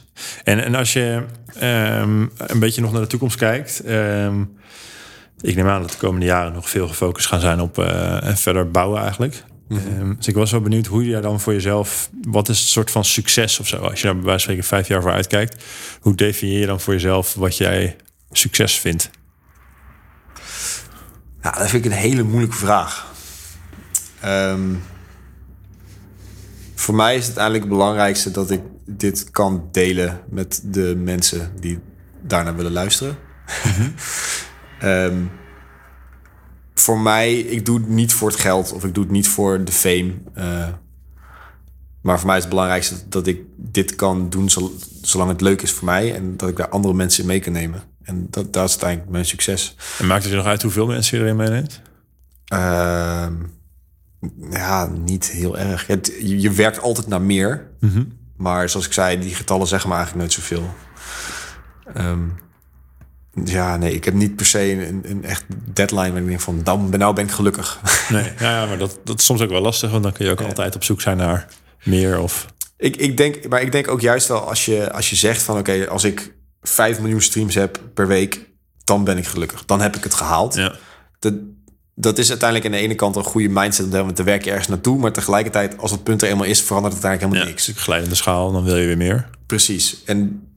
En, 0.44 0.64
en 0.64 0.76
als 0.76 0.94
je 0.94 1.24
ehm, 1.60 2.22
een 2.38 2.60
beetje 2.60 2.82
nog 2.82 2.92
naar 2.92 3.02
de 3.02 3.08
toekomst 3.08 3.38
kijkt. 3.38 3.80
ehm, 3.80 4.42
ik 5.42 5.56
neem 5.56 5.68
aan 5.68 5.82
dat 5.82 5.92
de 5.92 5.98
komende 5.98 6.26
jaren 6.26 6.54
nog 6.54 6.70
veel 6.70 6.88
gefocust 6.88 7.28
gaan 7.28 7.40
zijn 7.40 7.60
op 7.60 7.78
en 7.78 8.38
verder 8.38 8.72
bouwen 8.72 9.02
eigenlijk. 9.02 9.44
Ehm, 9.70 10.14
dus 10.18 10.28
ik 10.28 10.36
was 10.36 10.52
wel 10.52 10.62
benieuwd 10.62 10.86
hoe 10.86 11.06
jij 11.06 11.22
dan 11.22 11.40
voor 11.40 11.54
jezelf... 11.54 12.10
Wat 12.28 12.50
is 12.50 12.60
het 12.60 12.68
soort 12.68 12.92
van 12.92 13.06
succes 13.06 13.60
of 13.60 13.68
zo? 13.68 13.78
Als 13.78 14.00
je 14.02 14.06
daar 14.06 14.16
bij 14.16 14.24
wijze 14.26 14.46
van 14.46 14.54
spreken 14.56 14.64
vijf 14.64 14.88
jaar 14.88 15.02
voor 15.02 15.12
uitkijkt. 15.12 15.64
Hoe 16.00 16.16
definieer 16.16 16.60
je 16.60 16.66
dan 16.66 16.80
voor 16.80 16.94
jezelf 16.94 17.34
wat 17.34 17.58
jij 17.58 17.96
succes 18.38 18.80
vindt? 18.80 19.10
Ja, 21.42 21.52
dat 21.52 21.70
vind 21.70 21.86
ik 21.86 21.92
een 21.92 21.98
hele 21.98 22.24
moeilijke 22.24 22.56
vraag. 22.58 23.12
Ehm, 24.20 24.74
voor 26.76 26.96
mij 26.96 27.16
is 27.16 27.28
het 27.28 27.38
eigenlijk 27.38 27.70
het 27.70 27.78
belangrijkste 27.78 28.32
dat 28.32 28.52
ik 28.52 28.62
dit 28.86 29.32
kan 29.32 29.68
delen 29.72 30.22
met 30.30 30.62
de 30.66 30.96
mensen 30.98 31.52
die 31.60 31.80
daarnaar 32.22 32.56
willen 32.56 32.72
luisteren. 32.72 33.18
Ehm, 34.80 35.18
voor 36.74 37.00
mij, 37.00 37.40
ik 37.40 37.66
doe 37.66 37.78
het 37.80 37.88
niet 37.90 38.14
voor 38.14 38.30
het 38.30 38.40
geld 38.40 38.72
of 38.72 38.84
ik 38.84 38.94
doe 38.94 39.04
het 39.04 39.12
niet 39.14 39.28
voor 39.28 39.64
de 39.64 39.72
fame. 39.72 40.14
eh, 40.34 40.68
maar 42.02 42.18
voor 42.18 42.28
mij 42.28 42.36
is 42.38 42.44
het 42.44 42.52
belangrijkste 42.52 42.96
dat 43.10 43.28
ik 43.28 43.42
dit 43.58 43.96
kan 43.96 44.30
doen 44.30 44.50
zol- 44.50 44.76
zolang 45.02 45.30
het 45.30 45.42
leuk 45.42 45.62
is 45.62 45.72
voor 45.72 45.86
mij 45.86 46.16
en 46.16 46.38
dat 46.38 46.50
ik 46.50 46.58
daar 46.58 46.70
andere 46.70 46.94
mensen 46.94 47.22
in 47.22 47.28
mee 47.28 47.40
kan 47.40 47.54
nemen. 47.54 47.84
En 48.04 48.28
dat, 48.30 48.54
dat 48.54 48.66
is 48.66 48.72
uiteindelijk 48.72 49.12
mijn 49.12 49.26
succes. 49.26 49.76
En 50.00 50.08
maakt 50.08 50.24
het 50.24 50.32
je 50.32 50.38
nog 50.38 50.46
uit 50.46 50.62
hoeveel 50.62 50.86
mensen 50.86 51.18
je 51.18 51.24
erin 51.24 51.36
meeneemt? 51.36 51.82
Ehm, 52.46 53.34
ja, 54.50 54.88
niet 54.88 55.32
heel 55.32 55.58
erg. 55.58 55.88
Het, 55.88 56.14
je, 56.20 56.42
je 56.42 56.52
werkt 56.52 56.80
altijd 56.80 57.08
naar 57.08 57.22
meer. 57.22 57.72
Maar 58.38 58.70
zoals 58.70 58.86
ik 58.86 58.94
zei, 58.94 59.20
die 59.20 59.36
getallen 59.36 59.68
zeggen 59.68 59.90
me 59.90 59.96
eigenlijk 59.96 60.26
nooit 60.26 60.40
zoveel. 60.40 60.74
Ehm, 61.94 62.22
ja, 63.46 63.78
nee, 63.78 63.94
ik 63.94 64.06
heb 64.06 64.14
niet 64.14 64.36
per 64.36 64.46
se 64.46 64.88
een, 64.88 65.02
een 65.04 65.24
echt 65.24 65.44
deadline 65.74 66.12
waar 66.12 66.22
ik 66.22 66.28
denk 66.28 66.40
van, 66.40 66.60
dan, 66.64 66.90
nou 66.90 67.16
ben 67.16 67.24
ik 67.24 67.32
gelukkig. 67.32 67.80
Nee, 68.10 68.24
ja, 68.40 68.60
ja, 68.62 68.66
maar 68.66 68.78
dat, 68.78 69.00
dat 69.04 69.20
is 69.20 69.26
soms 69.26 69.42
ook 69.42 69.50
wel 69.50 69.62
lastig. 69.62 69.92
Want 69.92 70.04
dan 70.04 70.12
kun 70.12 70.26
je 70.26 70.32
ook 70.32 70.42
altijd 70.42 70.76
op 70.76 70.84
zoek 70.84 71.02
zijn 71.02 71.18
naar 71.18 71.48
meer 71.84 72.20
of... 72.20 72.46
ik, 72.78 72.96
ik 72.96 73.18
denk, 73.18 73.48
maar 73.48 73.62
ik 73.62 73.72
denk 73.72 73.88
ook 73.88 74.02
juist 74.02 74.28
wel 74.28 74.50
als 74.50 74.66
je, 74.66 74.92
als 74.92 75.10
je 75.10 75.16
zegt 75.16 75.42
van, 75.42 75.58
oké, 75.58 75.88
als 75.90 76.04
ik 76.04 76.34
5 76.64 77.00
miljoen 77.00 77.22
streams 77.22 77.56
heb 77.56 77.80
per 77.94 78.08
week, 78.08 78.50
dan 78.84 79.04
ben 79.04 79.18
ik 79.18 79.28
gelukkig. 79.28 79.66
Dan 79.66 79.82
heb 79.82 79.96
ik 79.96 80.04
het 80.04 80.14
gehaald. 80.14 80.56
Ja, 80.56 80.76
dat, 81.20 81.34
dat 81.96 82.18
is 82.18 82.30
uiteindelijk 82.30 82.70
aan 82.70 82.80
de 82.80 82.86
ene 82.86 82.96
kant 82.96 83.16
een 83.16 83.24
goede 83.24 83.50
mindset 83.50 83.86
om 83.86 83.92
te 83.92 83.96
hebben, 83.98 84.16
dan 84.16 84.26
werk 84.26 84.44
je 84.44 84.50
ergens 84.50 84.68
naartoe. 84.68 84.98
Maar 84.98 85.12
tegelijkertijd, 85.12 85.78
als 85.78 85.92
het 85.92 86.04
punt 86.04 86.22
er 86.22 86.30
eenmaal 86.30 86.46
is, 86.46 86.62
verandert 86.62 86.94
het 86.94 87.04
eigenlijk 87.04 87.34
ja 87.34 87.40
helemaal 87.40 87.56
niks. 87.56 87.68
niks. 87.68 87.84
glijdende 87.84 88.16
schaal, 88.16 88.52
dan 88.52 88.64
wil 88.64 88.78
je 88.78 88.86
weer 88.86 88.98
meer. 88.98 89.30
Precies. 89.46 90.04
En 90.06 90.48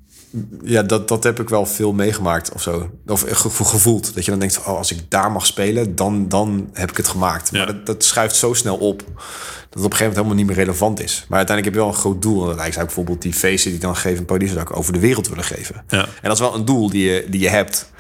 ja, 0.63 0.83
dat, 0.83 1.09
dat 1.09 1.23
heb 1.25 1.41
ik 1.41 1.49
wel 1.49 1.67
veel 1.67 1.93
meegemaakt 1.93 2.53
of 2.53 2.63
zo. 2.63 2.91
Of 3.07 3.25
ge- 3.27 3.65
gevoeld. 3.65 4.15
Dat 4.15 4.25
je 4.25 4.31
dan 4.31 4.41
denkt, 4.41 4.59
oh, 4.59 4.67
als 4.67 4.93
ik 4.93 5.11
daar 5.11 5.33
mag 5.33 5.47
spelen, 5.47 5.97
dan, 5.97 6.29
dan 6.29 6.71
heb 6.73 6.91
ik 6.91 6.97
het 6.97 7.09
gemaakt. 7.09 7.49
Ja. 7.53 7.59
Maar 7.59 7.67
dat, 7.67 7.87
dat 7.87 8.05
schuift 8.05 8.37
zo 8.37 8.55
snel 8.55 8.77
op. 8.77 8.99
Dat 8.99 9.05
het 9.15 9.15
op 9.15 9.75
een 9.75 9.83
gegeven 9.83 9.99
moment 9.99 10.15
helemaal 10.17 10.35
niet 10.35 10.47
meer 10.47 10.57
relevant 10.57 11.01
is. 11.01 11.25
Maar 11.29 11.39
uiteindelijk 11.39 11.65
heb 11.65 11.75
je 11.75 11.91
wel 11.91 11.97
een 11.99 12.03
groot 12.03 12.23
doel. 12.23 12.59
En 12.59 12.67
ik 12.67 12.73
zou 12.73 12.85
bijvoorbeeld 12.85 13.23
die 13.23 13.33
feesten 13.33 13.71
die 13.71 13.79
ik 13.79 13.85
dan 13.85 13.97
geef 13.97 14.19
in 14.19 14.49
zou 14.49 14.61
ik 14.61 14.77
over 14.77 14.93
de 14.93 14.99
wereld 14.99 15.29
willen 15.29 15.45
geven. 15.45 15.85
Ja. 15.89 16.05
En 16.05 16.09
dat 16.23 16.33
is 16.33 16.39
wel 16.39 16.55
een 16.55 16.65
doel 16.65 16.91
die 16.91 17.11
je, 17.11 17.27
die 17.31 17.41
je 17.41 17.49
hebt. 17.49 17.91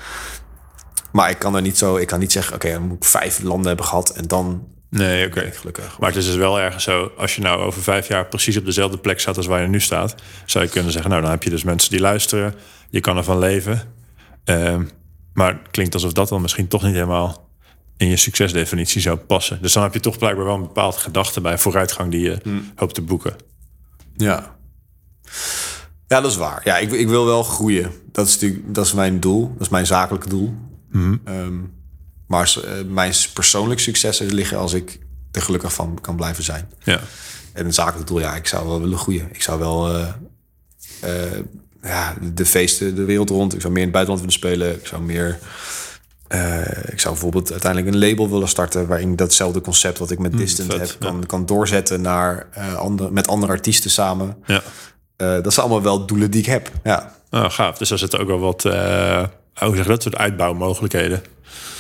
Maar 1.12 1.31
ik 1.31 1.38
kan 1.38 1.55
er 1.57 1.62
niet 1.62 1.79
zo, 1.79 1.96
ik 1.96 2.07
kan 2.07 2.18
niet 2.18 2.33
zeggen, 2.33 2.55
oké, 2.55 2.72
dan 2.72 2.83
moet 2.83 2.96
ik 2.96 3.05
vijf 3.05 3.42
landen 3.42 3.66
hebben 3.66 3.85
gehad 3.87 4.11
en 4.11 4.27
dan 4.27 4.62
Nee, 4.96 5.26
oké. 5.26 5.50
gelukkig. 5.52 5.98
Maar 5.98 6.09
het 6.09 6.18
is 6.18 6.26
dus 6.26 6.35
wel 6.35 6.61
ergens 6.61 6.85
zo, 6.85 7.12
als 7.16 7.35
je 7.37 7.42
nou 7.42 7.61
over 7.62 7.82
vijf 7.82 8.09
jaar 8.09 8.26
precies 8.26 8.56
op 8.56 8.64
dezelfde 8.64 8.98
plek 8.98 9.20
staat 9.20 9.37
als 9.37 9.46
waar 9.46 9.62
je 9.62 9.68
nu 9.68 9.80
staat, 9.80 10.14
zou 10.46 10.64
je 10.64 10.70
kunnen 10.70 10.92
zeggen, 10.92 11.11
nou 11.11 11.22
dan 11.22 11.30
heb 11.30 11.42
je 11.42 11.50
dus 11.50 11.64
mensen 11.64 11.90
die 11.90 12.00
luisteren, 12.00 12.54
je 12.90 13.00
kan 13.00 13.16
ervan 13.16 13.38
leven. 13.38 13.82
Ehm, 14.44 14.85
maar 15.32 15.48
het 15.52 15.70
klinkt 15.70 15.94
alsof 15.94 16.12
dat 16.12 16.28
dan 16.28 16.40
misschien 16.42 16.68
toch 16.68 16.82
niet 16.82 16.94
helemaal 16.94 17.48
in 17.96 18.09
je 18.09 18.16
succesdefinitie 18.16 19.00
zou 19.00 19.16
passen. 19.16 19.59
Dus 19.62 19.72
dan 19.72 19.82
heb 19.82 19.92
je 19.94 20.00
toch 20.00 20.18
blijkbaar 20.18 20.44
wel 20.44 20.54
een 20.54 20.61
bepaalde 20.61 20.98
gedachte 20.98 21.40
bij 21.40 21.59
vooruitgang 21.59 22.11
die 22.11 22.20
je 22.20 22.38
hoopt 22.76 22.94
te 22.94 23.02
boeken. 23.02 23.37
Ja. 24.16 24.56
Ja, 26.09 26.20
dat 26.20 26.30
is 26.30 26.37
waar. 26.37 26.61
Ja, 26.64 26.78
ik, 26.78 26.92
ik 26.92 27.09
wil 27.09 27.24
wel 27.26 27.42
groeien. 27.42 27.92
Dat 28.12 28.26
is 28.26 28.32
natuurlijk 28.32 28.74
dat 28.74 28.85
is 28.87 28.92
mijn 28.92 29.20
doel. 29.20 29.52
Dat 29.52 29.61
is 29.61 29.68
mijn 29.68 29.87
zakelijke 29.87 30.28
doel. 30.28 30.54
S- 30.92 31.75
eh, 32.28 32.44
mijn 32.86 33.12
persoonlijke 33.32 33.82
successen 33.82 34.34
liggen 34.34 34.58
als 34.58 34.72
ik 34.72 34.98
er 35.32 35.42
gelukkig 35.42 35.72
van 35.72 35.98
kan 36.00 36.16
blijven 36.16 36.44
zijn. 36.44 36.70
Ja. 36.84 37.00
En 37.52 37.66
een 37.66 37.74
zakelijk 37.74 38.08
doel, 38.08 38.20
ja, 38.20 38.34
ik 38.34 38.46
zou 38.46 38.68
wel 38.68 38.80
willen 38.80 38.98
groeien. 38.98 39.28
Ik 39.32 39.42
zou 39.42 39.58
wel 39.58 39.88
eh, 39.88 40.08
eh, 41.00 41.40
ja, 41.82 42.16
de 42.34 42.46
feesten 42.46 42.94
de 42.94 43.04
wereld 43.04 43.30
rond. 43.30 43.54
Ik 43.54 43.60
zou 43.60 43.72
meer 43.72 43.82
in 43.82 43.88
het 43.88 44.04
buitenland 44.04 44.26
willen 44.26 44.40
spelen. 44.40 44.80
Ik 44.80 44.86
zou 44.86 45.02
meer. 45.02 45.38
ik 46.90 47.00
zou 47.00 47.14
bijvoorbeeld 47.14 47.50
uiteindelijk 47.50 47.94
een 47.94 48.00
label 48.00 48.30
willen 48.30 48.48
starten 48.48 48.86
waarin 48.86 49.16
datzelfde 49.16 49.60
concept 49.60 49.98
wat 49.98 50.10
ik 50.10 50.18
met 50.18 50.36
Distant 50.36 50.72
vet, 50.72 50.80
heb 50.80 51.00
kan, 51.00 51.26
kan 51.26 51.46
doorzetten 51.46 52.00
naar 52.00 52.46
andere, 52.76 53.10
met 53.10 53.28
andere 53.28 53.52
artiesten 53.52 53.90
samen. 53.90 54.36
Ja. 54.46 54.62
Dat 55.16 55.54
zijn 55.54 55.66
allemaal 55.66 55.82
wel 55.82 56.06
doelen 56.06 56.30
die 56.30 56.40
ik 56.40 56.46
heb. 56.46 56.70
Ja. 56.84 57.14
Nou, 57.30 57.50
gaaf. 57.50 57.78
Dus 57.78 57.88
daar 57.88 57.98
zitten 57.98 58.18
ook 58.18 58.26
wel 58.26 58.38
wat, 58.38 58.62
hoe 58.62 59.76
zeg 59.76 59.76
je 59.76 59.84
dat, 59.84 60.02
soort 60.02 60.16
uitbouwmogelijkheden. 60.16 61.22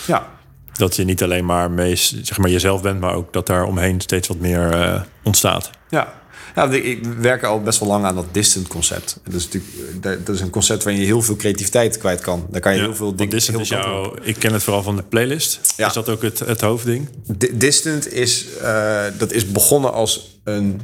ja. 0.06 0.35
Dat 0.76 0.96
je 0.96 1.04
niet 1.04 1.22
alleen 1.22 1.44
maar, 1.44 1.70
meest, 1.70 2.14
zeg 2.22 2.38
maar 2.38 2.50
jezelf 2.50 2.82
bent, 2.82 3.00
maar 3.00 3.14
ook 3.14 3.32
dat 3.32 3.46
daar 3.46 3.64
omheen 3.64 4.00
steeds 4.00 4.28
wat 4.28 4.38
meer 4.38 4.70
eh, 4.70 5.02
ontstaat. 5.22 5.70
Ja. 5.88 6.24
Ja, 6.54 6.70
ik, 6.70 7.04
werk 7.04 7.42
al 7.44 7.60
best 7.60 7.78
wel 7.78 7.88
lang 7.88 8.04
aan 8.04 8.14
dat 8.14 8.26
distant 8.32 8.66
concept. 8.68 9.20
Dat 9.24 9.34
is 9.34 9.44
natuurlijk 9.48 10.26
dat 10.26 10.34
is 10.34 10.40
een 10.40 10.50
concept 10.50 10.82
waarin 10.82 11.00
je 11.02 11.06
heel 11.08 11.22
veel 11.22 11.36
creativiteit 11.36 11.98
kwijt 11.98 12.20
kan. 12.20 12.46
Daar 12.50 12.60
kan 12.60 12.74
je 12.74 12.80
heel 12.80 12.94
veel 12.94 13.14
dingen. 13.16 13.30
Distant 13.30 13.56
heel 13.68 13.78
is 13.78 13.84
jouw, 13.84 14.14
ik 14.22 14.36
ken 14.38 14.52
het 14.52 14.62
vooral 14.62 14.82
van 14.82 14.96
de 14.96 15.02
playlist. 15.02 15.60
Ja. 15.76 15.86
Is 15.86 15.92
dat 15.92 16.08
ook 16.08 16.22
het, 16.22 16.38
het 16.38 16.60
hoofdding? 16.60 17.08
Di- 17.36 17.56
Distant 17.56 18.12
is, 18.12 18.46
eh, 18.56 19.04
dat 19.18 19.32
is 19.32 19.52
begonnen 19.52 19.92
als 19.92 20.40
een 20.44 20.80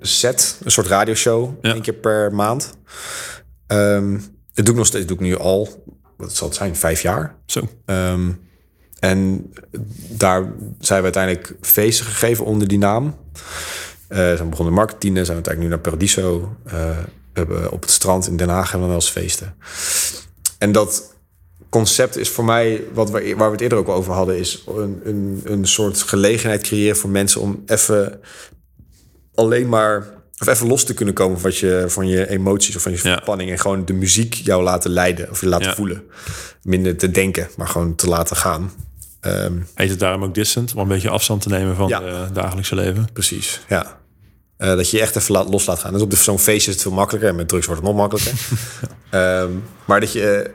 set, 0.00 0.60
een 0.64 0.70
soort 0.70 0.86
radioshow, 0.86 1.50
Ja. 1.62 1.72
één 1.72 1.82
keer 1.82 1.94
per 1.94 2.34
maand. 2.34 2.74
Ehm 3.66 4.18
dat 4.54 4.64
doe 4.64 4.74
ik 4.74 4.80
nog 4.80 4.86
steeds, 4.86 5.06
doe 5.06 5.16
ik 5.16 5.22
nu 5.22 5.38
al, 5.38 5.84
wat 6.16 6.34
zal 6.34 6.46
het 6.48 6.56
zijn, 6.56 6.76
vijf 6.76 7.02
jaar. 7.02 7.36
Zo. 7.46 7.68
Ehm, 7.86 8.30
en 9.08 9.52
daar 10.08 10.52
zijn 10.80 10.98
we 10.98 11.04
uiteindelijk 11.04 11.54
feesten 11.60 12.06
gegeven 12.06 12.44
onder 12.44 12.68
die 12.68 12.78
naam. 12.78 13.16
Eh 14.08 14.18
zijn 14.18 14.36
we 14.36 14.44
begonnen 14.44 14.74
in 14.74 14.80
Marketing, 14.80 15.14
zijn 15.14 15.26
we 15.26 15.32
uiteindelijk 15.32 15.60
nu 15.62 15.68
naar 15.68 15.78
Paradiso. 15.78 16.56
Eh, 16.64 16.72
we 17.32 17.40
hebben 17.40 17.70
op 17.72 17.82
het 17.82 17.90
strand 17.90 18.26
in 18.26 18.36
Den 18.36 18.48
Haag 18.48 18.70
hebben 18.70 18.80
we 18.88 18.94
wel 18.94 19.02
eens 19.02 19.10
feesten. 19.10 19.54
En 20.58 20.72
dat 20.72 21.14
concept 21.68 22.16
is 22.16 22.28
voor 22.28 22.44
mij, 22.44 22.82
wat 22.92 23.10
we, 23.10 23.34
waar 23.36 23.46
we 23.46 23.52
het 23.52 23.60
eerder 23.60 23.78
ook 23.78 23.88
over 23.88 24.12
hadden, 24.12 24.38
is 24.38 24.64
een, 24.76 25.00
een, 25.04 25.40
een 25.44 25.66
soort 25.66 26.02
gelegenheid 26.02 26.62
creëren 26.62 26.96
voor 26.96 27.10
mensen 27.10 27.40
om 27.40 27.62
even 27.66 28.20
alleen 29.34 29.68
maar 29.68 30.06
of 30.38 30.46
even 30.46 30.66
los 30.66 30.84
te 30.84 30.94
kunnen 30.94 31.14
komen 31.14 31.40
van 31.40 31.50
je, 31.54 31.84
van 31.88 32.08
je 32.08 32.28
emoties 32.28 32.76
of 32.76 32.82
van 32.82 32.92
je 32.92 32.98
Ja. 33.02 33.18
spanning 33.22 33.50
en 33.50 33.58
gewoon 33.58 33.84
de 33.84 33.92
muziek 33.92 34.34
jou 34.34 34.62
laten 34.62 34.90
leiden 34.90 35.30
of 35.30 35.40
je 35.40 35.48
laten 35.48 35.66
Ja. 35.66 35.74
voelen. 35.74 36.02
Minder 36.62 36.96
te 36.96 37.10
denken, 37.10 37.48
maar 37.56 37.68
gewoon 37.68 37.94
te 37.94 38.08
laten 38.08 38.36
gaan. 38.36 38.70
Ehm, 39.24 39.52
Heet 39.74 39.90
het 39.90 39.98
daarom 39.98 40.24
ook 40.24 40.34
distant? 40.34 40.74
Om 40.74 40.80
een 40.80 40.88
beetje 40.88 41.10
afstand 41.10 41.42
te 41.42 41.48
nemen 41.48 41.76
van 41.76 41.88
Ja. 41.88 42.02
het 42.02 42.34
dagelijkse 42.34 42.74
leven. 42.74 43.08
precies, 43.12 43.60
ja. 43.68 43.98
Eh, 44.56 44.68
dat 44.76 44.90
je 44.90 44.96
je 44.96 45.02
echt 45.02 45.16
even 45.16 45.32
laat, 45.34 45.48
los 45.48 45.66
laat 45.66 45.78
gaan. 45.78 45.92
Dus 45.92 46.02
op 46.02 46.14
zo'n 46.14 46.38
feestje 46.38 46.68
is 46.70 46.74
het 46.76 46.82
veel 46.82 46.92
makkelijker. 46.92 47.30
En 47.30 47.36
met 47.36 47.48
drugs 47.48 47.66
wordt 47.66 47.80
het 47.82 47.90
nog 47.90 48.00
makkelijker. 48.00 48.38
Ehm, 49.10 49.50
maar 49.84 50.00
dat 50.00 50.12
je, 50.12 50.54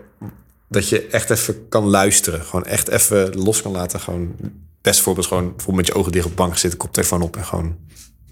dat 0.70 0.90
je 0.90 1.08
echt 1.08 1.30
even 1.30 1.68
kan 1.70 1.84
luisteren. 1.86 2.42
Gewoon 2.46 2.66
echt 2.66 2.88
even 2.88 3.36
los 3.36 3.62
kan 3.62 3.72
laten. 3.72 4.00
Gewoon, 4.00 4.36
best 4.82 5.00
voorbeeld 5.02 5.26
gewoon 5.28 5.44
bijvoorbeeld 5.44 5.76
met 5.78 5.88
je 5.88 5.94
ogen 5.94 6.12
dicht 6.12 6.26
op 6.26 6.32
de 6.32 6.38
bank 6.38 6.58
zitten. 6.58 6.80
Koptelefoon 6.80 7.22
op 7.22 7.36
en 7.38 7.46
gewoon 7.46 7.78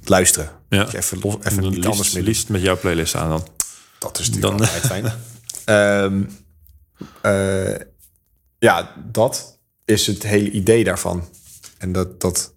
luisteren. 0.03 0.49
Ja. 0.69 0.77
Dat 0.83 0.91
je 0.91 0.97
even, 0.97 1.19
los, 1.21 1.35
even 1.43 1.63
En 1.63 1.69
niet 1.69 1.75
anders 1.75 1.97
liefst, 1.97 2.13
meer 2.13 2.23
liefst 2.23 2.49
met 2.49 2.61
jouw 2.61 2.77
playlist 2.77 3.15
aan 3.15 3.29
dan. 3.29 3.47
Dat 3.99 4.19
is 4.19 4.29
natuurlijk 4.29 4.57
Dan- 4.57 4.67
altijd 4.67 4.85
fijn. 4.85 5.13
Ehm, 5.65 6.23
eh, 7.21 7.79
ja, 8.59 8.91
dat 9.11 9.56
is 9.87 10.07
het 10.07 10.23
hele 10.23 10.49
idee 10.51 10.83
daarvan. 10.83 11.27
En 11.77 11.91
dat, 11.91 12.21
dat 12.21 12.53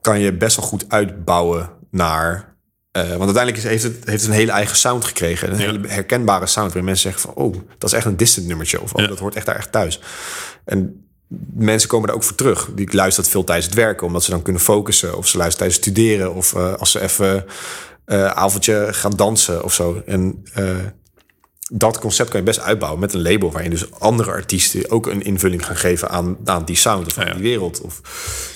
kan 0.00 0.20
je 0.20 0.32
best 0.32 0.56
wel 0.56 0.66
goed 0.66 0.84
uitbouwen 0.88 1.70
naar... 1.90 2.54
eh, 2.90 3.02
want 3.08 3.20
uiteindelijk 3.34 3.56
is, 3.56 3.64
heeft, 3.64 3.82
het, 3.82 3.96
heeft 4.04 4.20
het 4.22 4.30
een 4.30 4.36
hele 4.36 4.52
eigen 4.52 4.76
sound 4.76 5.04
gekregen. 5.04 5.52
Een 5.52 5.58
Ja. 5.58 5.64
hele 5.70 5.88
herkenbare 5.88 6.46
sound. 6.46 6.66
Waarin 6.66 6.84
mensen 6.84 7.10
zeggen 7.10 7.30
van... 7.32 7.44
oh, 7.44 7.54
dat 7.78 7.90
is 7.90 7.96
echt 7.96 8.06
een 8.06 8.16
distant 8.16 8.46
nummertje. 8.46 8.80
Of 8.80 8.92
oh, 8.94 9.00
Ja. 9.02 9.06
dat 9.08 9.18
hoort 9.18 9.34
echt 9.34 9.46
daar 9.46 9.56
echt 9.56 9.72
thuis. 9.72 10.00
En 10.64 11.06
mensen 11.54 11.88
komen 11.88 12.06
daar 12.06 12.16
ook 12.16 12.22
voor 12.24 12.36
terug. 12.36 12.70
Die 12.74 12.94
luisteren 12.96 13.30
veel 13.30 13.44
tijdens 13.44 13.66
het 13.66 13.76
werken. 13.76 14.06
Omdat 14.06 14.24
ze 14.24 14.30
dan 14.30 14.42
kunnen 14.42 14.62
focussen. 14.62 15.16
Of 15.16 15.28
ze 15.28 15.36
luisteren 15.36 15.68
tijdens 15.68 15.86
het 15.86 15.96
studeren. 15.96 16.34
Of 16.34 16.54
eh, 16.54 16.74
als 16.74 16.90
ze 16.90 17.00
even 17.00 17.44
eh 18.04 18.26
avondje 18.26 18.88
gaan 18.90 19.16
dansen 19.16 19.64
of 19.64 19.74
zo. 19.74 20.02
En 20.06 20.42
dat 21.74 21.98
concept 21.98 22.30
kan 22.30 22.40
je 22.40 22.46
best 22.46 22.60
uitbouwen 22.60 23.00
met 23.00 23.14
een 23.14 23.22
label... 23.22 23.52
waarin 23.52 23.70
dus 23.70 23.92
andere 23.92 24.30
artiesten 24.30 24.90
ook 24.90 25.06
een 25.06 25.22
invulling 25.22 25.66
gaan 25.66 25.76
geven 25.76 26.10
aan, 26.10 26.36
aan 26.44 26.64
die 26.64 26.76
sound 26.76 27.06
of 27.06 27.18
aan 27.18 27.24
Ja, 27.24 27.30
ja. 27.30 27.36
die 27.36 27.48
wereld. 27.48 27.80
Of 27.80 28.00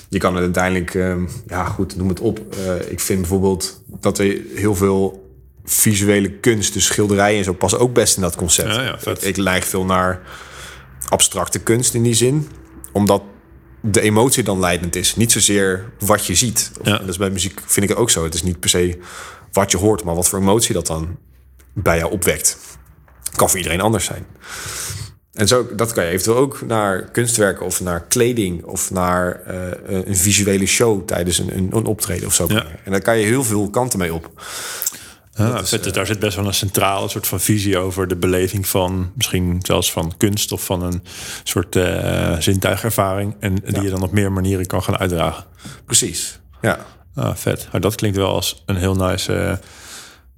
je 0.08 0.18
kan 0.18 0.34
het 0.34 0.44
uiteindelijk, 0.44 0.94
ehm, 0.94 1.26
ja 1.46 1.64
goed, 1.64 1.96
noem 1.96 2.08
het 2.08 2.20
op. 2.20 2.40
Eh, 2.50 2.90
ik 2.90 3.00
vind 3.00 3.20
bijvoorbeeld 3.20 3.82
dat 3.86 4.18
er 4.18 4.36
heel 4.54 4.74
veel 4.74 5.30
visuele 5.64 6.30
kunst, 6.30 6.72
dus 6.72 6.84
schilderijen 6.84 7.38
en 7.38 7.44
zo, 7.44 7.52
passen 7.52 7.80
ook 7.80 7.92
best 7.92 8.16
in 8.16 8.22
dat 8.22 8.36
concept. 8.36 8.74
Ja, 8.74 8.98
ik, 9.20 9.36
ik 9.36 9.64
veel 9.64 9.84
naar 9.84 10.20
abstracte 11.08 11.58
kunst 11.58 11.94
in 11.94 12.02
die 12.02 12.14
zin, 12.14 12.48
omdat 12.92 13.22
de 13.80 14.00
emotie 14.00 14.42
dan 14.42 14.60
leidend 14.60 14.96
is. 14.96 15.16
Niet 15.16 15.32
zozeer 15.32 15.92
wat 15.98 16.26
je 16.26 16.34
ziet. 16.34 16.70
Of, 16.80 16.86
Dat 16.86 17.08
is 17.08 17.16
bij 17.16 17.30
muziek 17.30 17.60
vind 17.66 17.84
ik 17.84 17.88
het 17.88 17.98
ook 17.98 18.10
zo. 18.10 18.24
Het 18.24 18.34
is 18.34 18.42
niet 18.42 18.60
per 18.60 18.70
se 18.70 18.98
wat 19.52 19.70
je 19.70 19.76
hoort, 19.76 20.04
maar 20.04 20.14
wat 20.14 20.28
voor 20.28 20.38
emotie 20.38 20.74
dat 20.74 20.86
dan 20.86 21.16
bij 21.72 21.98
jou 21.98 22.12
opwekt. 22.12 22.58
Kan 23.36 23.48
voor 23.48 23.58
iedereen 23.58 23.80
anders 23.80 24.04
zijn. 24.04 24.26
En 25.32 25.48
zo, 25.48 25.66
dat 25.74 25.92
kan 25.92 26.04
je 26.04 26.10
eventueel 26.10 26.36
ook 26.36 26.60
naar 26.66 27.02
kunstwerken 27.10 27.66
of 27.66 27.80
naar 27.80 28.00
kleding 28.00 28.64
of 28.64 28.90
naar 28.90 29.40
eh, 29.44 30.04
een 30.04 30.16
visuele 30.16 30.66
show 30.66 31.06
tijdens 31.06 31.38
een, 31.38 31.56
een, 31.56 31.68
een 31.72 31.84
optreden 31.84 32.26
of 32.26 32.34
zo. 32.34 32.44
Ja. 32.48 32.66
En 32.84 32.90
daar 32.90 33.00
kan 33.00 33.18
je 33.18 33.24
heel 33.24 33.44
veel 33.44 33.70
kanten 33.70 33.98
mee 33.98 34.14
op. 34.14 34.30
Ah, 35.34 35.64
vet. 35.64 35.82
Dus 35.82 35.92
daar 35.92 36.06
zit 36.06 36.18
best 36.18 36.36
wel 36.36 36.46
een 36.46 36.54
centrale 36.54 37.08
soort 37.08 37.26
van 37.26 37.40
visie 37.40 37.78
over 37.78 38.08
de 38.08 38.16
beleving 38.16 38.66
van 38.66 39.12
misschien 39.14 39.58
zelfs 39.62 39.92
van 39.92 40.12
kunst 40.16 40.52
of 40.52 40.64
van 40.64 40.82
een 40.82 41.02
soort 41.42 41.76
eh 41.76 42.36
zintuigervaring. 42.38 43.36
En 43.40 43.54
die 43.54 43.82
je 43.82 43.90
dan 43.90 44.02
op 44.02 44.12
meer 44.12 44.32
manieren 44.32 44.66
kan 44.66 44.82
gaan 44.82 44.98
uitdragen. 44.98 45.44
Precies. 45.84 46.38
Ja. 46.60 46.78
Ah, 47.14 47.34
vet. 47.34 47.68
Maar 47.72 47.80
dat 47.80 47.94
klinkt 47.94 48.16
wel 48.16 48.30
als 48.30 48.62
een 48.66 48.76
heel 48.76 48.94
nice 48.94 49.34
eh, 49.34 49.56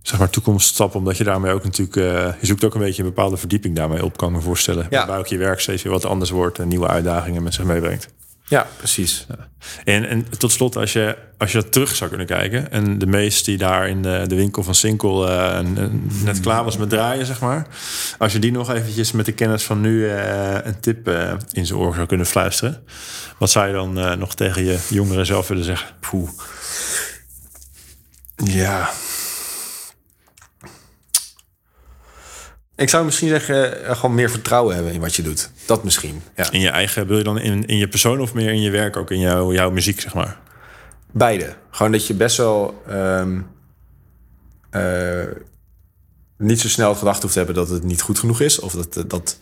zeg 0.08 0.18
maar 0.18 0.30
toekomststap. 0.30 0.94
Omdat 0.94 1.16
je 1.16 1.24
daarmee 1.24 1.52
ook 1.52 1.64
natuurlijk... 1.64 1.96
eh, 1.96 2.40
je 2.40 2.46
zoekt 2.46 2.64
ook 2.64 2.74
een 2.74 2.80
beetje 2.80 3.02
een 3.02 3.08
bepaalde 3.08 3.36
verdieping 3.36 3.76
daarmee 3.76 4.04
op, 4.04 4.16
kan 4.16 4.28
ik 4.28 4.34
me 4.34 4.40
voorstellen. 4.40 4.86
Ja. 4.90 4.96
Waarbij 4.98 5.18
ook 5.18 5.26
je 5.26 5.38
werk 5.38 5.60
steeds 5.60 5.82
weer 5.82 5.92
wat 5.92 6.04
anders 6.04 6.30
wordt... 6.30 6.58
en 6.58 6.68
nieuwe 6.68 6.86
uitdagingen 6.88 7.42
met 7.42 7.54
zich 7.54 7.64
meebrengt. 7.64 8.08
Ja, 8.44 8.66
precies. 8.76 9.26
En, 9.84 10.08
en 10.08 10.26
tot 10.38 10.52
slot, 10.52 10.76
als 10.76 10.92
je, 10.92 11.16
als 11.38 11.52
je 11.52 11.60
dat 11.60 11.72
terug 11.72 11.96
zou 11.96 12.08
kunnen 12.08 12.26
kijken... 12.26 12.70
en 12.70 12.98
de 12.98 13.06
meest 13.06 13.44
die 13.44 13.58
daar 13.58 13.88
in 13.88 14.02
de, 14.02 14.24
de 14.26 14.34
winkel 14.34 14.62
van 14.62 14.74
Sinkel 14.74 15.28
eh, 15.28 15.56
en- 15.56 15.78
en 15.78 16.10
net 16.24 16.40
klaar 16.40 16.64
was 16.64 16.76
met 16.76 16.88
draaien, 16.90 17.26
zeg 17.26 17.40
maar... 17.40 17.66
als 18.18 18.32
je 18.32 18.38
die 18.38 18.52
nog 18.52 18.72
eventjes 18.72 19.12
met 19.12 19.26
de 19.26 19.32
kennis 19.32 19.64
van 19.64 19.80
nu 19.80 20.08
eh, 20.10 20.54
een 20.62 20.80
tip 20.80 21.08
in 21.52 21.66
zijn 21.66 21.78
oor 21.78 21.94
zou 21.94 22.06
kunnen 22.06 22.26
fluisteren... 22.26 22.82
wat 23.38 23.50
zou 23.50 23.66
je 23.66 23.72
dan 23.72 24.18
nog 24.18 24.34
tegen 24.34 24.64
je 24.64 24.78
jongeren 24.88 25.26
zelf 25.26 25.48
willen 25.48 25.64
zeggen? 25.64 25.88
Poeh. 26.10 26.30
Ja. 28.36 28.90
Ik 32.78 32.88
zou 32.88 33.04
misschien 33.04 33.28
zeggen, 33.28 33.84
eh, 33.84 33.96
gewoon 33.96 34.14
meer 34.14 34.30
vertrouwen 34.30 34.74
hebben 34.74 34.92
in 34.92 35.00
wat 35.00 35.16
je 35.16 35.22
doet. 35.22 35.50
Dat 35.66 35.84
misschien. 35.84 36.22
Ja. 36.36 36.50
In 36.50 36.60
je 36.60 36.68
eigen, 36.68 37.06
wil 37.06 37.18
je 37.18 37.24
dan 37.24 37.38
in, 37.38 37.66
in 37.66 37.76
je 37.76 37.88
persoon 37.88 38.20
of 38.20 38.34
meer 38.34 38.50
in 38.50 38.60
je 38.60 38.70
werk, 38.70 38.96
ook 38.96 39.10
in 39.10 39.18
jouw, 39.18 39.52
jouw 39.52 39.70
muziek, 39.70 40.00
zeg 40.00 40.14
maar? 40.14 40.38
Beide. 41.12 41.54
Gewoon 41.70 41.92
dat 41.92 42.06
je 42.06 42.14
best 42.14 42.36
wel 42.36 42.82
ehm, 42.88 43.40
eh, 44.70 45.26
niet 46.36 46.60
zo 46.60 46.68
snel 46.68 46.94
gedacht 46.94 47.20
hoeft 47.22 47.32
te 47.32 47.38
hebben 47.38 47.56
dat 47.56 47.68
het 47.68 47.84
niet 47.84 48.00
goed 48.00 48.18
genoeg 48.18 48.40
is. 48.40 48.58
Of 48.58 48.72
dat, 48.72 49.10
dat, 49.10 49.38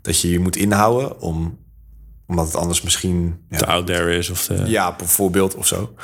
dat 0.00 0.20
je 0.20 0.30
je 0.30 0.38
moet 0.38 0.56
inhouden 0.56 1.20
om, 1.20 1.58
omdat 2.26 2.46
het 2.46 2.56
anders 2.56 2.82
misschien... 2.82 3.44
Ja, 3.48 3.58
Te 3.58 3.66
out 3.66 3.86
there 3.86 4.16
is 4.16 4.30
of 4.30 4.44
te, 4.44 4.62
ja 4.66 4.96
bijvoorbeeld 4.96 5.54
of 5.54 5.66
zo. 5.66 5.94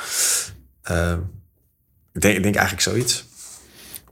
Ehm, 0.81 1.19
ik, 2.13 2.21
denk, 2.21 2.35
ik 2.35 2.43
denk 2.43 2.55
eigenlijk 2.55 2.83
zoiets. 2.83 3.25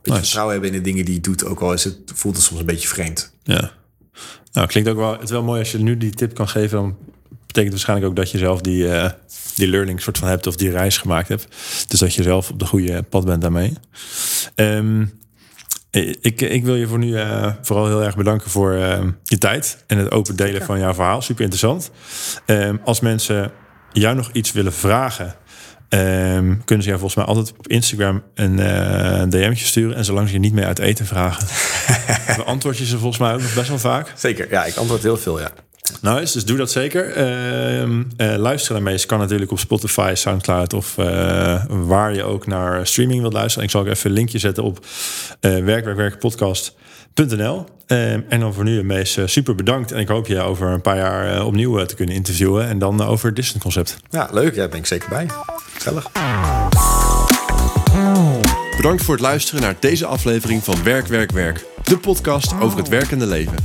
Beetje 0.06 0.20
Nice. 0.20 0.24
vertrouwen 0.24 0.54
hebben 0.54 0.72
in 0.72 0.78
de 0.78 0.90
dingen 0.90 1.06
die 1.06 1.14
je 1.14 1.22
doet. 1.22 1.46
Ook 1.46 1.60
al 1.60 1.74
is 1.74 1.84
het, 1.84 1.98
voelt 2.14 2.36
het 2.36 2.46
soms 2.46 2.60
een 2.60 2.66
beetje 2.66 2.88
vreemd. 2.88 3.34
Ja. 3.44 3.72
Nou, 4.52 4.68
klinkt 4.68 4.90
ook 4.90 4.98
wel, 4.98 5.12
het 5.12 5.24
is 5.24 5.30
wel 5.30 5.44
mooi 5.44 5.60
als 5.60 5.72
je 5.72 5.78
nu 5.78 5.98
die 5.98 6.12
tip 6.12 6.34
kan 6.34 6.48
geven. 6.50 6.78
Dan 6.78 6.96
betekent 7.28 7.56
het 7.56 7.72
waarschijnlijk 7.72 8.10
ook 8.10 8.16
dat 8.16 8.32
je 8.32 8.38
zelf 8.38 8.62
die, 8.62 8.92
eh, 8.92 9.10
die 9.56 9.68
learning 9.68 10.02
soort 10.02 10.18
van 10.18 10.28
hebt 10.28 10.48
of 10.48 10.56
die 10.56 10.70
reis 10.70 10.98
gemaakt 10.98 11.28
hebt. 11.28 11.48
Dus 11.88 12.00
dat 12.00 12.14
je 12.14 12.24
zelf 12.24 12.50
op 12.50 12.60
de 12.60 12.66
goede 12.66 13.04
pad 13.04 13.26
bent 13.26 13.42
daarmee. 13.42 13.74
Ehm, 14.56 15.06
ik, 16.22 16.42
ik 16.42 16.64
wil 16.64 16.76
je 16.76 16.88
voor 16.88 17.00
nu 17.00 17.16
eh, 17.16 17.52
vooral 17.62 17.88
heel 17.88 18.04
erg 18.04 18.16
bedanken 18.16 18.50
voor 18.50 18.74
eh, 18.74 19.04
je 19.24 19.38
tijd 19.38 19.84
en 19.88 19.98
het 19.98 20.12
open 20.12 20.36
delen 20.36 20.62
van 20.62 20.80
jouw 20.80 20.94
verhaal. 20.94 21.22
Super 21.22 21.42
interessant. 21.44 21.92
Ehm, 22.46 22.78
als 22.84 23.00
mensen 23.00 23.52
jou 23.92 24.16
nog 24.16 24.30
iets 24.32 24.52
willen 24.52 24.74
vragen, 24.74 25.36
ehm, 25.90 26.56
kunnen 26.66 26.84
ze 26.84 26.90
jou 26.90 27.00
volgens 27.00 27.16
mij 27.16 27.26
altijd 27.26 27.54
op 27.58 27.68
Instagram 27.68 28.24
een 28.34 28.60
eh 28.60 29.24
DM'tje 29.30 29.66
sturen. 29.66 29.96
En 29.96 30.06
zolang 30.06 30.28
ze 30.28 30.34
je 30.34 30.40
niet 30.40 30.54
meer 30.54 30.66
uit 30.66 30.80
eten 30.80 31.06
vragen, 31.06 31.48
beantwoord 32.44 32.78
je 32.78 32.86
ze 32.86 32.98
volgens 32.98 33.20
mij 33.20 33.34
ook 33.34 33.42
nog 33.42 33.54
best 33.54 33.70
wel 33.70 33.80
vaak. 33.80 34.14
Zeker, 34.16 34.48
ja, 34.50 34.66
ik 34.66 34.76
antwoord 34.76 35.04
heel 35.04 35.18
veel, 35.18 35.40
ja. 35.40 35.52
Nice, 36.02 36.34
dus 36.34 36.46
doe 36.46 36.58
dat 36.58 36.72
zeker. 36.72 37.12
Ehm 37.12 38.04
eh, 38.18 38.36
luisteren 38.36 38.84
naar 38.84 39.06
kan 39.06 39.20
natuurlijk 39.20 39.52
op 39.52 39.60
Spotify, 39.60 40.12
Soundcloud 40.16 40.74
of 40.74 40.98
eh, 40.98 41.64
waar 41.68 42.14
je 42.14 42.24
ook 42.24 42.48
naar 42.48 42.88
streaming 42.88 43.22
wilt 43.22 43.34
luisteren. 43.34 43.64
Ik 43.64 43.72
zal 43.72 43.82
ook 43.82 43.88
even 43.88 44.10
een 44.10 44.16
linkje 44.16 44.40
zetten 44.40 44.64
op 44.64 44.86
eh 45.40 45.64
werkwerkwerkpodcast.nl. 45.64 46.84
Ehm, 47.86 48.22
en 48.30 48.40
dan 48.40 48.54
voor 48.54 48.64
nu, 48.64 48.84
Mees, 48.84 49.18
eh, 49.18 49.28
super 49.28 49.56
bedankt. 49.56 49.92
En 49.92 50.00
ik 50.00 50.08
hoop 50.08 50.28
je 50.28 50.40
over 50.40 50.68
een 50.68 50.82
paar 50.82 50.98
jaar 50.98 51.36
eh, 51.36 51.46
opnieuw 51.46 51.80
eh, 51.80 51.86
te 51.86 51.96
kunnen 51.96 52.16
interviewen. 52.16 52.68
En 52.68 52.80
dan 52.80 53.02
eh, 53.02 53.10
over 53.10 53.26
het 53.26 53.36
Distant 53.36 53.64
Concept. 53.64 53.98
Ja, 54.10 54.30
leuk. 54.32 54.54
Ja, 54.54 54.60
daar 54.60 54.70
ben 54.70 54.80
ik 54.80 54.86
zeker 54.86 55.10
bij. 55.10 55.28
Gezellig. 55.74 56.12
Bedankt 58.76 59.04
voor 59.04 59.14
het 59.14 59.24
luisteren 59.24 59.62
naar 59.62 59.76
deze 59.80 60.06
aflevering 60.06 60.64
van 60.64 60.84
Werk, 60.84 61.08
Werk, 61.08 61.32
Werk. 61.32 61.66
De 61.84 61.98
podcast 61.98 62.54
over 62.60 62.78
het 62.78 62.88
werkende 62.88 63.26
leven. 63.26 63.56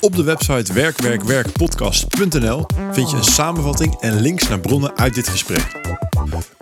Op 0.00 0.16
de 0.16 0.22
website 0.22 0.72
werkwerkwerkpodcast.nl 0.72 2.66
vind 2.92 3.10
je 3.10 3.16
een 3.16 3.24
samenvatting 3.24 4.00
en 4.00 4.20
links 4.20 4.48
naar 4.48 4.60
bronnen 4.60 4.96
uit 4.96 5.14
dit 5.14 5.28
gesprek. 5.28 5.82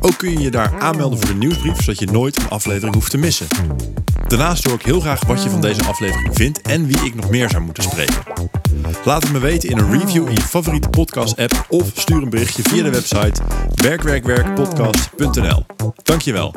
Ook 0.05 0.19
kun 0.19 0.31
je 0.31 0.41
je 0.41 0.51
daar 0.51 0.81
aanmelden 0.81 1.19
voor 1.19 1.27
de 1.27 1.35
nieuwsbrief, 1.35 1.83
zodat 1.83 1.99
je 1.99 2.07
nooit 2.07 2.37
een 2.37 2.49
aflevering 2.49 2.95
hoeft 2.95 3.11
te 3.11 3.19
missen. 3.19 3.47
Daarnaast 4.27 4.65
hoor 4.65 4.75
ik 4.75 4.83
heel 4.83 5.01
graag 5.01 5.25
wat 5.27 5.43
je 5.43 5.51
van 5.51 5.61
deze 5.61 5.85
aflevering 5.85 6.35
vindt 6.37 6.61
en 6.61 6.87
wie 6.87 7.05
ik 7.05 7.15
nog 7.15 7.31
meer 7.31 7.51
zou 7.51 7.63
moeten 7.63 7.83
spreken. 7.83 8.23
Laat 9.05 9.23
het 9.23 9.33
me 9.33 9.39
weten 9.39 9.69
in 9.69 9.79
een 9.79 10.01
review 10.01 10.29
in 10.29 10.35
je 10.35 10.41
favoriete 10.41 10.89
podcast-app 10.89 11.67
of 11.69 11.91
stuur 11.95 12.23
een 12.23 12.31
berichtje 12.31 12.63
via 12.63 12.83
de 12.83 12.91
website 12.91 13.43
werkwerkwerkpodcast.nl. 13.75 15.67
Dankjewel. 16.03 16.55